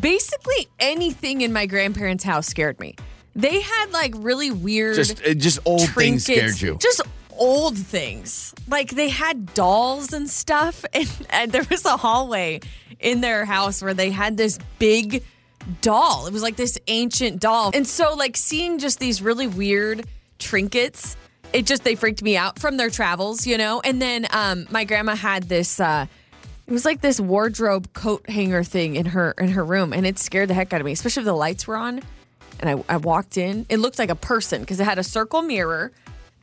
Basically, 0.00 0.68
anything 0.78 1.42
in 1.42 1.52
my 1.52 1.66
grandparents' 1.66 2.24
house 2.24 2.46
scared 2.46 2.80
me. 2.80 2.96
They 3.34 3.60
had 3.60 3.92
like 3.92 4.14
really 4.16 4.50
weird, 4.50 4.96
Just 4.96 5.24
uh, 5.24 5.34
just 5.34 5.58
old 5.64 5.88
things 5.90 6.24
scared 6.24 6.60
you. 6.60 6.76
Just 6.80 7.02
old 7.30 7.78
things. 7.78 8.54
Like 8.68 8.90
they 8.90 9.08
had 9.08 9.54
dolls 9.54 10.12
and 10.12 10.28
stuff, 10.28 10.84
and, 10.92 11.08
and 11.30 11.52
there 11.52 11.64
was 11.70 11.84
a 11.84 11.96
hallway 11.96 12.60
in 13.00 13.20
their 13.20 13.44
house 13.44 13.82
where 13.82 13.94
they 13.94 14.10
had 14.10 14.36
this 14.36 14.58
big 14.78 15.22
doll. 15.80 16.26
It 16.26 16.32
was 16.32 16.42
like 16.42 16.56
this 16.56 16.78
ancient 16.86 17.40
doll. 17.40 17.70
And 17.74 17.86
so 17.86 18.14
like 18.14 18.36
seeing 18.36 18.78
just 18.78 18.98
these 18.98 19.22
really 19.22 19.46
weird 19.46 20.06
trinkets, 20.38 21.16
it 21.52 21.66
just 21.66 21.84
they 21.84 21.94
freaked 21.94 22.22
me 22.22 22.36
out 22.36 22.58
from 22.58 22.76
their 22.76 22.90
travels, 22.90 23.46
you 23.46 23.58
know? 23.58 23.80
And 23.84 24.00
then 24.00 24.26
um 24.32 24.66
my 24.70 24.84
grandma 24.84 25.14
had 25.14 25.44
this 25.44 25.78
uh 25.80 26.06
it 26.66 26.72
was 26.72 26.84
like 26.84 27.00
this 27.00 27.20
wardrobe 27.20 27.92
coat 27.92 28.28
hanger 28.28 28.64
thing 28.64 28.96
in 28.96 29.06
her 29.06 29.32
in 29.38 29.48
her 29.48 29.64
room 29.64 29.92
and 29.92 30.06
it 30.06 30.18
scared 30.18 30.48
the 30.48 30.54
heck 30.54 30.72
out 30.72 30.80
of 30.80 30.84
me, 30.84 30.92
especially 30.92 31.20
if 31.22 31.26
the 31.26 31.32
lights 31.32 31.66
were 31.66 31.76
on. 31.76 32.00
And 32.62 32.70
I, 32.88 32.94
I 32.94 32.96
walked 32.96 33.36
in. 33.36 33.66
It 33.68 33.78
looked 33.78 33.98
like 33.98 34.08
a 34.08 34.14
person 34.14 34.60
because 34.60 34.78
it 34.80 34.84
had 34.84 34.98
a 34.98 35.02
circle 35.04 35.42
mirror 35.42 35.92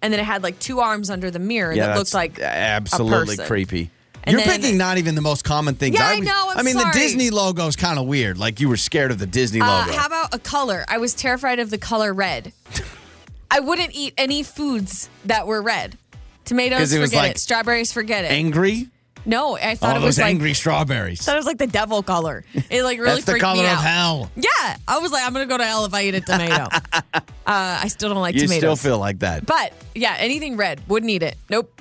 and 0.01 0.13
then 0.13 0.19
it 0.19 0.25
had 0.25 0.43
like 0.43 0.59
two 0.59 0.79
arms 0.81 1.09
under 1.09 1.31
the 1.31 1.39
mirror 1.39 1.75
that 1.75 1.97
looked 1.97 2.13
like 2.13 2.37
absolutely 2.39 3.37
person. 3.37 3.45
creepy. 3.47 3.89
And 4.25 4.33
You're 4.33 4.45
then- 4.45 4.59
picking 4.61 4.77
not 4.77 4.97
even 4.97 5.15
the 5.15 5.21
most 5.21 5.43
common 5.45 5.75
things. 5.75 5.95
Yeah, 5.97 6.07
I 6.07 6.15
would- 6.15 6.25
know, 6.25 6.47
I'm 6.51 6.57
I 6.57 6.61
mean, 6.63 6.73
sorry. 6.75 6.91
the 6.91 6.99
Disney 6.99 7.29
logo 7.29 7.65
is 7.67 7.75
kind 7.77 7.97
of 7.97 8.05
weird. 8.05 8.37
Like 8.37 8.59
you 8.59 8.67
were 8.67 8.75
scared 8.77 9.11
of 9.11 9.17
the 9.17 9.25
Disney 9.25 9.61
Uh, 9.61 9.65
logo. 9.85 9.93
how 9.97 10.05
about 10.07 10.35
a 10.35 10.39
color? 10.39 10.83
I 10.89 10.97
was 10.97 11.13
terrified 11.13 11.59
of 11.59 11.69
the 11.69 11.77
color 11.77 12.13
red. 12.13 12.51
I 13.51 13.61
wouldn't 13.61 13.95
eat 13.95 14.13
any 14.17 14.43
foods 14.43 15.09
that 15.25 15.47
were 15.47 15.61
red. 15.61 15.97
Tomatoes, 16.45 16.91
it 16.93 16.99
was 16.99 17.11
forget 17.11 17.23
like 17.23 17.31
it. 17.31 17.39
Strawberries, 17.39 17.93
forget 17.93 18.25
it. 18.25 18.31
angry? 18.31 18.89
No, 19.29 19.55
I 19.57 19.75
thought 19.75 19.93
Oh, 19.95 19.97
it 19.97 19.99
those 20.01 20.05
was 20.07 20.17
like 20.19 20.27
angry 20.31 20.53
strawberries. 20.53 21.21
I 21.21 21.23
thought 21.23 21.35
it 21.35 21.39
was 21.39 21.45
like 21.45 21.57
the 21.59 21.67
devil 21.67 22.01
color. 22.03 22.43
It 22.69 22.83
like 22.83 22.99
really 22.99 23.13
That's 23.13 23.25
the 23.25 23.31
freaked 23.33 23.43
color 23.43 23.61
me 23.63 23.67
of 23.69 23.77
out. 23.77 23.83
hell. 23.83 24.31
Yeah, 24.35 24.77
I 24.87 24.97
was 24.99 25.11
like, 25.11 25.23
I'm 25.25 25.31
gonna 25.33 25.45
go 25.45 25.57
to 25.57 25.63
hell 25.63 25.85
if 25.85 25.93
I 25.93 26.03
eat 26.03 26.15
a 26.15 26.21
tomato. 26.21 26.67
uh, 27.13 27.21
I 27.45 27.87
still 27.87 28.09
don't 28.09 28.21
like 28.21 28.35
You 28.35 28.41
tomatoes. 28.41 28.57
still 28.79 28.91
feel 28.91 28.99
like 28.99 29.19
that. 29.19 29.45
but 29.45 29.73
yeah, 29.95 30.15
anything 30.17 30.57
red, 30.57 30.81
wouldn't 30.87 31.09
eat 31.09 31.23
it. 31.23 31.37
Nope. 31.49 31.73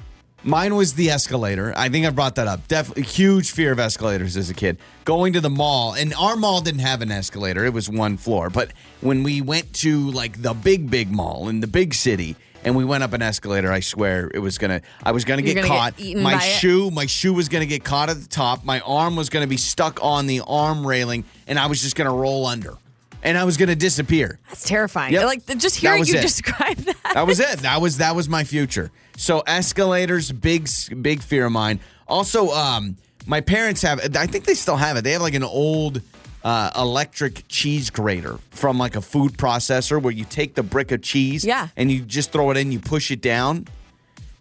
Mine 0.44 0.76
was 0.76 0.94
the 0.94 1.10
escalator. 1.10 1.74
I 1.76 1.88
think 1.88 2.06
I 2.06 2.10
brought 2.10 2.36
that 2.36 2.46
up. 2.46 2.68
Definitely 2.68 3.02
huge 3.02 3.50
fear 3.50 3.72
of 3.72 3.80
escalators 3.80 4.36
as 4.36 4.48
a 4.50 4.54
kid. 4.54 4.78
Going 5.04 5.32
to 5.32 5.40
the 5.40 5.50
mall, 5.50 5.94
and 5.94 6.14
our 6.14 6.36
mall 6.36 6.60
didn't 6.60 6.80
have 6.80 7.02
an 7.02 7.10
escalator. 7.10 7.64
It 7.64 7.72
was 7.72 7.90
one 7.90 8.16
floor. 8.16 8.48
But 8.48 8.72
when 9.00 9.24
we 9.24 9.40
went 9.40 9.72
to 9.74 10.10
like 10.12 10.40
the 10.40 10.54
big, 10.54 10.88
big 10.90 11.10
mall 11.10 11.48
in 11.48 11.58
the 11.58 11.66
big 11.66 11.92
city, 11.92 12.36
and 12.68 12.76
we 12.76 12.84
went 12.84 13.02
up 13.02 13.12
an 13.14 13.22
escalator, 13.22 13.72
I 13.72 13.80
swear 13.80 14.30
it 14.32 14.38
was 14.38 14.58
gonna. 14.58 14.82
I 15.02 15.10
was 15.12 15.24
gonna 15.24 15.42
You're 15.42 15.54
get 15.54 15.62
gonna 15.64 15.68
caught. 15.74 15.96
get 15.96 16.06
eaten 16.06 16.22
my 16.22 16.34
by 16.36 16.44
it? 16.44 16.48
shoe, 16.60 16.90
my 16.90 17.06
shoe 17.06 17.32
was 17.34 17.48
gonna 17.48 17.66
get 17.66 17.82
caught 17.82 18.10
at 18.10 18.20
the 18.20 18.28
top. 18.28 18.64
My 18.64 18.80
arm 18.80 19.16
was 19.16 19.28
gonna 19.30 19.46
be 19.48 19.56
stuck 19.56 19.98
on 20.02 20.26
the 20.26 20.42
arm 20.46 20.86
railing, 20.86 21.24
and 21.48 21.58
I 21.58 21.66
was 21.66 21.82
just 21.82 21.96
gonna 21.96 22.12
roll 22.14 22.46
under, 22.46 22.74
and 23.22 23.36
I 23.36 23.44
was 23.44 23.56
gonna 23.56 23.74
disappear. 23.74 24.38
That's 24.48 24.64
terrifying. 24.68 25.14
Yep. 25.14 25.24
Like 25.24 25.46
just 25.58 25.76
hearing 25.76 25.98
was 26.00 26.08
you 26.10 26.18
it. 26.18 26.22
describe 26.22 26.76
that. 26.76 26.96
That 27.14 27.26
was 27.26 27.40
it. 27.40 27.58
That 27.62 27.80
was 27.80 27.96
that 27.98 28.14
was 28.14 28.28
my 28.28 28.44
future. 28.44 28.90
So 29.16 29.40
escalators, 29.46 30.30
big 30.30 30.62
s- 30.64 30.88
big 30.90 31.22
fear 31.22 31.46
of 31.46 31.52
mine. 31.52 31.80
Also, 32.06 32.50
um, 32.50 32.96
my 33.26 33.40
parents 33.40 33.82
have. 33.82 34.00
I 34.16 34.26
think 34.26 34.44
they 34.44 34.54
still 34.54 34.76
have 34.76 34.96
it. 34.96 35.02
They 35.04 35.12
have 35.12 35.22
like 35.22 35.34
an 35.34 35.42
old 35.42 36.02
uh, 36.44 36.70
electric 36.76 37.44
cheese 37.48 37.90
grater 37.90 38.38
from 38.50 38.78
like 38.78 38.96
a 38.96 39.00
food 39.00 39.32
processor 39.32 40.00
where 40.00 40.12
you 40.12 40.24
take 40.24 40.54
the 40.54 40.62
brick 40.62 40.92
of 40.92 41.02
cheese, 41.02 41.44
Yeah. 41.44 41.68
and 41.76 41.90
you 41.90 42.00
just 42.00 42.30
throw 42.32 42.50
it 42.50 42.56
in. 42.56 42.72
You 42.72 42.78
push 42.78 43.10
it 43.10 43.20
down. 43.20 43.66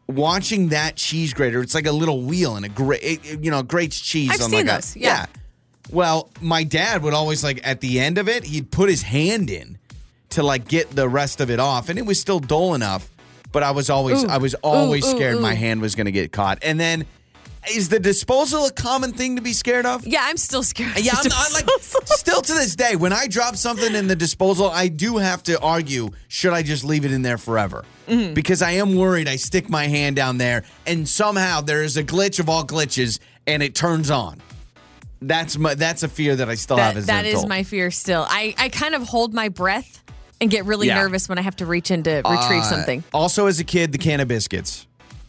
Watching 0.08 0.70
that 0.70 0.96
cheese 0.96 1.34
grater, 1.34 1.62
it's 1.62 1.76
like 1.76 1.86
a 1.86 1.92
little 1.92 2.22
wheel 2.22 2.56
and 2.56 2.66
a 2.66 2.70
great, 2.70 3.26
you 3.44 3.52
know, 3.52 3.62
grates 3.62 4.00
cheese. 4.00 4.30
I've 4.32 4.42
on 4.42 4.50
seen 4.50 4.66
like 4.66 4.78
those, 4.78 4.96
A, 4.96 5.00
yeah. 5.00 5.26
Well, 5.92 6.30
my 6.40 6.64
dad 6.64 7.04
would 7.04 7.14
always 7.14 7.44
like 7.44 7.60
at 7.68 7.82
the 7.82 8.00
end 8.00 8.18
of 8.18 8.30
it, 8.30 8.46
he'd 8.46 8.72
put 8.72 8.90
his 8.90 9.02
hand 9.02 9.50
in 9.50 9.78
to 10.30 10.44
like 10.44 10.68
get 10.68 10.92
the 10.92 11.10
rest 11.10 11.42
of 11.42 11.50
it 11.50 11.60
off, 11.60 11.90
and 11.90 12.00
it 12.00 12.06
was 12.06 12.20
still 12.22 12.40
dull 12.40 12.74
enough. 12.74 13.10
But 13.52 13.64
I 13.64 13.72
was 13.72 13.90
always, 13.90 14.24
Ooh. 14.24 14.28
I 14.28 14.38
was 14.38 14.54
always 14.56 15.06
Ooh, 15.06 15.10
ooh, 15.10 15.16
scared 15.18 15.40
my 15.42 15.54
hand 15.56 15.82
was 15.82 15.96
going 15.96 16.06
to 16.06 16.12
get 16.12 16.32
caught. 16.32 16.60
And 16.62 16.80
then, 16.80 17.06
is 17.70 17.90
the 17.90 18.00
disposal 18.00 18.66
a 18.66 18.72
common 18.72 19.12
thing 19.14 19.36
to 19.36 19.42
be 19.42 19.54
scared 19.54 19.86
of? 19.86 20.06
Yeah, 20.06 20.22
I'm 20.24 20.38
still 20.38 20.64
scared. 20.64 20.98
Yeah, 21.00 21.14
I'm, 21.16 21.32
I'm 21.34 21.54
like 21.54 21.68
still 22.06 22.42
to 22.42 22.54
this 22.54 22.76
day. 22.76 22.96
When 22.96 23.14
I 23.14 23.28
drop 23.28 23.56
something 23.56 23.94
in 23.96 24.08
the 24.08 24.16
disposal, 24.16 24.70
I 24.70 24.88
do 24.88 25.18
have 25.18 25.44
to 25.44 25.60
argue: 25.60 26.10
should 26.28 26.54
I 26.54 26.64
just 26.64 26.84
leave 26.84 27.06
it 27.06 27.12
in 27.12 27.22
there 27.22 27.38
forever? 27.38 27.86
Mm-hmm. 28.08 28.34
Because 28.34 28.62
I 28.62 28.72
am 28.72 28.96
worried. 28.96 29.28
I 29.28 29.36
stick 29.36 29.70
my 29.70 29.88
hand 29.88 30.16
down 30.16 30.38
there, 30.38 30.64
and 30.86 31.08
somehow 31.08 31.62
there 31.62 31.84
is 31.84 31.98
a 31.98 32.04
glitch 32.04 32.40
of 32.40 32.50
all 32.50 32.64
glitches, 32.66 33.20
and 33.46 33.62
it 33.62 33.76
turns 33.76 34.10
on. 34.10 34.42
That's 35.22 35.58
my 35.58 35.74
that's 35.76 36.04
a 36.04 36.08
fear 36.08 36.36
that 36.36 36.48
I 36.50 36.56
still 36.56 36.78
have 36.78 36.94
that, 36.96 37.00
as 37.00 37.06
that 37.08 37.26
is 37.26 37.46
my 37.46 37.64
fear 37.64 37.92
still. 37.92 38.26
I, 38.30 38.54
I 38.58 38.70
kind 38.70 38.96
of 38.96 39.04
hold 39.04 39.34
my 39.34 39.50
breath 39.50 40.04
and 40.40 40.50
get 40.50 40.66
really 40.66 40.88
Yeah. 40.88 40.96
nervous 41.02 41.28
when 41.28 41.38
I 41.38 41.42
have 41.42 41.56
to 41.58 41.66
reach 41.66 41.90
in 41.92 42.04
to 42.04 42.18
retrieve 42.18 42.62
Uh, 42.62 42.70
something. 42.70 43.04
Also, 43.14 43.48
as 43.48 43.60
a 43.60 43.64
kid, 43.64 43.92
the 43.92 43.98
can 43.98 44.20
of 44.22 44.28
biscuits. 44.28 44.87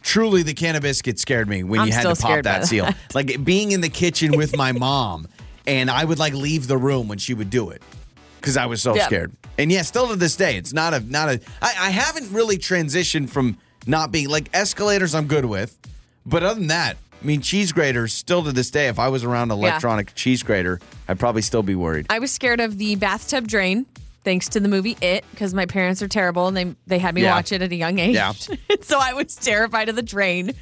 Truly, 0.08 0.42
the 0.42 0.54
cannabis 0.54 0.78
of 0.78 0.82
biscuits 1.04 1.20
scared 1.20 1.50
me 1.50 1.64
when 1.64 1.80
I'm 1.80 1.86
you 1.88 1.92
had 1.92 2.04
to 2.04 2.08
pop 2.08 2.16
scared 2.16 2.44
that 2.46 2.64
seal. 2.66 2.86
that. 2.86 2.96
Like 3.14 3.44
being 3.44 3.72
in 3.72 3.82
the 3.82 3.90
kitchen 3.90 4.38
with 4.38 4.56
my 4.56 4.72
mom, 4.72 5.28
and 5.66 5.90
I 5.90 6.02
would 6.02 6.18
like 6.18 6.32
leave 6.32 6.66
the 6.66 6.78
room 6.78 7.08
when 7.08 7.18
she 7.18 7.34
would 7.34 7.50
do 7.50 7.68
it 7.68 7.82
because 8.40 8.56
I 8.56 8.64
was 8.64 8.80
so 8.80 8.94
Yep. 8.94 9.04
scared. 9.04 9.32
And 9.58 9.70
yeah, 9.70 9.82
still 9.82 10.08
to 10.08 10.16
this 10.16 10.34
day, 10.34 10.56
it's 10.56 10.72
not 10.72 10.94
a 10.94 11.00
not 11.00 11.28
a. 11.28 11.40
I, 11.60 11.74
I 11.78 11.90
haven't 11.90 12.32
really 12.32 12.56
transitioned 12.56 13.28
from 13.28 13.58
not 13.86 14.10
being 14.10 14.30
like 14.30 14.48
escalators. 14.54 15.14
I'm 15.14 15.26
good 15.26 15.44
with, 15.44 15.76
but 16.24 16.42
other 16.42 16.58
than 16.58 16.68
that, 16.68 16.96
I 17.22 17.26
mean, 17.26 17.42
cheese 17.42 17.72
graters. 17.72 18.14
Still 18.14 18.42
to 18.44 18.52
this 18.52 18.70
day, 18.70 18.88
if 18.88 18.98
I 18.98 19.08
was 19.08 19.24
around 19.24 19.50
an 19.50 19.58
electronic 19.58 20.14
cheese 20.14 20.42
grater, 20.42 20.80
I'd 21.06 21.18
probably 21.18 21.42
still 21.42 21.62
be 21.62 21.74
worried. 21.74 22.06
I 22.08 22.18
was 22.18 22.30
scared 22.32 22.60
of 22.60 22.78
the 22.78 22.94
bathtub 22.94 23.46
drain 23.46 23.84
thanks 24.24 24.48
to 24.50 24.60
the 24.60 24.68
movie 24.68 24.96
It 25.00 25.24
because 25.30 25.54
my 25.54 25.66
parents 25.66 26.02
are 26.02 26.08
terrible 26.08 26.46
and 26.48 26.56
they 26.56 26.74
they 26.86 26.98
had 26.98 27.14
me 27.14 27.22
Yeah. 27.22 27.34
watch 27.34 27.52
it 27.52 27.62
at 27.62 27.72
a 27.72 27.76
young 27.76 27.98
age. 27.98 28.14
Yeah. 28.14 28.32
so 28.82 28.98
I 29.00 29.12
was 29.14 29.34
terrified 29.36 29.88
of 29.88 29.96
the 29.96 30.02
drain. 30.02 30.52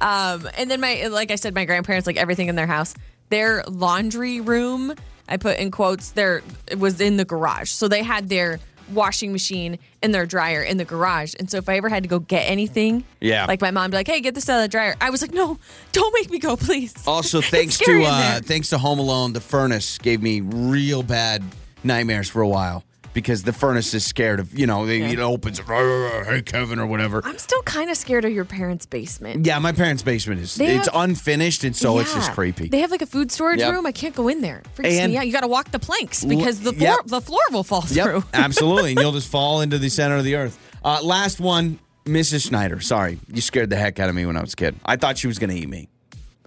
Um, 0.00 0.48
and 0.56 0.70
then 0.70 0.80
my 0.80 1.06
like 1.08 1.30
I 1.30 1.36
said, 1.36 1.54
my 1.54 1.64
grandparents 1.64 2.06
like 2.06 2.16
everything 2.16 2.48
in 2.48 2.54
their 2.54 2.66
house. 2.66 2.94
Their 3.30 3.62
laundry 3.64 4.40
room, 4.40 4.94
I 5.28 5.36
put 5.36 5.58
in 5.58 5.70
quotes, 5.70 6.12
there 6.12 6.42
it 6.70 6.78
was 6.78 7.00
in 7.00 7.16
the 7.18 7.24
garage. 7.24 7.70
So 7.70 7.88
they 7.88 8.02
had 8.02 8.28
their 8.28 8.58
washing 8.90 9.32
machine 9.32 9.78
and 10.02 10.14
their 10.14 10.24
dryer 10.24 10.62
in 10.62 10.78
the 10.78 10.84
garage. 10.86 11.34
And 11.38 11.50
so 11.50 11.58
if 11.58 11.68
I 11.68 11.76
ever 11.76 11.90
had 11.90 12.04
to 12.04 12.08
go 12.08 12.20
get 12.20 12.48
anything, 12.48 13.04
Yeah. 13.20 13.44
like 13.44 13.60
my 13.60 13.70
mom 13.70 13.82
would 13.84 13.90
be 13.90 13.96
like, 13.98 14.06
Hey, 14.08 14.20
get 14.22 14.34
this 14.34 14.48
out 14.48 14.56
of 14.58 14.62
the 14.62 14.68
dryer. 14.68 14.94
I 15.00 15.10
was 15.10 15.20
like, 15.20 15.32
No, 15.32 15.58
don't 15.92 16.14
make 16.14 16.30
me 16.30 16.38
go, 16.38 16.56
please. 16.56 16.94
Also, 17.06 17.40
thanks 17.42 17.76
to 17.78 18.02
uh, 18.04 18.40
thanks 18.42 18.70
to 18.70 18.78
Home 18.78 18.98
Alone, 18.98 19.32
the 19.34 19.40
furnace 19.42 19.98
gave 19.98 20.22
me 20.22 20.40
real 20.40 21.02
bad 21.02 21.42
nightmares 21.84 22.30
for 22.30 22.40
a 22.40 22.48
while 22.48 22.82
because 23.18 23.42
the 23.42 23.52
furnace 23.52 23.92
is 23.94 24.06
scared 24.06 24.38
of 24.38 24.56
you 24.56 24.66
know 24.66 24.86
they, 24.86 25.02
it 25.02 25.18
opens 25.18 25.58
hey 25.58 26.42
Kevin 26.44 26.78
or 26.78 26.86
whatever. 26.86 27.20
I'm 27.24 27.36
still 27.38 27.62
kind 27.62 27.90
of 27.90 27.96
scared 27.96 28.24
of 28.24 28.32
your 28.32 28.44
parents' 28.44 28.86
basement. 28.86 29.44
Yeah, 29.44 29.58
my 29.58 29.72
parents' 29.72 30.02
basement 30.04 30.40
is 30.40 30.54
They 30.54 30.76
it's 30.76 30.86
have- 30.86 30.94
unfinished 31.02 31.64
and 31.64 31.74
so 31.74 31.98
it's 31.98 32.14
just 32.14 32.30
creepy. 32.32 32.68
They 32.68 32.78
have 32.80 32.90
like 32.92 33.02
a 33.02 33.06
food 33.06 33.32
storage 33.32 33.58
Yep. 33.58 33.72
room. 33.72 33.86
I 33.86 33.92
can't 33.92 34.14
go 34.14 34.28
in 34.28 34.40
there. 34.40 34.62
Freaks 34.74 34.94
And- 34.96 35.12
me 35.12 35.18
out. 35.18 35.26
You 35.26 35.32
got 35.32 35.40
to 35.40 35.48
walk 35.48 35.70
the 35.72 35.78
planks 35.80 36.24
because 36.24 36.60
the 36.60 36.72
floor 36.72 36.96
yep. 36.98 37.06
the 37.06 37.20
floor 37.20 37.40
will 37.50 37.64
fall 37.64 37.84
Yep, 37.90 38.04
through. 38.06 38.24
absolutely, 38.34 38.92
and 38.92 39.00
you'll 39.00 39.12
just 39.12 39.28
fall 39.30 39.60
into 39.62 39.78
the 39.78 39.88
center 39.88 40.16
of 40.16 40.24
the 40.24 40.36
earth. 40.36 40.56
Uh, 40.84 41.00
last 41.02 41.40
one, 41.40 41.78
Mrs. 42.04 42.46
Schneider. 42.48 42.80
Sorry, 42.80 43.18
you 43.32 43.40
scared 43.40 43.68
the 43.70 43.76
heck 43.76 43.98
out 43.98 44.08
of 44.08 44.14
me 44.14 44.24
when 44.26 44.36
I 44.36 44.40
was 44.40 44.52
a 44.52 44.56
kid. 44.56 44.76
I 44.84 44.96
thought 44.96 45.18
she 45.18 45.26
was 45.26 45.38
going 45.40 45.50
to 45.50 45.56
eat 45.56 45.68
me, 45.68 45.88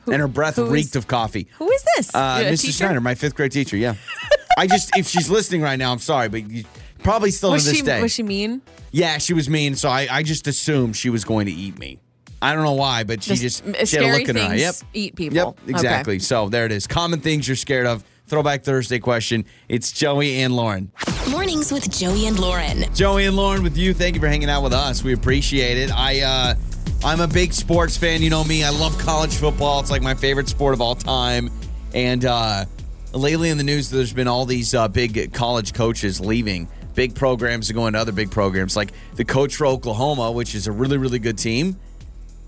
and 0.08 0.16
her 0.16 0.28
breath 0.28 0.56
who 0.56 0.66
is- 0.66 0.72
reeked 0.72 0.96
of 0.96 1.08
coffee. 1.08 1.48
Who 1.60 1.70
is 1.70 1.84
this? 1.98 2.16
Uh, 2.16 2.38
Mrs. 2.40 2.62
teacher? 2.62 2.72
Schneider, 2.74 3.02
my 3.02 3.16
fifth 3.16 3.36
grade 3.36 3.52
teacher. 3.52 3.76
Yeah, 3.78 3.96
I 4.58 4.68
just 4.68 4.96
if 4.98 5.08
she's 5.08 5.30
listening 5.30 5.62
right 5.62 5.78
now, 5.78 5.92
I'm 5.92 6.00
sorry, 6.00 6.30
but 6.30 6.50
you, 6.50 6.64
probably 7.04 7.32
still 7.32 7.52
Was 7.52 7.64
to 7.64 7.70
this 7.70 7.78
she 7.80 7.84
day. 7.84 8.02
was 8.02 8.12
she 8.12 8.24
mean? 8.24 8.62
Yeah, 8.92 9.18
she 9.18 9.34
was 9.34 9.50
mean, 9.50 9.76
so 9.76 9.90
I, 9.90 10.08
I 10.12 10.24
just 10.24 10.48
assumed 10.48 10.96
she 10.96 11.10
was 11.10 11.24
going 11.24 11.46
to 11.46 11.52
eat 11.52 11.80
me. 11.80 12.00
I 12.42 12.54
don't 12.54 12.64
know 12.64 12.74
why, 12.74 13.04
but 13.04 13.22
she 13.24 13.36
just, 13.36 13.64
m- 13.66 13.74
she 13.74 13.78
had 13.78 13.84
a 13.84 13.86
scary 13.88 14.20
look 14.20 14.30
in 14.30 14.36
her 14.36 14.42
eye. 14.42 14.48
things 14.58 14.62
Yep. 14.62 14.76
eat 14.94 15.16
people. 15.16 15.36
Yep, 15.36 15.48
Okay. 15.48 15.70
exactly. 15.70 16.20
So 16.20 16.50
there 16.50 16.66
it 16.66 16.72
is. 16.72 16.88
Common 16.88 17.20
things 17.22 17.48
you're 17.48 17.56
scared 17.56 17.86
of. 17.86 18.04
Throwback 18.28 18.64
Thursday 18.64 18.98
question. 19.00 19.46
It's 19.70 19.92
Joey 19.92 20.42
and 20.42 20.56
Lauren. 20.56 20.92
Mornings 21.30 21.72
with 21.72 21.90
Joey 21.92 22.28
and 22.28 22.40
Lauren. 22.40 22.86
Joey 22.96 23.26
and 23.26 23.36
Lauren 23.36 23.62
with 23.62 23.78
you. 23.78 23.94
Thank 23.94 24.16
you 24.16 24.22
for 24.22 24.28
hanging 24.28 24.50
out 24.50 24.64
with 24.64 24.74
us. 24.74 25.04
We 25.04 25.14
appreciate 25.14 25.78
it. 25.78 25.92
I 25.94 26.22
uh 26.22 26.56
I'm 27.04 27.20
a 27.20 27.28
big 27.28 27.52
sports 27.52 27.98
fan. 27.98 28.22
You 28.22 28.30
know 28.30 28.44
me. 28.46 28.64
I 28.64 28.70
love 28.70 28.98
college 28.98 29.36
football. 29.36 29.80
It's 29.82 29.92
like 29.92 30.02
my 30.02 30.14
favorite 30.16 30.48
sport 30.48 30.74
of 30.74 30.80
all 30.82 30.96
time. 30.96 31.50
And 31.94 32.24
uh 32.26 32.66
lately 33.14 33.50
in 33.50 33.58
the 33.58 33.64
news 33.64 33.90
there's 33.90 34.14
been 34.14 34.28
all 34.28 34.46
these 34.46 34.74
uh, 34.74 34.88
big 34.88 35.34
college 35.34 35.74
coaches 35.74 36.20
leaving. 36.20 36.68
Big 36.96 37.16
programs 37.16 37.70
are 37.70 37.74
going 37.74 37.94
to 37.94 38.00
other 38.00 38.12
big 38.12 38.32
programs. 38.32 38.76
Like 38.76 38.92
the 39.16 39.26
coach 39.26 39.56
for 39.56 39.66
Oklahoma, 39.66 40.32
which 40.32 40.56
is 40.56 40.68
a 40.68 40.72
really, 40.72 40.98
really 40.98 41.20
good 41.20 41.38
team. 41.38 41.78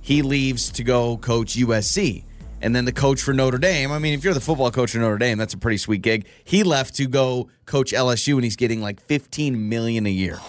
He 0.02 0.21
leaves 0.21 0.69
to 0.71 0.84
go 0.84 1.17
coach 1.17 1.56
USC. 1.56 2.23
And 2.62 2.73
then 2.73 2.86
the 2.86 2.93
coach 2.93 3.21
for 3.21 3.34
Notre 3.34 3.58
Dame. 3.58 3.91
I 3.91 3.99
mean, 3.99 4.13
if 4.13 4.23
you're 4.23 4.34
the 4.34 4.39
football 4.39 4.71
coach 4.71 4.91
for 4.91 4.99
Notre 4.99 5.17
Dame, 5.17 5.38
that's 5.38 5.54
a 5.54 5.58
pretty 5.58 5.78
sweet 5.78 6.02
gig. 6.02 6.26
He 6.45 6.63
left 6.63 6.95
to 6.95 7.08
go 7.08 7.49
coach 7.65 7.91
LSU, 7.91 8.36
and 8.36 8.43
he's 8.43 8.56
getting 8.56 8.82
like 8.82 9.02
15 9.02 9.67
million 9.67 10.06
a 10.06 10.10
year. 10.10 10.39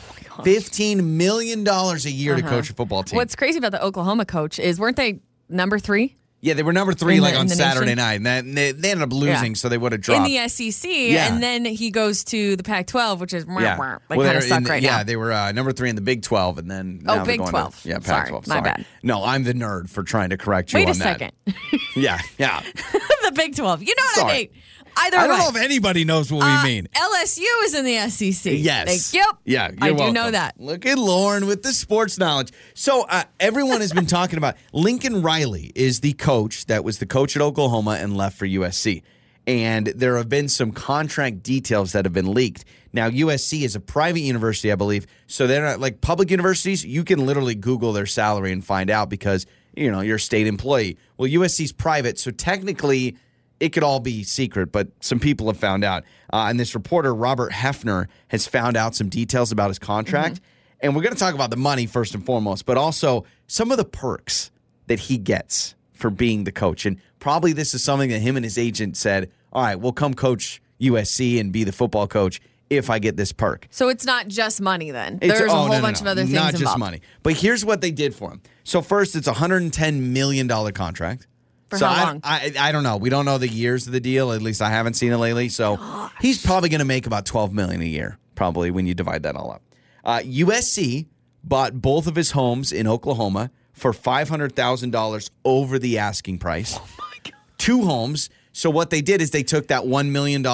15 0.43 1.17
million 1.17 1.65
dollars 1.65 2.07
a 2.07 2.11
year 2.11 2.35
to 2.37 2.43
coach 2.43 2.71
a 2.71 2.75
football 2.75 3.03
team. 3.03 3.17
What's 3.17 3.37
crazy 3.37 3.59
about 3.59 3.73
the 3.73 3.83
Oklahoma 3.83 4.25
coach 4.25 4.59
is 4.59 4.81
weren't 4.81 4.97
they 4.97 5.21
number 5.49 5.79
three 5.79 6.17
yeah, 6.45 6.55
they 6.55 6.63
were 6.63 6.73
number 6.73 6.93
three 6.93 7.17
In 7.17 7.23
like 7.23 7.35
in 7.35 7.41
on 7.41 7.47
the 7.47 7.55
Saturday 7.55 7.95
nation? 7.95 7.97
night, 7.97 8.13
and 8.15 8.27
then 8.27 8.55
they, 8.55 8.73
they 8.73 8.91
ended 8.91 9.09
up 9.09 9.13
losing, 9.13 9.53
Yeah. 9.53 9.57
so 9.57 9.69
they 9.69 9.79
would 9.79 9.93
have 9.93 10.01
dropped 10.03 10.29
in 10.29 10.35
the 10.37 10.49
SEC? 10.49 10.89
Yeah. 10.91 11.33
And 11.33 11.43
then 11.43 11.65
he 11.65 11.91
goes 11.91 12.23
to 12.25 12.55
the 12.57 12.63
Pac-12, 12.63 13.19
which 13.19 13.33
is 13.33 13.45
yeah, 13.49 13.99
they 14.09 14.17
Well, 14.17 14.27
kind 14.27 14.37
of 14.39 14.45
suck 14.45 14.63
the- 14.65 14.69
right 14.71 14.83
yeah, 14.83 14.91
now. 14.91 14.97
Yeah, 14.99 15.03
they 15.05 15.17
were 15.17 15.33
uh, 15.33 15.53
number 15.53 15.73
three 15.73 15.89
in 15.89 15.97
the 15.97 16.03
Big 16.03 16.23
12, 16.23 16.59
and 16.59 16.71
then 16.71 17.01
Oh, 17.09 17.17
now 17.17 17.25
Big 17.25 17.39
going 17.39 17.51
12. 17.51 17.83
To, 17.83 17.89
yeah, 17.89 17.99
Sorry, 18.01 18.23
Pac-12. 18.25 18.47
my 18.47 18.55
sorry. 18.57 18.63
bad. 18.63 18.87
No, 19.03 19.25
I'm 19.25 19.45
the 19.45 19.55
nerd 19.55 19.89
for 19.89 20.03
trying 20.03 20.31
to 20.31 20.37
correct 20.37 20.73
you 20.73 20.79
Wait 20.81 20.85
on 20.89 20.91
a 20.95 20.99
that. 20.99 21.19
second. 21.19 21.33
Yeah, 21.97 22.19
yeah. 22.39 22.61
the 22.93 23.33
Big 23.35 23.57
12. 23.57 23.83
You 23.83 23.95
know 23.97 24.03
what 24.05 24.15
Sorry. 24.17 24.33
I 24.33 24.37
mean? 24.37 24.49
Either 24.97 25.17
I 25.19 25.27
don't 25.27 25.39
way. 25.39 25.45
know 25.45 25.49
if 25.51 25.57
anybody 25.57 26.05
knows 26.05 26.33
what 26.33 26.43
Uh, 26.43 26.61
we 26.63 26.69
mean. 26.71 26.89
LSU 26.95 27.45
is 27.65 27.75
in 27.75 27.85
the 27.85 28.09
SEC. 28.11 28.53
Yes. 28.57 29.11
Thank 29.11 29.25
you. 29.25 29.33
Yeah, 29.45 29.71
I 29.81 29.89
you're 29.89 29.97
do 29.97 30.13
know 30.13 30.31
that. 30.31 30.61
Look 30.61 30.87
at 30.87 30.99
Lauren 30.99 31.47
with 31.47 31.63
the 31.63 31.73
sports 31.73 32.19
knowledge. 32.19 32.53
So 32.75 33.03
uh, 33.09 33.25
everyone 33.41 33.81
has 33.81 33.93
been 33.93 34.07
talking 34.07 34.37
about 34.39 34.57
Lincoln 34.73 35.23
Riley 35.23 35.73
is 35.75 36.01
the 36.01 36.13
coach 36.15 36.67
that 36.67 36.85
was 36.85 36.99
the 36.99 37.07
coach 37.07 37.37
at 37.37 37.43
Oklahoma 37.43 37.99
and 38.01 38.17
left 38.17 38.39
for 38.39 38.47
USC. 38.47 39.03
And 39.47 39.89
there 39.89 40.17
have 40.17 40.29
been 40.31 40.49
some 40.49 40.73
contract 40.73 41.43
details 41.43 41.93
that 41.93 42.07
have 42.07 42.15
been 42.15 42.33
leaked. 42.33 42.65
Now 42.95 43.11
USC 43.11 43.63
is 43.63 43.77
a 43.77 43.81
private 43.81 44.21
university, 44.21 44.73
I 44.73 44.75
believe, 44.77 45.07
so 45.27 45.47
they're 45.47 45.63
not 45.65 45.81
like 45.81 46.01
public 46.01 46.31
universities. 46.31 46.85
You 46.85 47.05
can 47.05 47.27
literally 47.27 47.55
Google 47.55 47.93
their 47.93 48.07
salary 48.07 48.53
and 48.53 48.65
find 48.65 48.89
out 48.89 49.11
because 49.11 49.45
you 49.77 49.91
know 49.91 50.01
you're 50.01 50.17
a 50.17 50.21
state 50.21 50.47
employee. 50.47 50.97
Well, 51.19 51.29
USC's 51.29 51.73
private, 51.73 52.19
so 52.19 52.31
technically 52.31 53.17
it 53.61 53.71
could 53.71 53.83
all 53.83 54.01
be 54.01 54.23
secret, 54.25 54.73
but 54.73 54.89
some 55.01 55.21
people 55.21 55.47
have 55.47 55.57
found 55.57 55.85
out. 55.85 56.05
Uh, 56.33 56.47
and 56.49 56.59
this 56.59 56.75
reporter, 56.75 57.15
Robert 57.15 57.53
Hefner, 57.53 58.07
has 58.29 58.47
found 58.47 58.77
out 58.77 58.95
some 58.95 59.09
details 59.09 59.53
about 59.53 59.69
his 59.71 59.79
contract. 59.79 60.41
And 60.81 60.95
we're 60.95 61.03
going 61.03 61.15
to 61.15 61.19
talk 61.19 61.35
about 61.35 61.51
the 61.51 61.57
money 61.57 61.87
first 61.87 62.15
and 62.15 62.25
foremost, 62.27 62.67
but 62.67 62.77
also 62.77 63.25
some 63.47 63.71
of 63.71 63.79
the 63.79 63.85
perks 63.85 64.51
that 64.87 64.99
he 64.99 65.17
gets 65.17 65.75
for 65.93 66.11
being 66.11 66.45
the 66.45 66.53
coach. 66.53 66.85
And 66.85 66.99
probably 67.21 67.53
this 67.53 67.75
is 67.75 67.83
something 67.83 68.11
that 68.11 68.19
him 68.19 68.37
and 68.37 68.45
his 68.45 68.59
agent 68.59 68.97
said, 68.97 69.31
all 69.53 69.63
right, 69.63 69.77
we'll 69.77 69.93
come 69.93 70.13
coach 70.15 70.61
USC 70.81 71.41
and 71.41 71.53
be 71.53 71.65
the 71.65 71.73
football 71.73 72.07
coach 72.07 72.41
if 72.69 72.91
I 72.91 72.99
get 72.99 73.17
this 73.17 73.33
perk. 73.33 73.67
So 73.71 73.89
it's 73.89 74.05
not 74.05 74.27
just 74.29 74.61
money 74.61 74.91
then. 74.91 75.19
It's- 75.23 75.39
There's 75.39 75.51
a 75.51 75.55
oh, 75.55 75.59
whole 75.59 75.69
no, 75.69 75.75
no, 75.77 75.81
bunch 75.83 76.01
no. 76.03 76.07
of 76.07 76.11
other 76.13 76.23
things 76.23 76.35
Not 76.35 76.55
involved. 76.55 76.65
just 76.65 76.79
money. 76.79 77.01
But 77.23 77.35
here's 77.35 77.65
what 77.65 77.81
they 77.81 77.91
did 77.93 78.15
for 78.15 78.31
him. 78.33 78.43
So 78.65 78.83
first, 78.83 79.15
it's 79.15 79.29
a 79.29 79.33
$110 79.33 80.01
million 80.01 80.49
contract. 80.73 81.27
For 81.69 81.79
so 81.79 81.87
how 81.87 82.03
I, 82.03 82.07
long? 82.07 82.21
I, 82.23 82.53
I 82.59 82.73
don't 82.73 82.83
know. 82.83 82.97
We 82.97 83.11
don't 83.11 83.25
know 83.25 83.39
the 83.39 83.49
years 83.49 83.87
of 83.87 83.93
the 83.93 84.01
deal. 84.01 84.33
At 84.33 84.43
least 84.43 84.61
I 84.63 84.71
haven't 84.71 84.95
seen 84.95 85.13
it 85.13 85.17
lately. 85.17 85.49
So 85.49 85.77
he's 86.21 86.45
probably 86.45 86.69
going 86.69 86.81
to 86.81 86.85
make 86.85 87.07
about 87.07 87.27
12 87.27 87.53
million 87.53 87.81
a 87.81 87.87
year, 87.87 88.19
probably 88.35 88.71
when 88.71 88.87
you 88.87 88.95
divide 88.95 89.23
that 89.25 89.37
all 89.37 89.51
up. 89.53 89.63
Uh, 90.05 90.19
USC 90.21 91.07
bought 91.43 91.81
both 91.81 92.07
of 92.07 92.17
his 92.17 92.33
homes 92.33 92.73
in 92.73 92.87
Oklahoma 92.87 93.51
for 93.73 93.93
$500,000 93.93 95.31
over 95.45 95.79
the 95.79 95.99
asking 95.99 96.39
price. 96.39 96.79
Oh 96.89 96.89
my 96.99 97.31
God. 97.31 97.33
Two 97.59 97.85
homes. 97.85 98.31
So 98.53 98.71
what 98.71 98.91
they 98.91 99.01
did 99.01 99.21
is 99.23 99.31
they 99.31 99.43
took 99.43 99.69
that 99.69 99.83
$1 99.85 100.11
million 100.11 100.45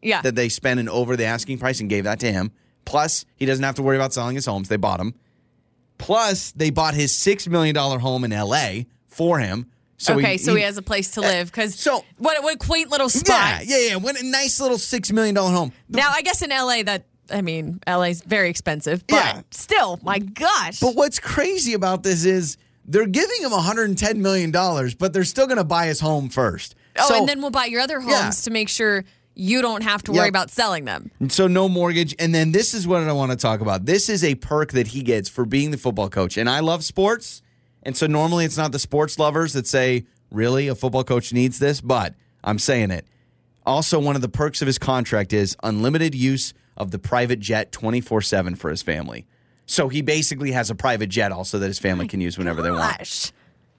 Yeah. 0.00 0.22
that 0.22 0.34
they 0.36 0.48
spent 0.48 0.80
in 0.80 0.88
over 0.88 1.16
the 1.16 1.24
asking 1.24 1.58
price 1.58 1.80
and 1.80 1.90
gave 1.90 2.04
that 2.04 2.20
to 2.20 2.30
him. 2.32 2.52
Plus, 2.84 3.24
he 3.36 3.44
doesn't 3.46 3.62
have 3.64 3.74
to 3.76 3.82
worry 3.82 3.96
about 3.96 4.12
selling 4.12 4.36
his 4.36 4.46
homes. 4.46 4.68
They 4.68 4.76
bought 4.76 4.98
them 4.98 5.14
Plus, 5.98 6.50
they 6.52 6.70
bought 6.70 6.94
his 6.94 7.12
$6 7.12 7.46
million 7.48 7.76
home 7.76 8.24
in 8.24 8.32
LA 8.32 8.84
for 9.06 9.38
him. 9.38 9.66
So 10.02 10.14
okay, 10.18 10.36
so 10.36 10.54
he 10.56 10.62
has 10.62 10.76
a 10.76 10.82
place 10.82 11.12
to 11.12 11.20
uh, 11.20 11.24
live 11.24 11.46
because 11.52 11.76
so 11.78 12.04
what 12.18 12.42
what 12.42 12.54
a 12.54 12.58
quaint 12.58 12.90
little 12.90 13.08
spot. 13.08 13.26
Yeah, 13.28 13.60
yeah, 13.62 13.88
yeah. 13.90 13.96
What 13.96 14.20
a 14.20 14.24
nice 14.26 14.60
little 14.60 14.78
six 14.78 15.12
million 15.12 15.34
dollar 15.34 15.52
home. 15.52 15.72
Now 15.88 16.10
I 16.12 16.22
guess 16.22 16.42
in 16.42 16.50
LA 16.50 16.82
that 16.82 17.04
I 17.30 17.40
mean 17.40 17.78
LA's 17.86 18.20
very 18.22 18.50
expensive, 18.50 19.06
but 19.06 19.14
Yeah. 19.16 19.42
still, 19.52 20.00
my 20.02 20.18
gosh. 20.18 20.80
But 20.80 20.96
what's 20.96 21.18
crazy 21.20 21.72
about 21.74 22.02
this 22.02 22.24
is 22.24 22.56
they're 22.84 23.06
giving 23.06 23.42
him 23.42 23.52
110 23.52 24.20
million 24.20 24.50
dollars, 24.50 24.94
but 24.96 25.12
they're 25.12 25.22
still 25.24 25.46
going 25.46 25.58
to 25.58 25.64
buy 25.64 25.86
his 25.86 26.00
home 26.00 26.28
first. 26.28 26.74
oh, 26.98 27.08
So- 27.08 27.14
and 27.16 27.28
then 27.28 27.40
we'll 27.40 27.50
buy 27.52 27.66
your 27.66 27.80
other 27.80 28.00
homes 28.00 28.12
Yeah. 28.12 28.30
to 28.30 28.50
make 28.50 28.68
sure 28.68 29.04
you 29.34 29.62
don't 29.62 29.82
have 29.82 30.02
to 30.02 30.10
worry 30.12 30.22
Yep. 30.26 30.28
about 30.30 30.50
selling 30.50 30.84
them. 30.84 31.10
So 31.28 31.46
no 31.46 31.68
mortgage. 31.68 32.14
And 32.18 32.34
then 32.34 32.52
this 32.52 32.74
is 32.74 32.86
what 32.86 33.02
I 33.02 33.12
want 33.12 33.30
to 33.30 33.36
talk 33.36 33.60
about. 33.60 33.86
This 33.86 34.08
is 34.08 34.24
a 34.24 34.34
perk 34.34 34.72
that 34.72 34.88
he 34.88 35.02
gets 35.02 35.28
for 35.28 35.44
being 35.46 35.70
the 35.70 35.78
football 35.78 36.08
coach. 36.10 36.36
And 36.36 36.50
I 36.50 36.58
love 36.60 36.84
sports. 36.84 37.40
And 37.82 37.96
so 37.96 38.06
normally 38.06 38.44
it's 38.44 38.56
not 38.56 38.72
the 38.72 38.78
sports 38.78 39.18
lovers 39.18 39.52
that 39.54 39.66
say, 39.66 40.06
really, 40.30 40.68
a 40.68 40.74
football 40.74 41.04
coach 41.04 41.32
needs 41.32 41.58
this, 41.58 41.80
but 41.80 42.14
I'm 42.44 42.58
saying 42.58 42.90
it. 42.90 43.06
Also, 43.64 43.98
one 43.98 44.16
of 44.16 44.22
the 44.22 44.28
perks 44.28 44.60
of 44.60 44.66
his 44.66 44.78
contract 44.78 45.32
is 45.32 45.56
unlimited 45.62 46.14
use 46.14 46.52
of 46.76 46.90
the 46.90 46.98
private 46.98 47.38
jet 47.38 47.72
24 47.72 48.22
7 48.22 48.54
for 48.56 48.70
his 48.70 48.82
family. 48.82 49.26
So 49.66 49.88
he 49.88 50.02
basically 50.02 50.52
has 50.52 50.70
a 50.70 50.74
private 50.74 51.08
jet 51.08 51.32
also 51.32 51.58
that 51.58 51.66
his 51.66 51.78
family 51.78 52.08
can 52.08 52.20
use 52.20 52.36
whenever 52.36 52.62
they 52.62 52.70
want. 52.70 52.98
Gosh. 52.98 53.32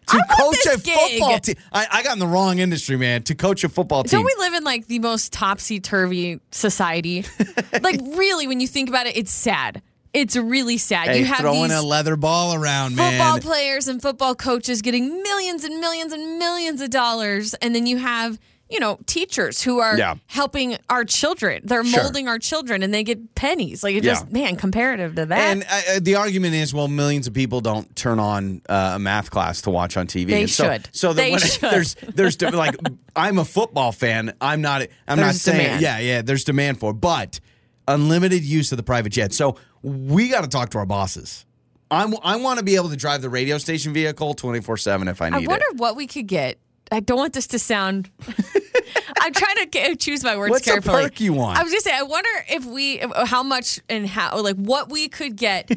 To 0.08 0.18
I 0.18 0.18
want 0.18 0.30
coach 0.30 0.64
this 0.64 0.76
a 0.76 0.80
football 0.80 1.39
team. 1.39 1.56
I, 1.72 1.88
I 1.89 2.04
got 2.04 2.14
in 2.14 2.20
the 2.20 2.28
wrong 2.28 2.60
industry, 2.60 2.97
man. 2.97 3.24
To 3.24 3.36
coach 3.36 3.64
a 3.64 3.70
football 3.70 4.04
team. 4.04 4.20
Don't 4.20 4.26
we 4.26 4.36
live 4.38 4.54
in 4.54 4.64
like 4.64 4.88
the 4.88 4.99
most 4.99 5.32
topsy 5.32 5.80
turvy 5.80 6.39
society? 6.51 7.26
like, 7.82 7.99
really, 8.01 8.47
when 8.47 8.60
you 8.60 8.68
think 8.68 8.89
about 8.89 9.08
it, 9.08 9.16
it's 9.16 9.32
sad. 9.32 9.82
It's 10.14 10.36
really 10.36 10.78
sad. 10.78 11.07
hey, 11.07 11.20
you 11.20 11.26
have 11.26 11.39
throwing 11.39 11.72
a 11.72 11.82
leather 11.82 12.16
ball 12.16 12.53
around, 12.53 12.91
football 12.91 13.11
man. 13.11 13.20
Football 13.34 13.51
players 13.51 13.88
and 13.88 14.01
football 14.01 14.36
coaches 14.36 14.82
getting 14.82 15.22
millions 15.24 15.64
and 15.64 15.80
millions 15.80 16.14
and 16.14 16.38
millions 16.38 16.82
of 16.82 16.89
dollars, 16.91 17.53
and 17.55 17.74
then 17.76 17.86
you 17.88 17.97
have 17.97 18.39
you 18.70 18.80
know 18.80 18.97
teachers 19.05 19.61
who 19.61 19.80
are 19.80 19.97
Yeah. 19.97 20.16
helping 20.28 20.78
our 20.89 21.03
children. 21.03 21.61
They're 21.64 21.84
Sure. 21.84 22.03
molding 22.03 22.28
our 22.28 22.39
children, 22.39 22.82
and 22.84 22.93
they 22.93 23.03
get 23.03 23.34
pennies. 23.36 23.84
Like 23.84 23.95
it 23.95 24.03
Yeah. 24.03 24.14
just 24.14 24.32
man, 24.32 24.55
comparative 24.55 25.16
to 25.16 25.26
that. 25.28 25.39
And 25.39 25.64
uh, 25.64 25.82
uh, 25.95 25.99
the 26.01 26.16
argument 26.16 26.55
is, 26.55 26.74
well, 26.74 26.88
millions 26.88 27.28
of 27.28 27.34
people 27.34 27.59
don't 27.61 27.93
turn 27.95 28.20
on 28.20 28.61
uh, 28.70 28.93
a 28.95 28.99
math 28.99 29.30
class 29.32 29.61
to 29.64 29.70
watch 29.72 29.97
on 29.97 30.07
TV. 30.07 30.28
They 30.28 30.41
And 30.41 30.49
so, 30.49 30.72
should. 30.72 30.89
So 30.91 31.14
that 31.14 31.22
They 31.22 31.32
when 31.32 31.39
should. 31.39 31.61
there's 31.61 31.95
there's 32.16 32.39
like 32.41 32.76
I'm 33.16 33.38
a 33.39 33.45
football 33.45 33.91
fan. 33.91 34.34
I'm 34.41 34.61
not. 34.61 34.84
I'm 35.07 35.20
not 35.20 35.36
saying. 35.36 35.57
demand. 35.59 35.82
Yeah, 35.82 35.99
yeah. 35.99 36.22
There's 36.22 36.43
demand 36.43 36.80
for, 36.80 36.91
it, 36.91 36.93
but 36.95 37.39
unlimited 37.88 38.43
use 38.43 38.71
of 38.71 38.77
the 38.77 38.84
private 38.84 39.11
jet. 39.11 39.34
So 39.34 39.57
we 39.81 40.29
got 40.29 40.41
to 40.41 40.49
talk 40.49 40.69
to 40.71 40.77
our 40.77 40.86
bosses. 40.86 41.45
I'm, 41.91 42.15
I 42.23 42.38
want 42.38 42.59
to 42.59 42.65
be 42.65 42.75
able 42.75 42.89
to 42.89 42.95
drive 42.95 43.21
the 43.21 43.29
radio 43.29 43.57
station 43.57 43.93
vehicle 43.93 44.34
24 44.34 44.77
seven 44.77 45.07
if 45.07 45.21
I 45.21 45.29
need 45.29 45.43
it. 45.43 45.45
I 45.45 45.47
wonder 45.47 45.65
it. 45.71 45.77
what 45.77 45.95
we 45.95 46.07
could 46.07 46.27
get. 46.27 46.57
I 46.91 46.99
don't 46.99 47.17
want 47.17 47.34
this 47.34 47.47
to 47.47 47.59
sound. 47.59 48.09
I'm 49.21 49.31
trying 49.34 49.55
to 49.57 49.67
ca- 49.67 49.95
choose 49.95 50.23
my 50.23 50.36
words 50.36 50.51
What's 50.51 50.65
carefully. 50.65 51.03
perk 51.03 51.19
you 51.21 51.34
want? 51.34 51.57
I 51.59 51.63
was 51.63 51.71
gonna 51.71 51.81
say, 51.81 51.95
I 51.95 52.03
wonder 52.03 52.29
if 52.49 52.65
we, 52.65 52.97
how 53.25 53.41
much 53.43 53.79
and 53.89 54.07
how, 54.07 54.41
like 54.41 54.57
what 54.57 54.89
we 54.91 55.07
could 55.07 55.36
get, 55.36 55.71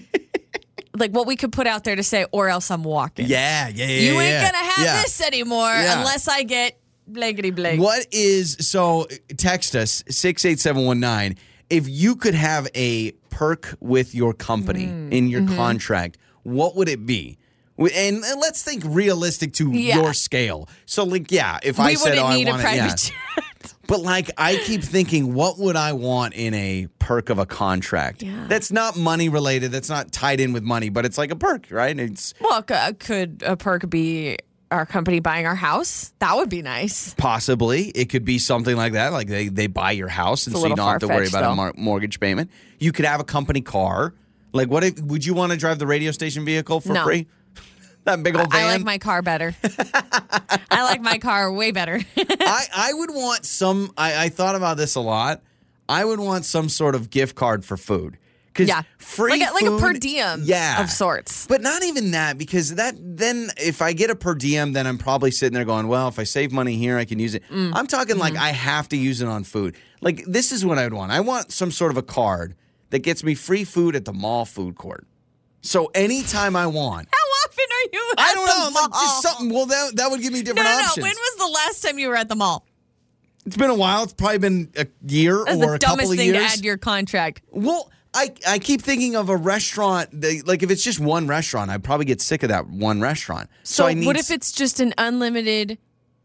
like 0.97 1.13
what 1.13 1.27
we 1.27 1.37
could 1.37 1.53
put 1.53 1.67
out 1.67 1.85
there 1.85 1.97
to 1.97 2.03
say, 2.03 2.27
or 2.33 2.49
else 2.49 2.71
I'm 2.71 2.83
walking. 2.83 3.27
Yeah, 3.27 3.69
yeah, 3.69 3.87
yeah. 3.87 4.13
you 4.13 4.21
ain't 4.21 4.31
yeah. 4.31 4.51
gonna 4.53 4.65
have 4.65 4.85
Yeah. 4.85 5.03
this 5.03 5.21
anymore 5.21 5.69
Yeah. 5.69 5.99
unless 5.99 6.29
I 6.29 6.43
get 6.43 6.79
blankety 7.07 7.51
blank. 7.51 7.81
What 7.81 8.07
is 8.13 8.57
so? 8.61 9.07
Text 9.37 9.77
us 9.77 10.03
six 10.09 10.45
eight 10.45 10.59
seven 10.61 10.85
one 10.87 10.99
nine. 11.01 11.37
If 11.71 11.89
you 11.89 12.17
could 12.17 12.35
have 12.35 12.69
a 12.75 13.13
perk 13.31 13.77
with 13.81 14.15
your 14.15 14.33
company 14.33 14.87
Mm, 14.87 15.13
in 15.13 15.29
your 15.29 15.43
mm-hmm. 15.43 15.57
contract, 15.57 16.17
what 16.43 16.77
would 16.77 16.89
it 16.89 17.05
be? 17.07 17.39
And, 17.79 17.91
and 18.25 18.41
let's 18.41 18.63
think 18.63 18.83
realistic 18.87 19.53
to 19.55 19.71
Yeah. 19.71 19.97
your 19.97 20.15
scale. 20.15 20.69
So, 20.87 21.05
like, 21.05 21.31
yeah, 21.31 21.59
if 21.63 21.79
I 21.79 21.95
said, 21.95 22.17
"Oh, 22.19 22.25
I 22.25 22.37
want 22.45 22.61
it," 22.63 22.75
yeah. 22.77 22.89
jet. 22.89 23.13
But 23.89 24.01
like, 24.01 24.31
I 24.37 24.57
keep 24.57 24.83
thinking, 24.83 25.33
what 25.35 25.59
would 25.59 25.77
I 25.77 25.93
want 25.93 26.35
in 26.35 26.55
a 26.55 26.89
perk 26.99 27.31
of 27.31 27.39
a 27.39 27.47
contract? 27.47 28.21
Yeah. 28.23 28.47
That's 28.49 28.73
not 28.73 28.97
money 28.97 29.29
related. 29.29 29.71
That's 29.71 29.89
not 29.89 30.11
tied 30.11 30.41
in 30.41 30.53
with 30.53 30.65
money, 30.65 30.89
but 30.89 31.05
it's 31.05 31.17
like 31.17 31.31
a 31.31 31.37
perk, 31.37 31.69
right? 31.71 31.97
It's 31.99 32.35
Well, 32.41 32.65
c- 32.69 32.95
could 32.99 33.43
a 33.47 33.57
perk 33.57 33.89
be 33.89 34.39
our 34.71 34.87
company 34.87 35.21
buying 35.21 35.47
our 35.47 35.55
house? 35.55 36.13
That 36.19 36.37
would 36.37 36.49
be 36.49 36.63
nice. 36.63 37.15
Possibly. 37.15 37.89
It 37.89 38.07
could 38.09 38.25
be 38.25 38.39
something 38.39 38.77
like 38.77 38.95
that. 38.95 39.13
Like 39.13 39.29
they, 39.29 39.49
they 39.49 39.67
buy 39.67 39.93
your 39.93 40.09
house 40.09 40.47
and 40.47 40.57
so 40.57 40.67
you 40.67 40.75
don't 40.75 40.87
have 40.89 41.01
to 41.01 41.09
worry 41.09 41.29
about 41.29 41.45
a 41.45 41.47
though. 41.49 41.55
mor- 41.55 41.75
mortgage 41.77 42.21
payment. 42.21 42.51
You 42.79 42.93
could 42.93 43.05
have 43.05 43.21
a 43.21 43.25
company 43.25 43.61
car. 43.61 44.15
Like 44.53 44.69
what 44.69 44.85
if, 44.85 45.01
would 45.01 45.25
you 45.25 45.35
want 45.35 45.53
to 45.53 45.59
drive 45.59 45.79
the 45.79 45.87
radio 45.87 46.11
station 46.11 46.45
vehicle 46.45 46.81
for 46.81 46.93
No. 46.93 47.05
free? 47.05 47.27
that 48.05 48.23
big 48.23 48.37
old 48.37 48.51
van? 48.51 48.65
I 48.65 48.73
like 48.73 48.85
my 48.85 48.99
car 48.99 49.23
better. 49.23 49.55
I 50.71 50.83
like 50.85 51.01
my 51.01 51.19
car 51.19 51.53
way 51.53 51.71
better. 51.71 52.01
I, 52.17 52.65
I 52.75 52.93
would 52.93 53.11
want 53.11 53.45
some 53.45 53.93
I, 53.97 54.25
I 54.25 54.29
thought 54.29 54.55
about 54.55 54.77
this 54.77 54.95
a 54.95 55.01
lot. 55.01 55.43
I 55.89 56.05
would 56.05 56.19
want 56.19 56.45
some 56.45 56.69
sort 56.69 56.95
of 56.97 57.11
gift 57.11 57.37
card 57.37 57.65
for 57.65 57.77
food. 57.77 58.19
Cause 58.57 58.67
Yeah. 58.69 58.83
free 58.99 59.31
Like 59.39 59.51
a- 59.51 59.53
like 59.53 59.65
a 59.67 59.79
per 59.79 59.93
diem 59.93 60.41
yeah. 60.45 60.83
of 60.83 60.91
sorts. 60.91 61.47
But 61.47 61.61
not 61.63 61.85
even 61.85 62.13
that, 62.13 62.39
because 62.39 62.75
that 62.77 62.95
then 62.99 63.51
if 63.59 63.83
I 63.83 63.93
get 63.93 64.11
a 64.11 64.17
per 64.17 64.35
diem, 64.35 64.73
then 64.73 64.87
I'm 64.87 64.99
probably 64.99 65.31
sitting 65.31 65.55
there 65.55 65.65
going, 65.65 65.89
well, 65.89 66.09
if 66.09 66.19
I 66.19 66.25
save 66.25 66.53
money 66.53 66.77
here, 66.77 66.97
I 66.99 67.05
can 67.05 67.19
use 67.19 67.35
it. 67.35 67.43
Mm. 67.51 67.73
I'm 67.75 67.87
talking 67.87 68.17
like 68.19 68.33
Mm-hmm. 68.35 68.43
I 68.43 68.51
have 68.53 68.89
to 68.89 68.97
use 68.97 69.21
it 69.21 69.29
on 69.29 69.45
food. 69.45 69.77
Like 70.01 70.25
this 70.27 70.53
is 70.53 70.65
what 70.65 70.79
I'd 70.79 70.93
want. 70.95 71.13
I 71.13 71.21
want 71.21 71.53
some 71.53 71.71
sort 71.71 71.91
of 71.91 71.97
a 71.99 72.03
card 72.03 72.55
that 72.91 73.01
gets 73.01 73.23
me 73.23 73.35
free 73.35 73.65
food 73.65 73.95
at 73.95 74.05
the 74.05 74.13
mall 74.13 74.45
food 74.45 74.75
court. 74.77 75.07
So 75.61 75.91
anytime 75.95 76.55
I 76.57 76.67
want. 76.67 77.09
How 77.11 77.49
often 77.51 77.65
are 77.65 77.89
you? 77.93 78.13
At 78.13 78.21
I 78.21 78.35
don't 78.35 78.47
the 78.47 78.71
know, 78.71 78.81
like 78.83 78.93
just 78.93 79.23
something. 79.23 79.51
Well, 79.51 79.67
that 79.67 79.97
that 79.97 80.11
would 80.11 80.21
give 80.23 80.33
me 80.33 80.41
different 80.43 80.65
no, 80.69 80.77
no. 80.79 80.85
options. 80.85 81.03
When 81.05 81.15
was 81.15 81.37
the 81.39 81.53
last 81.53 81.83
time 81.83 81.99
you 81.99 82.09
were 82.09 82.17
at 82.17 82.29
the 82.29 82.37
mall? 82.37 82.65
it's 83.45 83.57
been 83.57 83.71
a 83.71 83.75
while. 83.75 84.03
It's 84.05 84.13
probably 84.13 84.39
been 84.39 84.71
a 84.77 84.87
year 85.07 85.45
That's 85.45 85.57
or 85.59 85.75
a 85.75 85.79
couple 85.79 85.97
dumbest 85.99 86.13
of 86.13 86.19
thing 86.19 86.27
years. 86.35 86.39
to 86.39 86.53
add 86.53 86.59
to 86.59 86.65
your 86.65 86.79
contract. 86.79 87.43
Well, 87.51 87.91
I, 88.17 88.33
I 88.49 88.59
keep 88.59 88.81
thinking 88.83 89.15
of 89.15 89.29
a 89.29 89.37
restaurant. 89.37 90.09
Like 90.47 90.63
if 90.63 90.71
it's 90.71 90.83
just 90.83 90.99
one 90.99 91.27
restaurant, 91.27 91.71
I'd 91.71 91.85
probably 91.85 92.07
get 92.07 92.21
sick 92.21 92.43
of 92.43 92.49
that 92.49 92.67
one 92.69 93.01
restaurant. 93.01 93.49
So, 93.63 93.83
So, 93.85 93.87
I 93.89 93.95
need. 93.95 94.07
what 94.07 94.17
if 94.17 94.31
it's 94.31 94.51
just 94.53 94.81
an 94.81 94.95
unlimited 94.99 95.79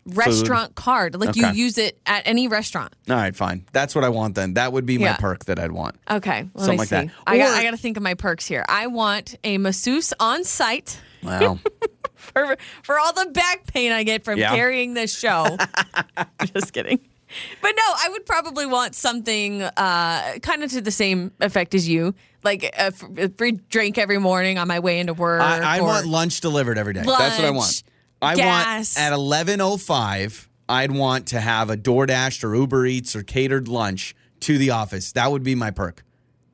restaurant 0.06 0.76
card? 0.76 1.16
Like 1.16 1.36
you 1.36 1.48
use 1.50 1.78
it 1.78 2.00
at 2.06 2.26
any 2.26 2.48
restaurant. 2.48 2.94
All 3.10 3.16
right, 3.16 3.36
fine. 3.36 3.66
That's 3.74 3.94
what 3.94 4.04
I 4.04 4.10
want 4.10 4.36
then. 4.36 4.54
That 4.56 4.74
would 4.74 4.86
be 4.86 4.98
my 4.98 5.06
Yeah. 5.06 5.16
perk 5.18 5.46
that 5.46 5.60
I'd 5.60 5.72
want. 5.72 5.96
Okay, 6.10 6.48
let 6.54 6.66
Something 6.66 6.72
me 6.72 6.78
like 6.78 6.88
see. 6.90 6.96
that. 6.96 7.10
I 7.28 7.38
got 7.38 7.54
I 7.54 7.64
got 7.64 7.72
to 7.72 7.78
think 7.78 7.98
of 7.98 8.04
my 8.04 8.14
perks 8.14 8.48
here. 8.48 8.66
I 8.70 8.88
want 8.88 9.36
a 9.44 9.58
masseuse 9.58 10.14
on 10.20 10.44
site 10.44 11.00
Wow. 11.24 11.60
for 12.16 12.56
for 12.84 12.98
all 13.00 13.14
the 13.14 13.28
back 13.32 13.68
pain 13.68 13.92
I 13.92 14.04
get 14.04 14.24
from 14.24 14.40
Yeah. 14.40 14.56
carrying 14.56 14.94
this 14.96 15.16
show. 15.18 15.58
Just 16.54 16.74
kidding. 16.74 17.00
But 17.62 17.72
no, 17.76 17.84
I 17.86 18.10
would 18.10 18.26
probably 18.26 18.66
want 18.66 18.96
something 18.96 19.62
uh, 19.62 20.34
kind 20.42 20.64
of 20.64 20.72
to 20.72 20.82
the 20.82 20.92
same 20.92 21.32
effect 21.40 21.74
as 21.76 21.88
you, 21.88 22.14
like 22.44 22.64
a, 22.64 22.82
f- 22.82 23.04
a 23.18 23.30
free 23.30 23.54
drink 23.70 23.98
every 23.98 24.18
morning 24.18 24.58
on 24.58 24.68
my 24.68 24.80
way 24.80 25.00
into 25.00 25.14
work. 25.14 25.42
I, 25.42 25.78
I 25.78 25.80
or- 25.80 25.86
want 25.88 26.08
lunch 26.08 26.42
delivered 26.42 26.78
every 26.78 26.94
day. 26.94 27.04
That's 27.06 27.38
what 27.38 27.46
I 27.46 27.52
want. 27.52 27.84
I 28.22 28.36
gas. 28.36 28.96
want 28.98 29.08
at 29.08 29.14
eleven 29.14 29.62
oh 29.62 29.78
five. 29.78 30.48
I'd 30.70 30.92
want 30.92 31.28
to 31.28 31.40
have 31.42 31.70
a 31.70 31.76
DoorDash 31.76 32.44
or 32.44 32.56
Uber 32.56 32.86
Eats 32.86 33.16
or 33.16 33.24
catered 33.24 33.68
lunch 33.68 34.16
to 34.42 34.58
the 34.58 34.70
office. 34.70 35.12
That 35.14 35.32
would 35.32 35.44
be 35.44 35.54
my 35.56 35.72
perk. 35.72 36.04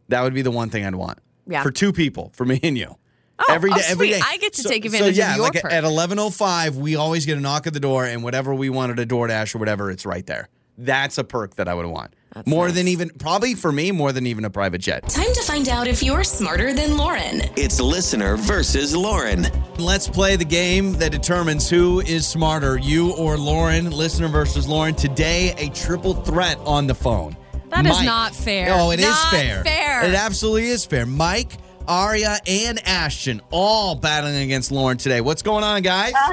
That 0.07 0.21
would 0.23 0.34
be 0.34 0.41
the 0.41 0.49
one 0.51 0.69
thing 0.69 0.86
I'd 0.86 0.95
want. 0.95 1.19
Yeah. 1.47 1.61
For 1.61 1.71
two 1.71 1.93
people, 1.93 2.32
for 2.34 2.43
me 2.45 2.59
and 2.63 2.78
you. 2.78 2.95
Oh, 3.39 3.53
every 3.53 3.69
oh, 3.71 3.75
day, 3.75 3.82
sweet. 3.84 4.11
day. 4.13 4.21
I 4.23 4.38
get 4.38 4.53
to 4.53 4.63
So- 4.63 4.69
take 4.69 4.84
so 4.84 4.88
advantage 4.88 5.17
yeah, 5.17 5.32
of 5.32 5.36
your 5.38 5.45
like 5.45 5.61
perk. 5.61 5.71
at 5.71 5.84
eleven 5.84 6.17
oh 6.17 6.30
five, 6.32 6.75
we 6.78 6.95
always 6.95 7.25
get 7.28 7.38
a 7.38 7.41
knock 7.41 7.67
at 7.67 7.73
the 7.73 7.80
door, 7.80 8.05
and 8.05 8.23
whatever 8.23 8.55
we 8.55 8.69
wanted 8.69 8.97
a 8.97 9.05
DoorDash 9.05 9.53
or 9.53 9.59
whatever, 9.59 9.91
it's 9.91 10.05
right 10.05 10.25
there. 10.25 10.49
That's 10.78 11.17
a 11.17 11.23
perk 11.23 11.55
that 11.55 11.67
I 11.67 11.73
would 11.73 11.86
want. 11.88 12.13
more 12.45 12.71
than 12.71 12.88
even 12.88 13.09
probably 13.17 13.55
for 13.55 13.71
me, 13.71 13.91
more 13.91 14.11
than 14.11 14.28
even 14.28 14.45
a 14.45 14.49
private 14.49 14.80
jet. 14.80 15.09
Time 15.09 15.34
to 15.34 15.41
find 15.41 15.67
out 15.69 15.88
if 15.88 16.03
you're 16.03 16.23
smarter 16.23 16.71
than 16.71 16.95
Lauren. 16.95 17.41
It's 17.55 17.80
listener 17.80 18.38
versus 18.38 18.95
Lauren. 18.95 19.47
Let's 19.80 20.07
play 20.07 20.36
the 20.36 20.45
game 20.45 20.93
that 20.93 21.11
determines 21.11 21.67
who 21.67 22.01
is 22.01 22.28
smarter, 22.28 22.78
you 22.78 23.13
or 23.15 23.38
Lauren. 23.38 23.89
Listener 23.89 24.28
versus 24.28 24.67
Lauren. 24.67 24.93
Today, 24.93 25.55
a 25.57 25.69
triple 25.69 26.13
threat 26.13 26.59
on 26.59 26.86
the 26.86 26.93
phone. 26.95 27.36
That 27.69 27.86
is 27.88 27.91
Mike- 27.93 28.05
not 28.05 28.36
fair. 28.36 28.67
Oh, 28.71 28.91
it 28.91 28.99
is 28.99 29.07
Not 29.07 29.32
fair. 29.32 29.63
fair. 29.63 30.03
It 30.05 30.13
absolutely 30.13 30.67
is 30.67 30.86
fair. 30.86 31.05
Mike, 31.07 31.53
Aria, 31.88 32.38
and 32.45 32.80
Ashton 32.88 33.41
all 33.49 33.95
battling 33.95 34.38
against 34.43 34.71
Lauren 34.71 34.97
today. 34.97 35.21
What's 35.21 35.41
going 35.41 35.63
on, 35.63 35.82
guys? 35.82 36.13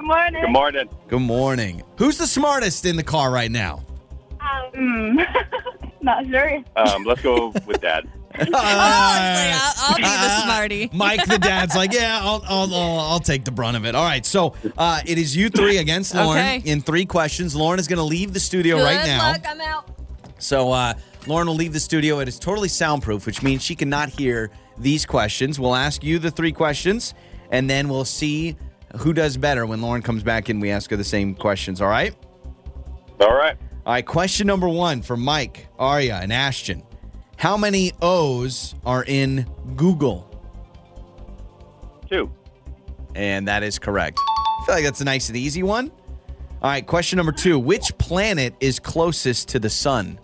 Good 0.00 0.06
morning. 0.06 0.40
Good 0.40 0.50
morning. 0.50 0.88
Good 1.08 1.20
morning. 1.20 1.82
Who's 1.98 2.16
the 2.16 2.26
smartest 2.26 2.86
in 2.86 2.96
the 2.96 3.02
car 3.02 3.30
right 3.30 3.50
now? 3.50 3.84
Um, 4.40 5.16
not 6.00 6.24
sure. 6.26 6.64
Um, 6.74 7.04
let's 7.04 7.20
go 7.20 7.52
with 7.66 7.82
Dad. 7.82 8.08
oh, 8.34 8.40
it's 8.40 8.50
like, 8.50 8.54
I'll, 8.54 9.72
I'll 9.76 9.96
be 9.96 10.02
the 10.02 10.42
smarty. 10.42 10.90
Mike, 10.94 11.26
the 11.26 11.38
dad's 11.38 11.76
like, 11.76 11.92
yeah, 11.92 12.18
I'll, 12.22 12.42
I'll, 12.48 12.74
I'll, 12.74 12.98
I'll 13.00 13.20
take 13.20 13.44
the 13.44 13.50
brunt 13.50 13.76
of 13.76 13.84
it. 13.84 13.94
All 13.94 14.02
right, 14.06 14.24
so 14.24 14.54
uh, 14.78 15.02
it 15.04 15.18
is 15.18 15.36
you 15.36 15.50
three 15.50 15.76
against 15.76 16.14
Lauren 16.14 16.38
Okay. 16.38 16.62
in 16.64 16.80
three 16.80 17.04
questions. 17.04 17.54
Lauren 17.54 17.78
is 17.78 17.86
going 17.86 17.98
to 17.98 18.02
leave 18.02 18.32
the 18.32 18.40
studio 18.40 18.78
Good 18.78 18.84
right 18.84 19.04
now. 19.06 19.32
luck. 19.32 19.42
I'm 19.46 19.60
out. 19.60 19.86
So 20.38 20.72
uh, 20.72 20.94
Lauren 21.26 21.46
will 21.46 21.56
leave 21.56 21.74
the 21.74 21.80
studio. 21.80 22.20
It 22.20 22.28
is 22.28 22.38
totally 22.38 22.68
soundproof, 22.68 23.26
which 23.26 23.42
means 23.42 23.62
she 23.62 23.74
cannot 23.76 24.08
hear 24.08 24.50
these 24.78 25.04
questions. 25.04 25.60
We'll 25.60 25.76
ask 25.76 26.02
you 26.02 26.18
the 26.18 26.30
three 26.30 26.52
questions, 26.52 27.12
and 27.50 27.68
then 27.68 27.86
we'll 27.90 28.06
see 28.06 28.56
who 28.98 29.12
does 29.12 29.36
better 29.36 29.66
when 29.66 29.80
Lauren 29.80 30.02
comes 30.02 30.22
back 30.22 30.50
in? 30.50 30.60
we 30.60 30.70
ask 30.70 30.90
her 30.90 30.96
the 30.96 31.04
same 31.04 31.34
questions. 31.34 31.80
All 31.80 31.88
right? 31.88 32.14
All 33.20 33.34
right. 33.34 33.56
All 33.86 33.94
right, 33.94 34.04
question 34.04 34.46
number 34.46 34.68
one 34.68 35.00
for 35.02 35.16
Mike, 35.16 35.66
Arya, 35.78 36.16
and 36.22 36.32
Ashton. 36.32 36.82
How 37.36 37.56
many 37.56 37.92
O's 38.02 38.74
are 38.84 39.04
in 39.06 39.48
Google? 39.74 40.26
Two. 42.08 42.30
And 43.14 43.48
that 43.48 43.62
is 43.62 43.78
correct. 43.78 44.18
I 44.20 44.66
feel 44.66 44.74
like 44.74 44.84
that's 44.84 45.00
a 45.00 45.04
nice 45.04 45.28
and 45.28 45.36
easy 45.36 45.62
one. 45.62 45.90
All 46.62 46.70
right, 46.70 46.86
question 46.86 47.16
number 47.16 47.32
two. 47.32 47.58
Which 47.58 47.96
planet 47.96 48.54
is 48.60 48.78
closest 48.78 49.48
to 49.48 49.58
the 49.58 49.70
sun? 49.70 50.18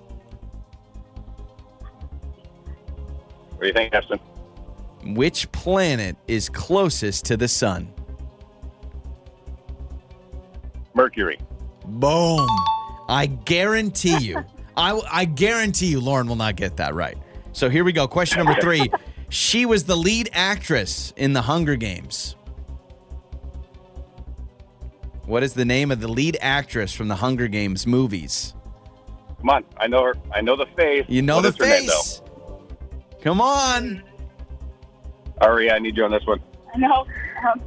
What 3.53 3.63
do 3.63 3.67
you 3.69 3.73
think, 3.73 3.95
Ashton? 3.95 4.19
Which 5.15 5.51
planet 5.53 6.17
is 6.29 6.51
closest 6.51 7.25
to 7.27 7.39
the 7.39 7.49
sun? 7.49 7.91
Mercury. 10.97 11.39
Boom. 11.85 12.49
I 13.09 13.27
guarantee 13.45 14.19
you. 14.19 14.43
I, 14.77 15.01
I 15.11 15.25
guarantee 15.27 15.87
you 15.87 16.01
Lauren 16.01 16.27
will 16.27 16.37
not 16.37 16.57
get 16.57 16.77
that 16.79 16.95
right. 16.95 17.17
So 17.53 17.71
here 17.71 17.85
we 17.85 17.93
go. 17.93 18.09
Question 18.09 18.39
number 18.45 18.61
three. 18.61 18.91
She 19.29 19.67
was 19.67 19.83
the 19.83 19.97
lead 19.97 20.31
actress 20.33 21.13
in 21.17 21.33
the 21.33 21.43
Hunger 21.43 21.75
Games. 21.75 22.37
What 25.25 25.43
is 25.43 25.53
the 25.53 25.65
name 25.65 25.91
of 25.91 26.01
the 26.01 26.07
lead 26.07 26.39
actress 26.41 26.93
from 26.93 27.09
the 27.09 27.17
Hunger 27.17 27.49
Games 27.49 27.89
movies? 27.89 28.55
Come 29.39 29.51
on. 29.51 29.65
I 29.79 29.89
know 29.89 30.05
her. 30.05 30.15
I 30.33 30.43
know 30.43 30.55
the 30.55 30.67
face. 30.77 31.05
You 31.09 31.23
know 31.23 31.37
What 31.37 31.43
the 31.43 31.49
is 31.49 31.57
her 31.57 31.67
name, 31.67 31.89
face. 31.89 32.23
Come 33.21 33.41
on. 33.41 34.05
though? 35.41 35.47
Ari, 35.49 35.73
I 35.73 35.81
need 35.81 35.97
you 35.97 36.05
on 36.05 36.13
this 36.13 36.25
one. 36.25 36.41
No. 36.77 37.05
Um, 37.53 37.61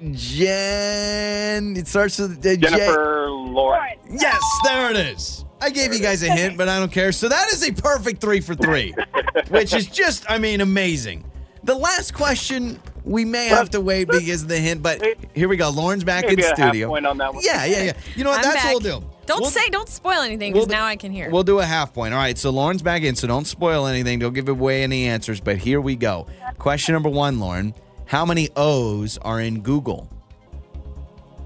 Jen. 0.00 1.76
It 1.76 1.86
starts 1.88 2.18
with 2.18 2.38
uh, 2.38 2.42
Jen. 2.56 2.60
Jennifer 2.60 3.28
Lawrence. 3.30 4.00
Yes, 4.10 4.42
there 4.64 4.90
it 4.90 4.96
is. 4.96 5.44
I 5.60 5.70
gave 5.70 5.94
you 5.94 6.00
guys 6.00 6.22
a 6.22 6.30
hint, 6.30 6.58
but 6.58 6.68
I 6.68 6.78
don't 6.78 6.92
care. 6.92 7.12
So 7.12 7.28
that 7.28 7.48
is 7.52 7.66
a 7.66 7.72
perfect 7.72 8.20
three 8.20 8.40
for 8.40 8.54
three, 8.54 8.94
which 9.48 9.72
is 9.72 9.86
just, 9.86 10.30
I 10.30 10.38
mean, 10.38 10.60
amazing. 10.60 11.24
The 11.64 11.74
last 11.74 12.12
question, 12.14 12.78
we 13.04 13.24
may 13.24 13.46
have 13.48 13.70
to 13.70 13.80
wait 13.80 14.06
because 14.08 14.42
of 14.42 14.48
the 14.48 14.58
hint, 14.58 14.82
but 14.82 15.02
here 15.34 15.48
we 15.48 15.56
go. 15.56 15.70
Lauren's 15.70 16.04
back 16.04 16.24
in 16.24 16.30
Maybe 16.30 16.42
a 16.42 16.46
half 16.48 16.56
studio. 16.56 16.88
point 16.88 17.06
on 17.06 17.16
that 17.18 17.34
one. 17.34 17.42
Yeah, 17.44 17.64
yeah, 17.64 17.82
yeah. 17.84 17.92
You 18.14 18.22
know 18.24 18.30
what? 18.30 18.38
I'm 18.38 18.42
That's 18.44 18.56
back. 18.64 18.74
what 18.74 18.82
we'll 18.84 19.00
do. 19.00 19.06
Don't 19.24 19.40
We'll- 19.40 19.50
say, 19.50 19.68
don't 19.70 19.88
spoil 19.88 20.20
anything 20.20 20.52
we'll 20.52 20.66
because 20.66 20.72
now 20.78 20.84
I 20.84 20.94
can 20.94 21.10
hear. 21.10 21.30
We'll 21.30 21.42
do 21.42 21.58
a 21.58 21.64
half 21.64 21.92
point. 21.92 22.14
All 22.14 22.20
right, 22.20 22.38
so 22.38 22.50
Lauren's 22.50 22.82
back 22.82 23.02
in, 23.02 23.16
so 23.16 23.26
don't 23.26 23.46
spoil 23.46 23.86
anything. 23.86 24.20
Don't 24.20 24.34
give 24.34 24.48
away 24.48 24.84
any 24.84 25.06
answers, 25.08 25.40
but 25.40 25.56
here 25.58 25.80
we 25.80 25.96
go. 25.96 26.26
Question 26.58 26.92
number 26.92 27.08
one, 27.08 27.40
Lauren. 27.40 27.74
How 28.06 28.24
many 28.24 28.48
O's 28.56 29.18
are 29.18 29.40
in 29.40 29.60
Google? 29.60 30.08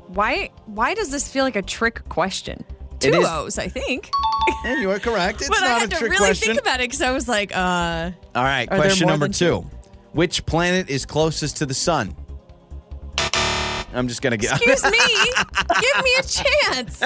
why? 0.08 0.50
Why 0.66 0.94
does 0.94 1.10
this 1.10 1.28
feel 1.28 1.44
like 1.44 1.56
a 1.56 1.62
trick 1.62 2.06
question? 2.08 2.64
Two 2.98 3.10
is- 3.14 3.26
O's, 3.28 3.58
I 3.58 3.68
think. 3.68 4.10
You 4.64 4.90
are 4.90 4.98
correct. 4.98 5.40
It's 5.40 5.48
but 5.48 5.62
I 5.62 5.68
not 5.68 5.76
a 5.76 5.80
had 5.80 5.90
to 5.92 5.96
trick 5.96 6.10
really 6.10 6.24
question. 6.26 6.48
think 6.48 6.60
about 6.60 6.80
it 6.80 6.84
because 6.90 7.00
I 7.02 7.12
was 7.12 7.28
like, 7.28 7.56
uh, 7.56 8.10
All 8.34 8.42
right, 8.42 8.68
question 8.68 9.06
number 9.06 9.26
than 9.26 9.32
two. 9.32 9.64
Which 10.12 10.44
planet 10.46 10.90
is 10.90 11.06
closest 11.06 11.58
to 11.58 11.66
the 11.66 11.74
sun? 11.74 12.16
I'm 13.94 14.08
just 14.08 14.20
gonna 14.22 14.36
get. 14.36 14.52
excuse 14.52 14.82
me, 14.84 14.98
give 15.80 16.04
me 16.04 16.10
a 16.18 16.22
chance. 16.22 17.02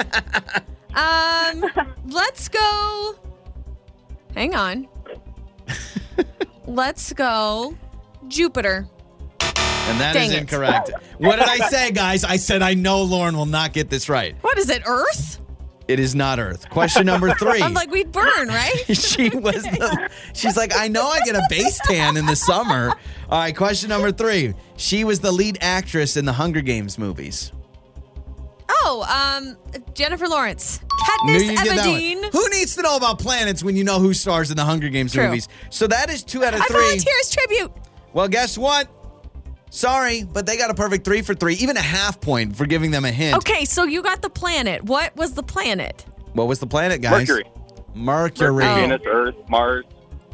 Um, 0.94 1.64
let's 2.08 2.48
go. 2.48 3.14
Hang 4.34 4.54
on. 4.54 4.88
Let's 6.66 7.12
go, 7.12 7.76
Jupiter. 8.28 8.88
And 9.88 10.00
that 10.00 10.16
is 10.16 10.22
Dang 10.28 10.32
it. 10.32 10.38
incorrect. 10.40 10.90
What 11.18 11.36
did 11.36 11.48
I 11.48 11.68
say, 11.68 11.90
guys? 11.92 12.24
I 12.24 12.36
said 12.36 12.62
I 12.62 12.74
know 12.74 13.02
Lauren 13.02 13.36
will 13.36 13.46
not 13.46 13.72
get 13.72 13.90
this 13.90 14.08
right. 14.08 14.34
What 14.42 14.58
is 14.58 14.70
it? 14.70 14.82
Earth? 14.86 15.40
It 15.86 16.00
is 16.00 16.14
not 16.14 16.38
Earth. 16.38 16.68
Question 16.70 17.04
number 17.04 17.34
three. 17.38 17.60
I'm 17.60 17.74
like, 17.74 17.90
we'd 17.90 18.10
burn, 18.10 18.48
right? 18.48 18.72
she 18.96 19.28
was. 19.28 19.62
The, 19.62 20.10
she's 20.32 20.56
like, 20.56 20.72
I 20.74 20.88
know 20.88 21.06
I 21.06 21.20
get 21.20 21.36
a 21.36 21.42
base 21.50 21.78
tan 21.84 22.16
in 22.16 22.24
the 22.24 22.36
summer. 22.36 22.94
All 23.28 23.38
right, 23.40 23.54
question 23.54 23.90
number 23.90 24.10
three. 24.10 24.54
She 24.76 25.04
was 25.04 25.20
the 25.20 25.30
lead 25.30 25.58
actress 25.60 26.16
in 26.16 26.24
the 26.24 26.32
Hunger 26.32 26.62
Games 26.62 26.98
movies. 26.98 27.52
Oh, 28.86 29.04
um, 29.36 29.56
Jennifer 29.94 30.26
Lawrence, 30.26 30.80
Katniss 31.06 31.44
you'd 31.44 31.56
get 31.64 31.76
that 31.76 31.86
one. 31.86 32.00
Everdeen. 32.00 32.32
Who 32.32 32.48
needs 32.48 32.74
to 32.76 32.82
know 32.82 32.96
about 32.96 33.18
planets 33.18 33.62
when 33.62 33.76
you 33.76 33.84
know 33.84 33.98
who 33.98 34.14
stars 34.14 34.50
in 34.50 34.56
the 34.56 34.64
Hunger 34.64 34.88
Games 34.88 35.12
True. 35.12 35.26
movies? 35.26 35.48
So 35.70 35.86
that 35.86 36.08
is 36.10 36.22
two 36.24 36.44
out 36.44 36.54
of 36.54 36.60
three. 36.66 36.76
I 36.76 36.82
volunteer 36.82 37.14
as 37.20 37.30
tribute. 37.30 37.72
Well, 38.14 38.28
guess 38.28 38.56
what? 38.56 38.88
Sorry, 39.74 40.22
but 40.22 40.46
they 40.46 40.56
got 40.56 40.70
a 40.70 40.74
perfect 40.74 41.04
three 41.04 41.20
for 41.20 41.34
three, 41.34 41.54
even 41.54 41.76
a 41.76 41.82
half 41.82 42.20
point 42.20 42.54
for 42.54 42.64
giving 42.64 42.92
them 42.92 43.04
a 43.04 43.10
hint. 43.10 43.36
Okay, 43.38 43.64
so 43.64 43.82
you 43.82 44.04
got 44.04 44.22
the 44.22 44.30
planet. 44.30 44.84
What 44.84 45.16
was 45.16 45.32
the 45.32 45.42
planet? 45.42 46.06
What 46.32 46.46
was 46.46 46.60
the 46.60 46.66
planet, 46.68 47.02
guys? 47.02 47.28
Mercury. 47.28 47.44
Mercury. 47.92 48.64
Oh. 48.64 48.74
Venus, 48.76 49.02
Earth, 49.04 49.34
Mars. 49.48 49.84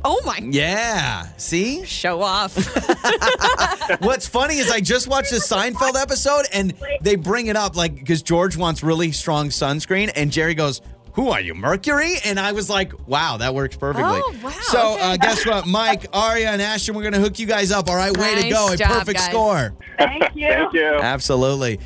Oh 0.05 0.20
my! 0.26 0.41
Yeah. 0.43 1.26
See? 1.38 1.86
Show 1.86 2.20
off. 2.20 2.55
What's 4.01 4.26
funny 4.28 4.59
is 4.59 4.70
I 4.70 4.80
just 4.80 5.09
watched 5.09 5.32
a 5.32 5.36
Seinfeld 5.36 5.95
episode 5.95 6.45
and 6.53 6.74
they 7.01 7.16
bring 7.16 7.47
it 7.47 7.57
up 7.57 7.76
like 7.76 7.95
because 7.95 8.20
George 8.20 8.59
wants 8.59 8.82
really 8.82 9.11
strong 9.11 9.49
sunscreen 9.49 10.11
and 10.16 10.30
Jerry 10.30 10.55
goes, 10.55 10.82
Who 11.15 11.31
are 11.31 11.41
you, 11.41 11.55
Mercury? 11.55 12.17
And 12.25 12.39
I 12.39 12.53
was 12.53 12.71
like, 12.71 12.93
Wow, 13.09 13.37
that 13.39 13.55
works 13.55 13.77
perfectly. 13.77 14.21
Oh, 14.25 14.35
wow, 14.43 14.51
So 14.63 14.95
okay. 14.95 15.13
uh, 15.13 15.17
guess 15.17 15.45
what? 15.47 15.67
Mike, 15.67 16.07
Aria, 16.13 16.51
and 16.51 16.63
Ashton, 16.63 16.95
we're 16.95 17.03
gonna 17.03 17.19
hook 17.19 17.39
you 17.39 17.47
guys 17.47 17.73
up. 17.73 17.89
All 17.89 17.97
right, 17.97 18.17
way 18.17 18.35
to 18.37 18.49
Nice 18.49 18.53
go. 18.53 18.73
A 18.73 18.77
perfect 18.89 19.19
guys. 19.19 19.29
score. 19.31 19.75
thank 19.99 20.23
you. 20.35 20.49
Thank 20.49 20.73
you. 20.73 20.87
Absolutely. 21.01 21.81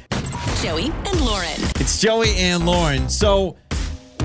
Joey 0.63 0.91
and 1.07 1.21
Lauren. 1.25 1.61
It's 1.81 2.01
Joey 2.01 2.35
and 2.37 2.65
Lauren. 2.67 3.09
So, 3.09 3.57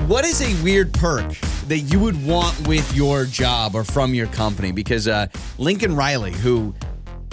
what 0.06 0.24
is 0.24 0.40
a 0.42 0.62
weird 0.62 0.92
perk 0.94 1.26
that 1.68 1.78
you 1.78 1.98
would 2.00 2.24
want 2.26 2.66
with 2.66 2.94
your 2.94 3.24
job 3.26 3.74
or 3.74 3.84
from 3.84 4.14
your 4.14 4.26
company? 4.28 4.72
Because 4.72 5.06
uh, 5.08 5.26
Lincoln 5.58 5.94
Riley, 5.96 6.32
who 6.32 6.74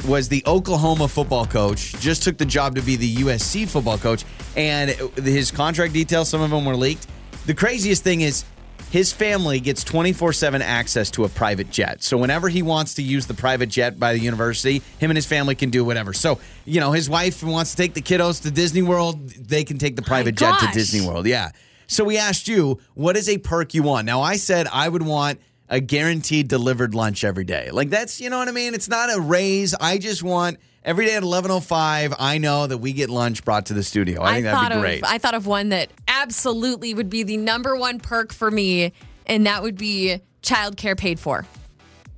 was 0.08 0.28
the 0.30 0.44
Oklahoma 0.46 1.08
football 1.08 1.46
coach, 1.46 1.94
just 2.00 2.24
took 2.24 2.38
the 2.38 2.46
job 2.46 2.76
to 2.76 2.82
be 2.82 2.96
the 2.98 3.16
USC 3.18 3.68
football 3.68 3.98
coach, 3.98 4.26
and 4.56 4.90
his 5.18 5.52
contract 5.52 5.94
details, 5.94 6.30
some 6.30 6.42
of 6.42 6.50
them 6.50 6.66
were 6.66 6.76
leaked. 6.76 7.08
The 7.48 7.54
craziest 7.54 8.04
thing 8.04 8.20
is, 8.20 8.44
his 8.92 9.14
family 9.14 9.62
gets 9.62 9.82
24 9.86 10.34
7 10.34 10.62
access 10.62 11.10
to 11.12 11.24
a 11.24 11.30
private 11.30 11.72
jet. 11.72 12.04
So, 12.04 12.18
whenever 12.18 12.50
he 12.50 12.62
wants 12.62 12.96
to 12.96 13.02
use 13.02 13.26
the 13.26 13.34
private 13.34 13.70
jet 13.70 13.98
by 13.98 14.12
the 14.12 14.20
university, 14.20 14.82
him 15.00 15.10
and 15.12 15.18
his 15.18 15.26
family 15.26 15.56
can 15.56 15.70
do 15.70 15.86
whatever. 15.86 16.12
So, 16.12 16.40
you 16.66 16.82
know, 16.82 16.92
his 16.92 17.10
wife 17.10 17.42
wants 17.44 17.72
to 17.72 17.78
take 17.78 17.94
the 17.94 18.02
kiddos 18.02 18.42
to 18.44 18.52
Disney 18.52 18.82
World, 18.82 19.30
they 19.30 19.64
can 19.64 19.78
take 19.78 19.96
the 19.96 20.02
private 20.02 20.36
jet 20.36 20.60
to. 20.60 20.68
Disney 20.74 21.08
World. 21.08 21.26
Yeah. 21.26 21.52
So, 21.88 22.04
we 22.04 22.18
asked 22.18 22.50
you, 22.50 22.82
what 22.96 23.16
is 23.16 23.30
a 23.30 23.38
perk 23.38 23.74
you 23.74 23.84
want? 23.84 24.06
Now, 24.06 24.22
I 24.22 24.36
said 24.36 24.68
I 24.68 24.90
would 24.90 25.04
want 25.04 25.40
a 25.70 25.80
guaranteed 25.80 26.50
delivered 26.50 26.94
lunch 26.94 27.24
every 27.24 27.46
day. 27.46 27.72
Like, 27.72 27.90
that's, 27.90 28.20
you 28.20 28.30
know 28.30 28.40
what 28.40 28.50
I 28.50 28.52
mean? 28.52 28.74
It's 28.74 28.90
not 28.90 29.14
a 29.14 29.22
raise. 29.22 29.74
I 29.74 30.00
just 30.00 30.22
want 30.22 30.58
every 30.88 31.06
day 31.06 31.16
at 31.16 31.22
11.05, 31.22 32.16
I 32.18 32.38
know 32.40 32.66
that 32.66 32.78
we 32.80 32.94
get 32.94 33.10
lunch 33.10 33.44
brought 33.46 33.68
to 33.68 33.74
the 33.76 33.84
studio. 33.84 34.24
I 34.24 34.36
think 34.36 34.46
that'd 34.46 34.78
be 34.78 34.80
great. 34.82 35.04
of 35.04 35.10
I 35.10 35.18
thought 35.20 35.36
of 35.36 35.46
one 35.46 35.70
that 35.70 35.92
absolutely 36.08 36.94
would 36.94 37.10
be 37.10 37.22
the 37.24 37.38
number 37.38 37.76
one 37.76 38.00
perk 38.00 38.34
for 38.34 38.50
me, 38.50 38.94
and 39.28 39.46
that 39.46 39.62
would 39.62 39.78
be 39.78 40.20
childcare 40.42 40.98
paid 40.98 41.20
for. 41.20 41.46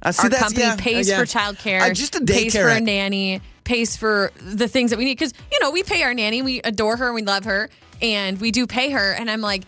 Uh, 0.02 0.12
see, 0.14 0.28
Our 0.28 0.30
company 0.30 0.62
yeah, 0.62 0.76
pays 0.78 1.10
yeah. 1.10 1.18
for 1.20 1.26
childcare, 1.26 1.82
Uh, 1.82 1.94
just 1.94 2.16
a 2.16 2.20
daycare, 2.20 2.28
pays 2.44 2.56
for 2.56 2.68
a 2.70 2.80
nanny, 2.80 3.42
pays 3.66 3.98
for 3.98 4.32
the 4.40 4.68
things 4.70 4.92
that 4.92 4.98
we 4.98 5.04
need. 5.04 5.18
Because 5.18 5.34
you 5.52 5.60
know 5.60 5.72
we 5.72 5.84
pay 5.84 6.04
our 6.04 6.14
nanny, 6.14 6.42
we 6.42 6.62
adore 6.62 6.96
her, 6.96 7.08
and 7.08 7.16
we 7.16 7.24
love 7.24 7.44
her, 7.46 7.70
and 8.02 8.40
we 8.40 8.52
do 8.52 8.66
pay 8.66 8.92
her. 8.92 9.12
And 9.12 9.30
I'm 9.30 9.42
like, 9.42 9.64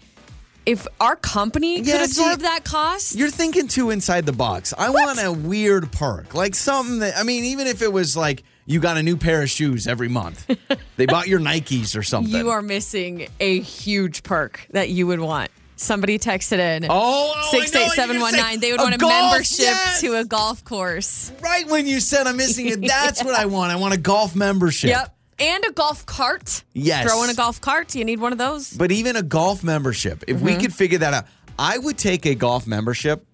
if 0.65 0.87
our 1.01 1.15
company 1.15 1.81
Yeah, 1.81 1.97
could 1.97 2.11
see, 2.11 2.21
absorb 2.21 2.39
that 2.41 2.63
cost, 2.63 3.15
You're 3.15 3.31
thinking 3.31 3.67
too 3.67 3.89
inside 3.89 4.25
the 4.25 4.31
box. 4.31 4.73
I 4.77 4.89
want 4.91 5.19
a 5.21 5.31
weird 5.33 5.91
perk, 5.91 6.33
like 6.35 6.55
something 6.55 6.99
that 6.99 7.17
I 7.17 7.23
mean, 7.23 7.43
even 7.45 7.65
if 7.67 7.81
it 7.81 7.91
was 7.91 8.15
like 8.15 8.43
you 8.71 8.79
got 8.79 8.97
a 8.97 9.03
new 9.03 9.17
pair 9.17 9.41
of 9.43 9.49
shoes 9.49 9.85
every 9.87 10.07
month, 10.07 10.49
they 10.95 11.05
bought 11.05 11.27
your 11.27 11.39
Nikes 11.39 11.97
or 11.97 12.03
something. 12.03 12.33
you 12.33 12.49
are 12.49 12.61
missing 12.61 13.27
a 13.39 13.59
huge 13.59 14.23
perk 14.23 14.65
that 14.71 14.89
you 14.89 15.07
would 15.07 15.19
want. 15.19 15.51
Somebody 15.75 16.19
texted 16.19 16.59
in. 16.59 16.85
Oh, 16.85 16.89
oh, 16.91 17.47
Six 17.51 17.75
eight 17.75 17.89
seven 17.91 18.19
one 18.19 18.35
nine. 18.35 18.59
They 18.59 18.71
would 18.71 18.79
A 18.79 18.83
want 18.83 18.95
a 18.95 18.97
golf, 18.99 19.31
membership 19.31 19.59
yes. 19.65 20.01
to 20.01 20.15
a 20.15 20.23
golf 20.23 20.63
course. 20.63 21.31
right 21.41 21.67
when 21.67 21.87
you 21.87 21.99
said 21.99 22.27
I'm 22.27 22.37
missing 22.37 22.67
it. 22.67 22.81
That's 22.81 23.23
what 23.23 23.33
I 23.33 23.45
want. 23.47 23.71
I 23.71 23.77
want 23.77 23.93
a 23.95 23.97
golf 23.97 24.35
membership. 24.35 24.91
Yep, 24.91 25.15
and 25.39 25.63
a 25.65 25.71
golf 25.71 26.05
cart. 26.05 26.63
Yes. 26.73 27.09
throw 27.09 27.23
in 27.23 27.31
a 27.31 27.33
golf 27.33 27.61
cart. 27.61 27.95
You 27.95 28.05
need 28.05 28.19
one 28.19 28.31
of 28.31 28.37
those. 28.37 28.71
But 28.71 28.91
even 28.91 29.15
a 29.15 29.23
golf 29.23 29.63
membership, 29.63 30.23
if 30.27 30.37
Mm-hmm. 30.37 30.45
we 30.45 30.55
could 30.57 30.71
figure 30.73 30.99
that 30.99 31.15
out, 31.15 31.25
I 31.57 31.79
would 31.79 31.97
take 31.97 32.27
a 32.27 32.35
golf 32.35 32.67
membership 32.67 33.25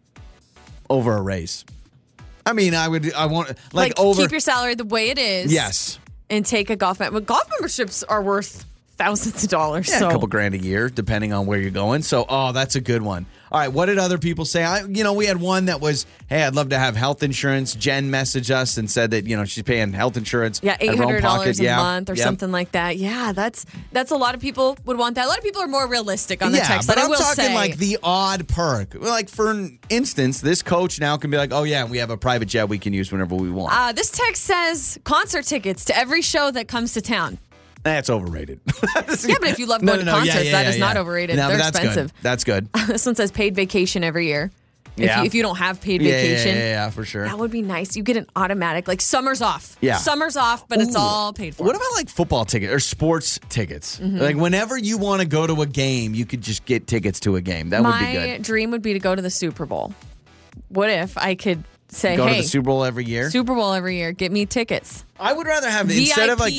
over 0.90 1.18
a 1.18 1.22
raise. 1.22 1.66
I 2.48 2.54
mean, 2.54 2.74
I 2.74 2.88
would. 2.88 3.14
I 3.14 3.26
want 3.28 3.50
like, 3.50 3.58
Like, 3.74 4.00
over. 4.00 4.22
keep 4.22 4.32
your 4.32 4.40
salary 4.40 4.76
the 4.76 4.86
way 4.86 5.10
it 5.10 5.18
is. 5.20 5.52
yes. 5.52 6.00
and 6.30 6.46
take 6.46 6.70
a 6.70 6.76
golf 6.76 7.00
membership. 7.00 7.26
But 7.28 7.34
golf 7.34 7.50
memberships 7.52 8.04
are 8.04 8.22
worth 8.22 8.66
thousands 8.98 9.44
of 9.44 9.50
dollars. 9.50 9.88
Yeah, 9.90 10.00
so 10.00 10.08
a 10.10 10.12
couple 10.12 10.28
grand 10.28 10.56
a 10.56 10.58
year, 10.58 10.90
depending 10.90 11.32
on 11.34 11.46
where 11.46 11.60
you're 11.60 11.70
going. 11.72 12.02
So, 12.02 12.26
oh, 12.28 12.52
that's 12.52 12.76
a 12.76 12.82
good 12.82 13.02
one. 13.02 13.26
All 13.52 13.60
right, 13.60 13.68
what 13.72 13.86
did 13.86 13.98
other 13.98 14.18
people 14.18 14.46
say? 14.46 14.64
I, 14.64 14.84
you 14.84 15.04
know, 15.04 15.14
we 15.14 15.26
had 15.26 15.38
one 15.40 15.66
that 15.66 15.80
was, 15.82 16.06
hey, 16.28 16.44
I'd 16.44 16.56
love 16.56 16.70
to 16.70 16.78
have 16.80 16.96
health 16.96 17.24
insurance. 17.24 17.76
Jen 17.76 18.10
messaged 18.12 18.52
us 18.52 18.78
and 18.78 18.90
said 18.92 19.12
that 19.12 19.26
you 19.26 19.38
know 19.38 19.46
she's 19.46 19.64
paying 19.64 19.94
health 19.94 20.18
insurance. 20.18 20.60
yeah, 20.64 20.74
out 20.74 20.82
of 20.82 20.88
her 20.88 20.92
own 20.94 20.98
hundred 21.10 21.22
dollars 21.22 21.40
pocket. 21.58 21.60
a 21.60 21.64
Yeah, 21.64 21.78
month 21.78 22.10
or 22.10 22.16
yep. 22.16 22.24
something 22.24 22.52
like 22.52 22.72
that. 22.74 22.98
Yeah, 22.98 23.32
that's 23.32 23.66
that's 23.92 24.12
a 24.12 24.16
lot 24.18 24.36
of 24.36 24.42
people 24.42 24.78
would 24.86 24.98
want 24.98 25.16
that. 25.16 25.26
A 25.26 25.28
lot 25.28 25.38
of 25.38 25.44
people 25.44 25.62
are 25.62 25.68
more 25.68 25.88
realistic 25.88 26.42
on 26.44 26.52
the 26.52 26.58
yeah, 26.58 26.68
text. 26.68 26.88
but 26.88 26.98
I'm 26.98 27.10
will 27.10 27.18
talking 27.18 27.46
say. 27.46 27.56
like 27.56 27.78
the 27.78 27.98
odd 28.04 28.48
perk. 28.48 28.96
Like 28.96 29.30
for 29.30 29.54
instance, 29.90 30.42
this 30.42 30.62
coach 30.62 31.00
now 31.00 31.18
can 31.18 31.32
be 31.32 31.38
like, 31.38 31.54
oh 31.54 31.64
yeah, 31.64 31.86
we 31.86 31.98
have 32.00 32.10
a 32.10 32.18
private 32.18 32.48
jet 32.48 32.68
we 32.70 32.80
can 32.80 32.94
use 32.94 33.12
whenever 33.12 33.36
we 33.36 33.50
want. 33.50 33.74
Uh, 33.74 33.92
this 33.92 34.12
text 34.12 34.44
says 34.44 35.00
concert 35.04 35.46
tickets 35.46 35.86
to 35.86 35.98
every 35.98 36.22
show 36.22 36.52
that 36.52 36.68
comes 36.68 36.94
to 36.94 37.02
town. 37.02 37.38
That's 37.88 38.10
overrated. 38.10 38.60
Yeah, 39.28 39.36
but 39.40 39.50
if 39.50 39.60
you 39.60 39.66
love 39.66 39.84
going 39.86 40.06
to 40.06 40.12
concerts, 40.12 40.52
that 40.52 40.68
is 40.68 40.78
not 40.78 40.98
overrated. 40.98 41.36
No, 41.38 41.48
They're 41.48 41.58
that's 41.58 41.70
expensive. 41.78 42.14
Good. 42.14 42.22
That's 42.24 42.44
good. 42.44 42.70
this 42.88 43.06
one 43.06 43.16
says 43.16 43.32
paid 43.32 43.56
vacation 43.56 44.04
every 44.04 44.28
year. 44.28 44.52
If, 44.98 45.04
Yeah. 45.04 45.20
you, 45.22 45.26
if 45.28 45.34
you 45.36 45.42
don't 45.44 45.58
have 45.58 45.80
paid 45.82 46.02
Yeah, 46.02 46.10
yeah, 46.10 46.22
vacation, 46.22 46.56
yeah, 46.56 46.62
yeah, 46.64 46.70
yeah, 46.86 46.90
for 46.90 47.06
sure. 47.06 47.26
that 47.26 47.38
would 47.38 47.52
be 47.52 47.62
nice. 47.62 47.96
You 47.96 48.04
get 48.04 48.18
an 48.18 48.26
automatic, 48.36 48.88
like 48.88 49.00
summer's 49.02 49.42
off. 49.42 49.76
Yeah. 49.82 49.98
Summer's 49.98 50.36
off, 50.36 50.68
but 50.68 50.82
it's 50.82 50.96
all 50.96 51.34
paid 51.34 51.56
for. 51.56 51.64
What 51.66 51.76
about 51.76 51.94
like 51.96 52.10
football 52.10 52.46
tickets 52.46 52.72
or 52.74 52.80
sports 52.80 53.40
tickets? 53.50 54.00
Mhm. 54.00 54.20
Like 54.20 54.36
whenever 54.36 54.78
you 54.78 54.98
want 54.98 55.22
to 55.22 55.28
go 55.28 55.46
to 55.48 55.62
a 55.62 55.66
game, 55.68 56.14
you 56.16 56.26
could 56.26 56.42
just 56.42 56.66
get 56.66 56.86
tickets 56.88 57.20
to 57.22 57.36
a 57.38 57.42
game. 57.42 57.70
That 57.70 57.84
My 57.84 58.02
would 58.02 58.08
be 58.22 58.28
good. 58.34 58.42
dream 58.44 58.72
would 58.72 58.82
be 58.82 58.94
to 58.94 59.00
go 59.00 59.16
to 59.16 59.22
the 59.22 59.30
Super 59.32 59.66
Bowl. 59.66 59.94
What 60.70 60.90
if 60.90 61.18
I 61.18 61.36
could 61.36 61.64
say, 61.90 62.18
Go 62.18 62.26
hey, 62.28 62.38
to 62.38 62.42
the 62.42 62.48
Super 62.48 62.66
Bowl 62.66 62.84
every 62.84 63.06
year. 63.06 63.30
Super 63.30 63.56
Bowl 63.56 63.74
every 63.74 63.98
year, 63.98 64.12
get 64.12 64.32
me 64.32 64.46
tickets. 64.46 65.06
I 65.20 65.32
would 65.34 65.48
rather 65.48 65.70
have 65.70 65.88
VIP. 65.88 66.00
instead 66.08 66.30
of 66.30 66.40
like 66.40 66.54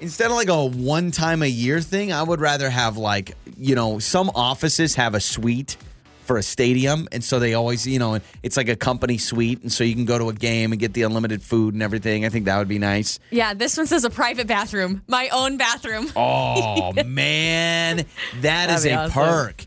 instead 0.00 0.30
of 0.30 0.36
like 0.36 0.48
a 0.48 0.64
one 0.64 1.10
time 1.10 1.42
a 1.42 1.46
year 1.46 1.80
thing, 1.80 2.12
I 2.12 2.22
would 2.22 2.40
rather 2.40 2.68
have 2.70 2.96
like, 2.96 3.32
you 3.56 3.74
know, 3.74 3.98
some 3.98 4.30
offices 4.34 4.94
have 4.96 5.14
a 5.14 5.20
suite 5.20 5.76
for 6.24 6.36
a 6.38 6.42
stadium 6.42 7.06
and 7.12 7.22
so 7.22 7.38
they 7.38 7.54
always, 7.54 7.86
you 7.86 8.00
know, 8.00 8.18
it's 8.42 8.56
like 8.56 8.68
a 8.68 8.74
company 8.74 9.16
suite 9.16 9.62
and 9.62 9.70
so 9.70 9.84
you 9.84 9.94
can 9.94 10.04
go 10.04 10.18
to 10.18 10.28
a 10.28 10.32
game 10.32 10.72
and 10.72 10.80
get 10.80 10.92
the 10.92 11.02
unlimited 11.02 11.40
food 11.40 11.72
and 11.74 11.82
everything. 11.82 12.24
I 12.24 12.30
think 12.30 12.46
that 12.46 12.58
would 12.58 12.66
be 12.66 12.80
nice. 12.80 13.20
Yeah, 13.30 13.54
this 13.54 13.76
one 13.76 13.86
says 13.86 14.04
a 14.04 14.10
private 14.10 14.48
bathroom, 14.48 15.02
my 15.06 15.28
own 15.28 15.56
bathroom. 15.56 16.10
Oh 16.16 16.92
man, 17.06 18.04
that 18.40 18.70
is 18.70 18.82
That'd 18.82 18.92
a 18.92 19.02
awesome. 19.02 19.12
perk. 19.12 19.66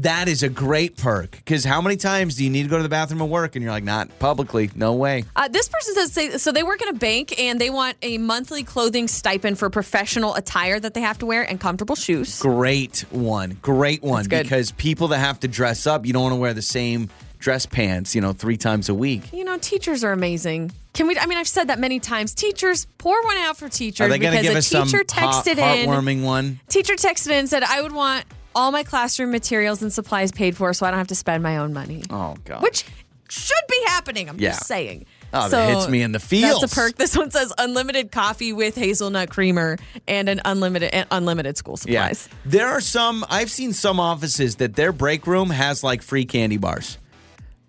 That 0.00 0.28
is 0.28 0.42
a 0.42 0.50
great 0.50 0.98
perk 0.98 1.30
because 1.30 1.64
how 1.64 1.80
many 1.80 1.96
times 1.96 2.36
do 2.36 2.44
you 2.44 2.50
need 2.50 2.64
to 2.64 2.68
go 2.68 2.76
to 2.76 2.82
the 2.82 2.88
bathroom 2.88 3.22
at 3.22 3.28
work 3.30 3.56
and 3.56 3.62
you're 3.62 3.72
like, 3.72 3.82
not 3.82 4.18
publicly, 4.18 4.70
no 4.74 4.92
way. 4.92 5.24
Uh, 5.34 5.48
this 5.48 5.68
person 5.70 5.94
says 5.94 6.12
say, 6.12 6.36
so 6.36 6.52
they 6.52 6.62
work 6.62 6.82
in 6.82 6.88
a 6.88 6.92
bank 6.92 7.38
and 7.40 7.58
they 7.58 7.70
want 7.70 7.96
a 8.02 8.18
monthly 8.18 8.62
clothing 8.62 9.08
stipend 9.08 9.58
for 9.58 9.70
professional 9.70 10.34
attire 10.34 10.78
that 10.78 10.92
they 10.92 11.00
have 11.00 11.16
to 11.18 11.26
wear 11.26 11.42
and 11.48 11.58
comfortable 11.58 11.94
shoes. 11.96 12.38
Great 12.42 13.06
one, 13.10 13.56
great 13.62 14.02
one 14.02 14.24
good. 14.24 14.42
because 14.42 14.70
people 14.72 15.08
that 15.08 15.18
have 15.18 15.40
to 15.40 15.48
dress 15.48 15.86
up, 15.86 16.04
you 16.04 16.12
don't 16.12 16.22
want 16.24 16.32
to 16.34 16.40
wear 16.40 16.52
the 16.52 16.60
same 16.60 17.08
dress 17.38 17.64
pants, 17.64 18.14
you 18.14 18.20
know, 18.20 18.32
three 18.34 18.56
times 18.58 18.90
a 18.90 18.94
week. 18.94 19.32
You 19.32 19.44
know, 19.44 19.56
teachers 19.58 20.04
are 20.04 20.12
amazing. 20.12 20.72
Can 20.92 21.06
we? 21.06 21.18
I 21.18 21.24
mean, 21.26 21.38
I've 21.38 21.48
said 21.48 21.68
that 21.68 21.78
many 21.78 22.00
times. 22.00 22.34
Teachers, 22.34 22.86
pour 22.98 23.22
one 23.24 23.36
out 23.38 23.56
for 23.58 23.68
teachers 23.68 24.00
Are 24.04 24.08
they 24.08 24.18
going 24.18 24.32
to 24.32 24.38
because 24.42 24.46
give 24.48 24.54
a 24.54 24.58
us 24.58 24.66
some 24.66 24.88
teacher 24.88 25.04
heart- 25.20 25.44
texted 25.46 25.52
in. 25.58 25.88
heartwarming 25.88 26.22
one? 26.22 26.60
Teacher 26.68 26.94
texted 26.94 27.28
in 27.28 27.32
and 27.40 27.48
said, 27.48 27.62
"I 27.62 27.82
would 27.82 27.92
want 27.92 28.24
all 28.56 28.72
my 28.72 28.82
classroom 28.82 29.30
materials 29.30 29.80
and 29.82 29.92
supplies 29.92 30.32
paid 30.32 30.56
for, 30.56 30.72
so 30.74 30.84
I 30.86 30.90
don't 30.90 30.98
have 30.98 31.06
to 31.08 31.14
spend 31.14 31.44
my 31.44 31.58
own 31.58 31.72
money." 31.72 32.02
Oh 32.10 32.34
God, 32.44 32.62
Which 32.62 32.84
should 33.28 33.56
be 33.68 33.78
happening. 33.86 34.28
I'm 34.28 34.38
Yeah. 34.38 34.50
just 34.50 34.66
saying. 34.66 35.06
Oh, 35.32 35.48
that 35.48 35.74
hits 35.74 35.88
me 35.88 36.00
in 36.02 36.12
the 36.12 36.20
feels. 36.20 36.60
That's 36.60 36.72
a 36.72 36.74
perk. 36.74 36.96
This 36.96 37.16
one 37.16 37.30
says 37.30 37.52
unlimited 37.58 38.10
coffee 38.12 38.52
with 38.52 38.76
hazelnut 38.76 39.28
creamer 39.30 39.76
and 40.08 40.28
an 40.28 40.40
unlimited 40.44 40.90
and 40.94 41.06
unlimited 41.10 41.56
school 41.58 41.78
Yeah, 41.84 42.08
supplies. 42.12 42.28
there 42.44 42.68
are 42.68 42.80
some. 42.80 43.24
I've 43.28 43.50
seen 43.50 43.72
some 43.72 43.98
offices 44.00 44.56
that 44.56 44.74
their 44.76 44.92
break 44.92 45.26
room 45.26 45.50
has 45.50 45.82
like 45.84 46.02
free 46.02 46.24
candy 46.24 46.56
bars. 46.56 46.98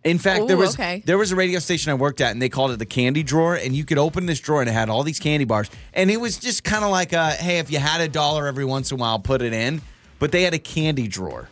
In 0.04 0.20
fact, 0.20 0.48
there 0.48 0.56
Ooh, 0.56 0.60
was 0.60 0.76
okay. 0.76 1.02
there 1.06 1.18
was 1.18 1.32
a 1.32 1.36
radio 1.36 1.60
station 1.60 1.92
I 1.92 1.96
worked 1.96 2.22
at, 2.22 2.32
and 2.32 2.42
they 2.42 2.48
called 2.48 2.72
it 2.72 2.80
the 2.80 2.86
candy 2.86 3.24
drawer. 3.24 3.56
And 3.56 3.76
you 3.76 3.84
could 3.84 3.98
open 3.98 4.26
this 4.28 4.40
drawer, 4.40 4.62
and 4.62 4.70
it 4.70 4.74
had 4.74 4.90
all 4.90 5.04
these 5.04 5.20
candy 5.20 5.44
bars. 5.44 5.70
And 5.94 6.10
it 6.10 6.18
was 6.22 6.38
just 6.38 6.64
kind 6.64 6.86
of 6.86 6.92
like, 6.92 7.12
a, 7.12 7.32
hey, 7.32 7.58
if 7.58 7.72
you 7.72 7.80
had 7.80 8.00
a 8.00 8.08
dollar 8.08 8.48
every 8.48 8.64
once 8.64 8.92
in 8.92 9.00
a 9.00 9.02
while, 9.02 9.20
put 9.20 9.42
it 9.42 9.52
in. 9.52 9.82
But 10.20 10.32
they 10.32 10.44
had 10.44 10.54
a 10.54 10.60
candy 10.60 11.08
drawer. 11.08 11.50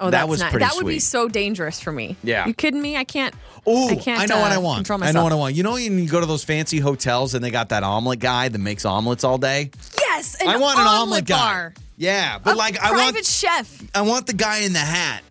Oh, 0.00 0.06
that 0.06 0.10
that's 0.10 0.28
was 0.28 0.40
not, 0.40 0.50
pretty 0.50 0.66
That 0.66 0.74
would 0.76 0.86
be 0.86 0.98
so 0.98 1.28
dangerous 1.28 1.80
for 1.80 1.92
me. 1.92 2.16
Yeah. 2.22 2.46
You 2.46 2.54
kidding 2.54 2.82
me? 2.82 2.96
I 2.96 3.04
can't. 3.04 3.34
Oh, 3.64 3.88
I 3.88 3.96
can't. 3.96 4.20
I 4.20 4.26
know 4.26 4.40
what 4.40 4.50
uh, 4.50 4.56
I 4.56 4.58
want. 4.58 4.90
I 4.90 5.12
know 5.12 5.22
what 5.22 5.32
I 5.32 5.36
want. 5.36 5.54
You 5.54 5.62
know, 5.62 5.72
when 5.72 5.98
you 5.98 6.08
go 6.08 6.20
to 6.20 6.26
those 6.26 6.44
fancy 6.44 6.78
hotels 6.78 7.34
and 7.34 7.44
they 7.44 7.50
got 7.50 7.70
that 7.70 7.82
omelet 7.82 8.18
guy 8.18 8.48
that 8.48 8.58
makes 8.58 8.84
omelets 8.84 9.24
all 9.24 9.38
day. 9.38 9.70
Yes, 9.98 10.36
I 10.42 10.56
want 10.58 10.78
an 10.78 10.86
omelet 10.86 11.04
omelet 11.04 11.26
guy. 11.26 11.70
Yeah, 11.96 12.38
but 12.38 12.54
A 12.54 12.56
like 12.56 12.78
I 12.78 12.90
want 12.92 13.18
a 13.18 13.24
chef. 13.24 13.82
I 13.94 14.02
want 14.02 14.26
the 14.26 14.32
guy 14.32 14.58
in 14.58 14.72
the 14.72 14.80
hat 14.80 15.22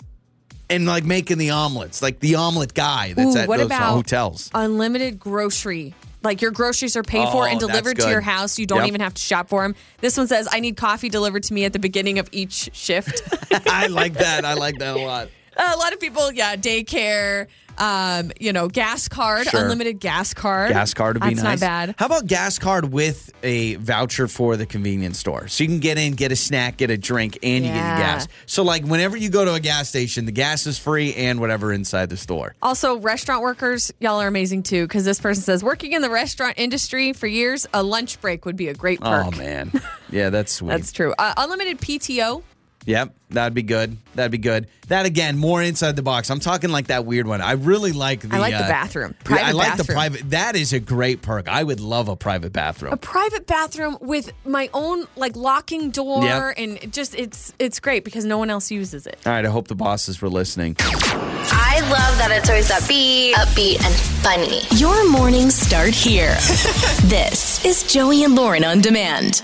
and 0.69 0.85
like 0.85 1.03
making 1.03 1.37
the 1.37 1.51
omelets, 1.51 2.01
like 2.01 2.19
the 2.19 2.35
omelet 2.35 2.73
guy 2.73 3.13
that's 3.13 3.35
Ooh, 3.35 3.39
at 3.39 3.47
what 3.47 3.57
those 3.57 3.67
about 3.67 3.93
hotels. 3.93 4.49
Unlimited 4.53 5.19
grocery. 5.19 5.93
Like 6.23 6.41
your 6.41 6.51
groceries 6.51 6.95
are 6.95 7.03
paid 7.03 7.27
for 7.29 7.43
Oh, 7.43 7.51
and 7.51 7.59
delivered 7.59 7.99
to 7.99 8.09
your 8.09 8.21
house. 8.21 8.57
You 8.57 8.65
don't 8.65 8.79
Yep. 8.79 8.87
even 8.87 9.01
have 9.01 9.13
to 9.15 9.21
shop 9.21 9.49
for 9.49 9.63
them. 9.63 9.75
This 9.99 10.17
one 10.17 10.27
says, 10.27 10.47
I 10.51 10.59
need 10.61 10.77
coffee 10.77 11.09
delivered 11.09 11.43
to 11.43 11.53
me 11.53 11.65
at 11.65 11.73
the 11.73 11.79
beginning 11.79 12.17
of 12.19 12.29
each 12.31 12.69
shift. 12.73 13.21
I 13.67 13.87
like 13.87 14.13
that. 14.13 14.45
I 14.45 14.53
like 14.53 14.77
that 14.79 14.95
a 14.95 14.99
lot. 14.99 15.27
a 15.57 15.77
lot 15.77 15.91
of 15.93 15.99
people, 15.99 16.31
yeah, 16.31 16.55
daycare, 16.55 17.47
um, 17.77 18.31
you 18.39 18.53
know, 18.53 18.67
gas 18.67 19.07
card, 19.07 19.47
Sure. 19.47 19.61
unlimited 19.61 19.99
gas 19.99 20.33
card. 20.33 20.71
Gas 20.71 20.93
card 20.93 21.15
would 21.15 21.23
be 21.29 21.35
That's 21.35 21.43
nice. 21.43 21.61
not 21.61 21.65
bad. 21.65 21.95
How 21.97 22.05
about 22.05 22.27
gas 22.27 22.59
card 22.59 22.91
with 22.91 23.31
a 23.43 23.75
voucher 23.75 24.27
for 24.27 24.55
the 24.57 24.65
convenience 24.65 25.19
store? 25.19 25.47
So 25.47 25.63
you 25.63 25.69
can 25.69 25.79
get 25.79 25.97
in, 25.97 26.13
get 26.13 26.31
a 26.31 26.35
snack, 26.35 26.77
get 26.77 26.89
a 26.91 26.97
drink, 26.97 27.39
and 27.43 27.65
you 27.65 27.71
get 27.71 27.77
Yeah. 27.79 27.97
gas. 27.97 28.27
So 28.45 28.63
like 28.63 28.83
whenever 28.85 29.17
you 29.17 29.29
go 29.29 29.45
to 29.45 29.53
a 29.53 29.59
gas 29.59 29.89
station, 29.89 30.25
the 30.25 30.31
gas 30.31 30.65
is 30.67 30.77
free 30.77 31.13
and 31.15 31.39
whatever 31.39 31.73
inside 31.73 32.09
the 32.09 32.17
store. 32.17 32.55
Also, 32.61 32.97
restaurant 32.99 33.41
workers, 33.41 33.91
y'all 33.99 34.21
are 34.21 34.27
amazing 34.27 34.63
too, 34.63 34.83
because 34.87 35.05
this 35.05 35.19
person 35.19 35.43
says, 35.43 35.63
working 35.63 35.93
in 35.93 36.01
the 36.01 36.09
restaurant 36.09 36.55
industry 36.57 37.13
for 37.13 37.27
years, 37.27 37.65
a 37.73 37.83
lunch 37.83 38.19
break 38.21 38.45
would 38.45 38.55
be 38.55 38.67
a 38.67 38.73
great 38.73 39.01
perk. 39.01 39.25
Oh 39.27 39.37
man, 39.37 39.71
yeah, 40.11 40.29
that's 40.29 40.51
sweet. 40.53 40.69
That's 40.69 40.91
true. 40.91 41.13
Uh, 41.17 41.33
unlimited 41.37 41.79
PTO. 41.79 42.43
Yep, 42.85 43.15
that'd 43.29 43.53
be 43.53 43.63
good. 43.63 43.95
That'd 44.15 44.31
be 44.33 44.37
good. 44.37 44.67
That 44.89 45.05
again, 45.05 45.37
more 45.37 45.61
inside 45.63 45.95
the 45.95 46.01
box. 46.01 46.29
I'm 46.29 46.41
talking 46.41 46.69
like 46.69 46.87
that 46.87 47.05
weird 47.05 47.25
one. 47.25 47.39
I 47.39 47.53
really 47.53 47.93
like 47.93 48.19
the. 48.21 48.35
I 48.35 48.39
like 48.39 48.51
the 48.53 48.65
uh, 48.65 48.67
bathroom. 48.67 49.15
yeah, 49.29 49.35
I 49.35 49.37
Private 49.37 49.55
like 49.55 49.77
the 49.77 49.83
private. 49.85 50.29
That 50.31 50.55
is 50.57 50.73
a 50.73 50.79
great 50.81 51.21
perk. 51.21 51.47
I 51.47 51.63
would 51.63 51.79
love 51.79 52.09
a 52.09 52.15
private 52.17 52.51
bathroom. 52.51 52.91
a 52.91 52.97
private 52.97 53.47
bathroom 53.47 53.97
with 54.01 54.31
my 54.45 54.69
own 54.73 55.07
like 55.15 55.35
locking 55.37 55.91
door 55.91 56.23
Yep. 56.23 56.53
and 56.57 56.77
it 56.83 56.91
just 56.91 57.15
it's 57.15 57.53
it's 57.57 57.79
great 57.79 58.03
because 58.03 58.25
no 58.25 58.37
one 58.37 58.49
else 58.49 58.69
uses 58.69 59.07
it. 59.07 59.17
All 59.25 59.31
right, 59.31 59.45
I 59.45 59.49
hope 59.49 59.69
the 59.69 59.75
bosses 59.75 60.21
were 60.21 60.29
listening. 60.29 60.75
I 60.79 61.79
love 61.89 62.17
that 62.17 62.29
it's 62.31 62.49
always 62.49 62.69
upbeat, 62.69 63.31
upbeat, 63.33 63.83
and 63.83 63.95
funny. 64.23 64.59
Your 64.77 65.09
mornings 65.09 65.55
start 65.55 65.93
here. 65.93 66.33
this 67.05 67.63
is 67.65 67.83
Joey 67.83 68.23
and 68.25 68.35
Lauren 68.35 68.63
on 68.65 68.81
demand. 68.81 69.41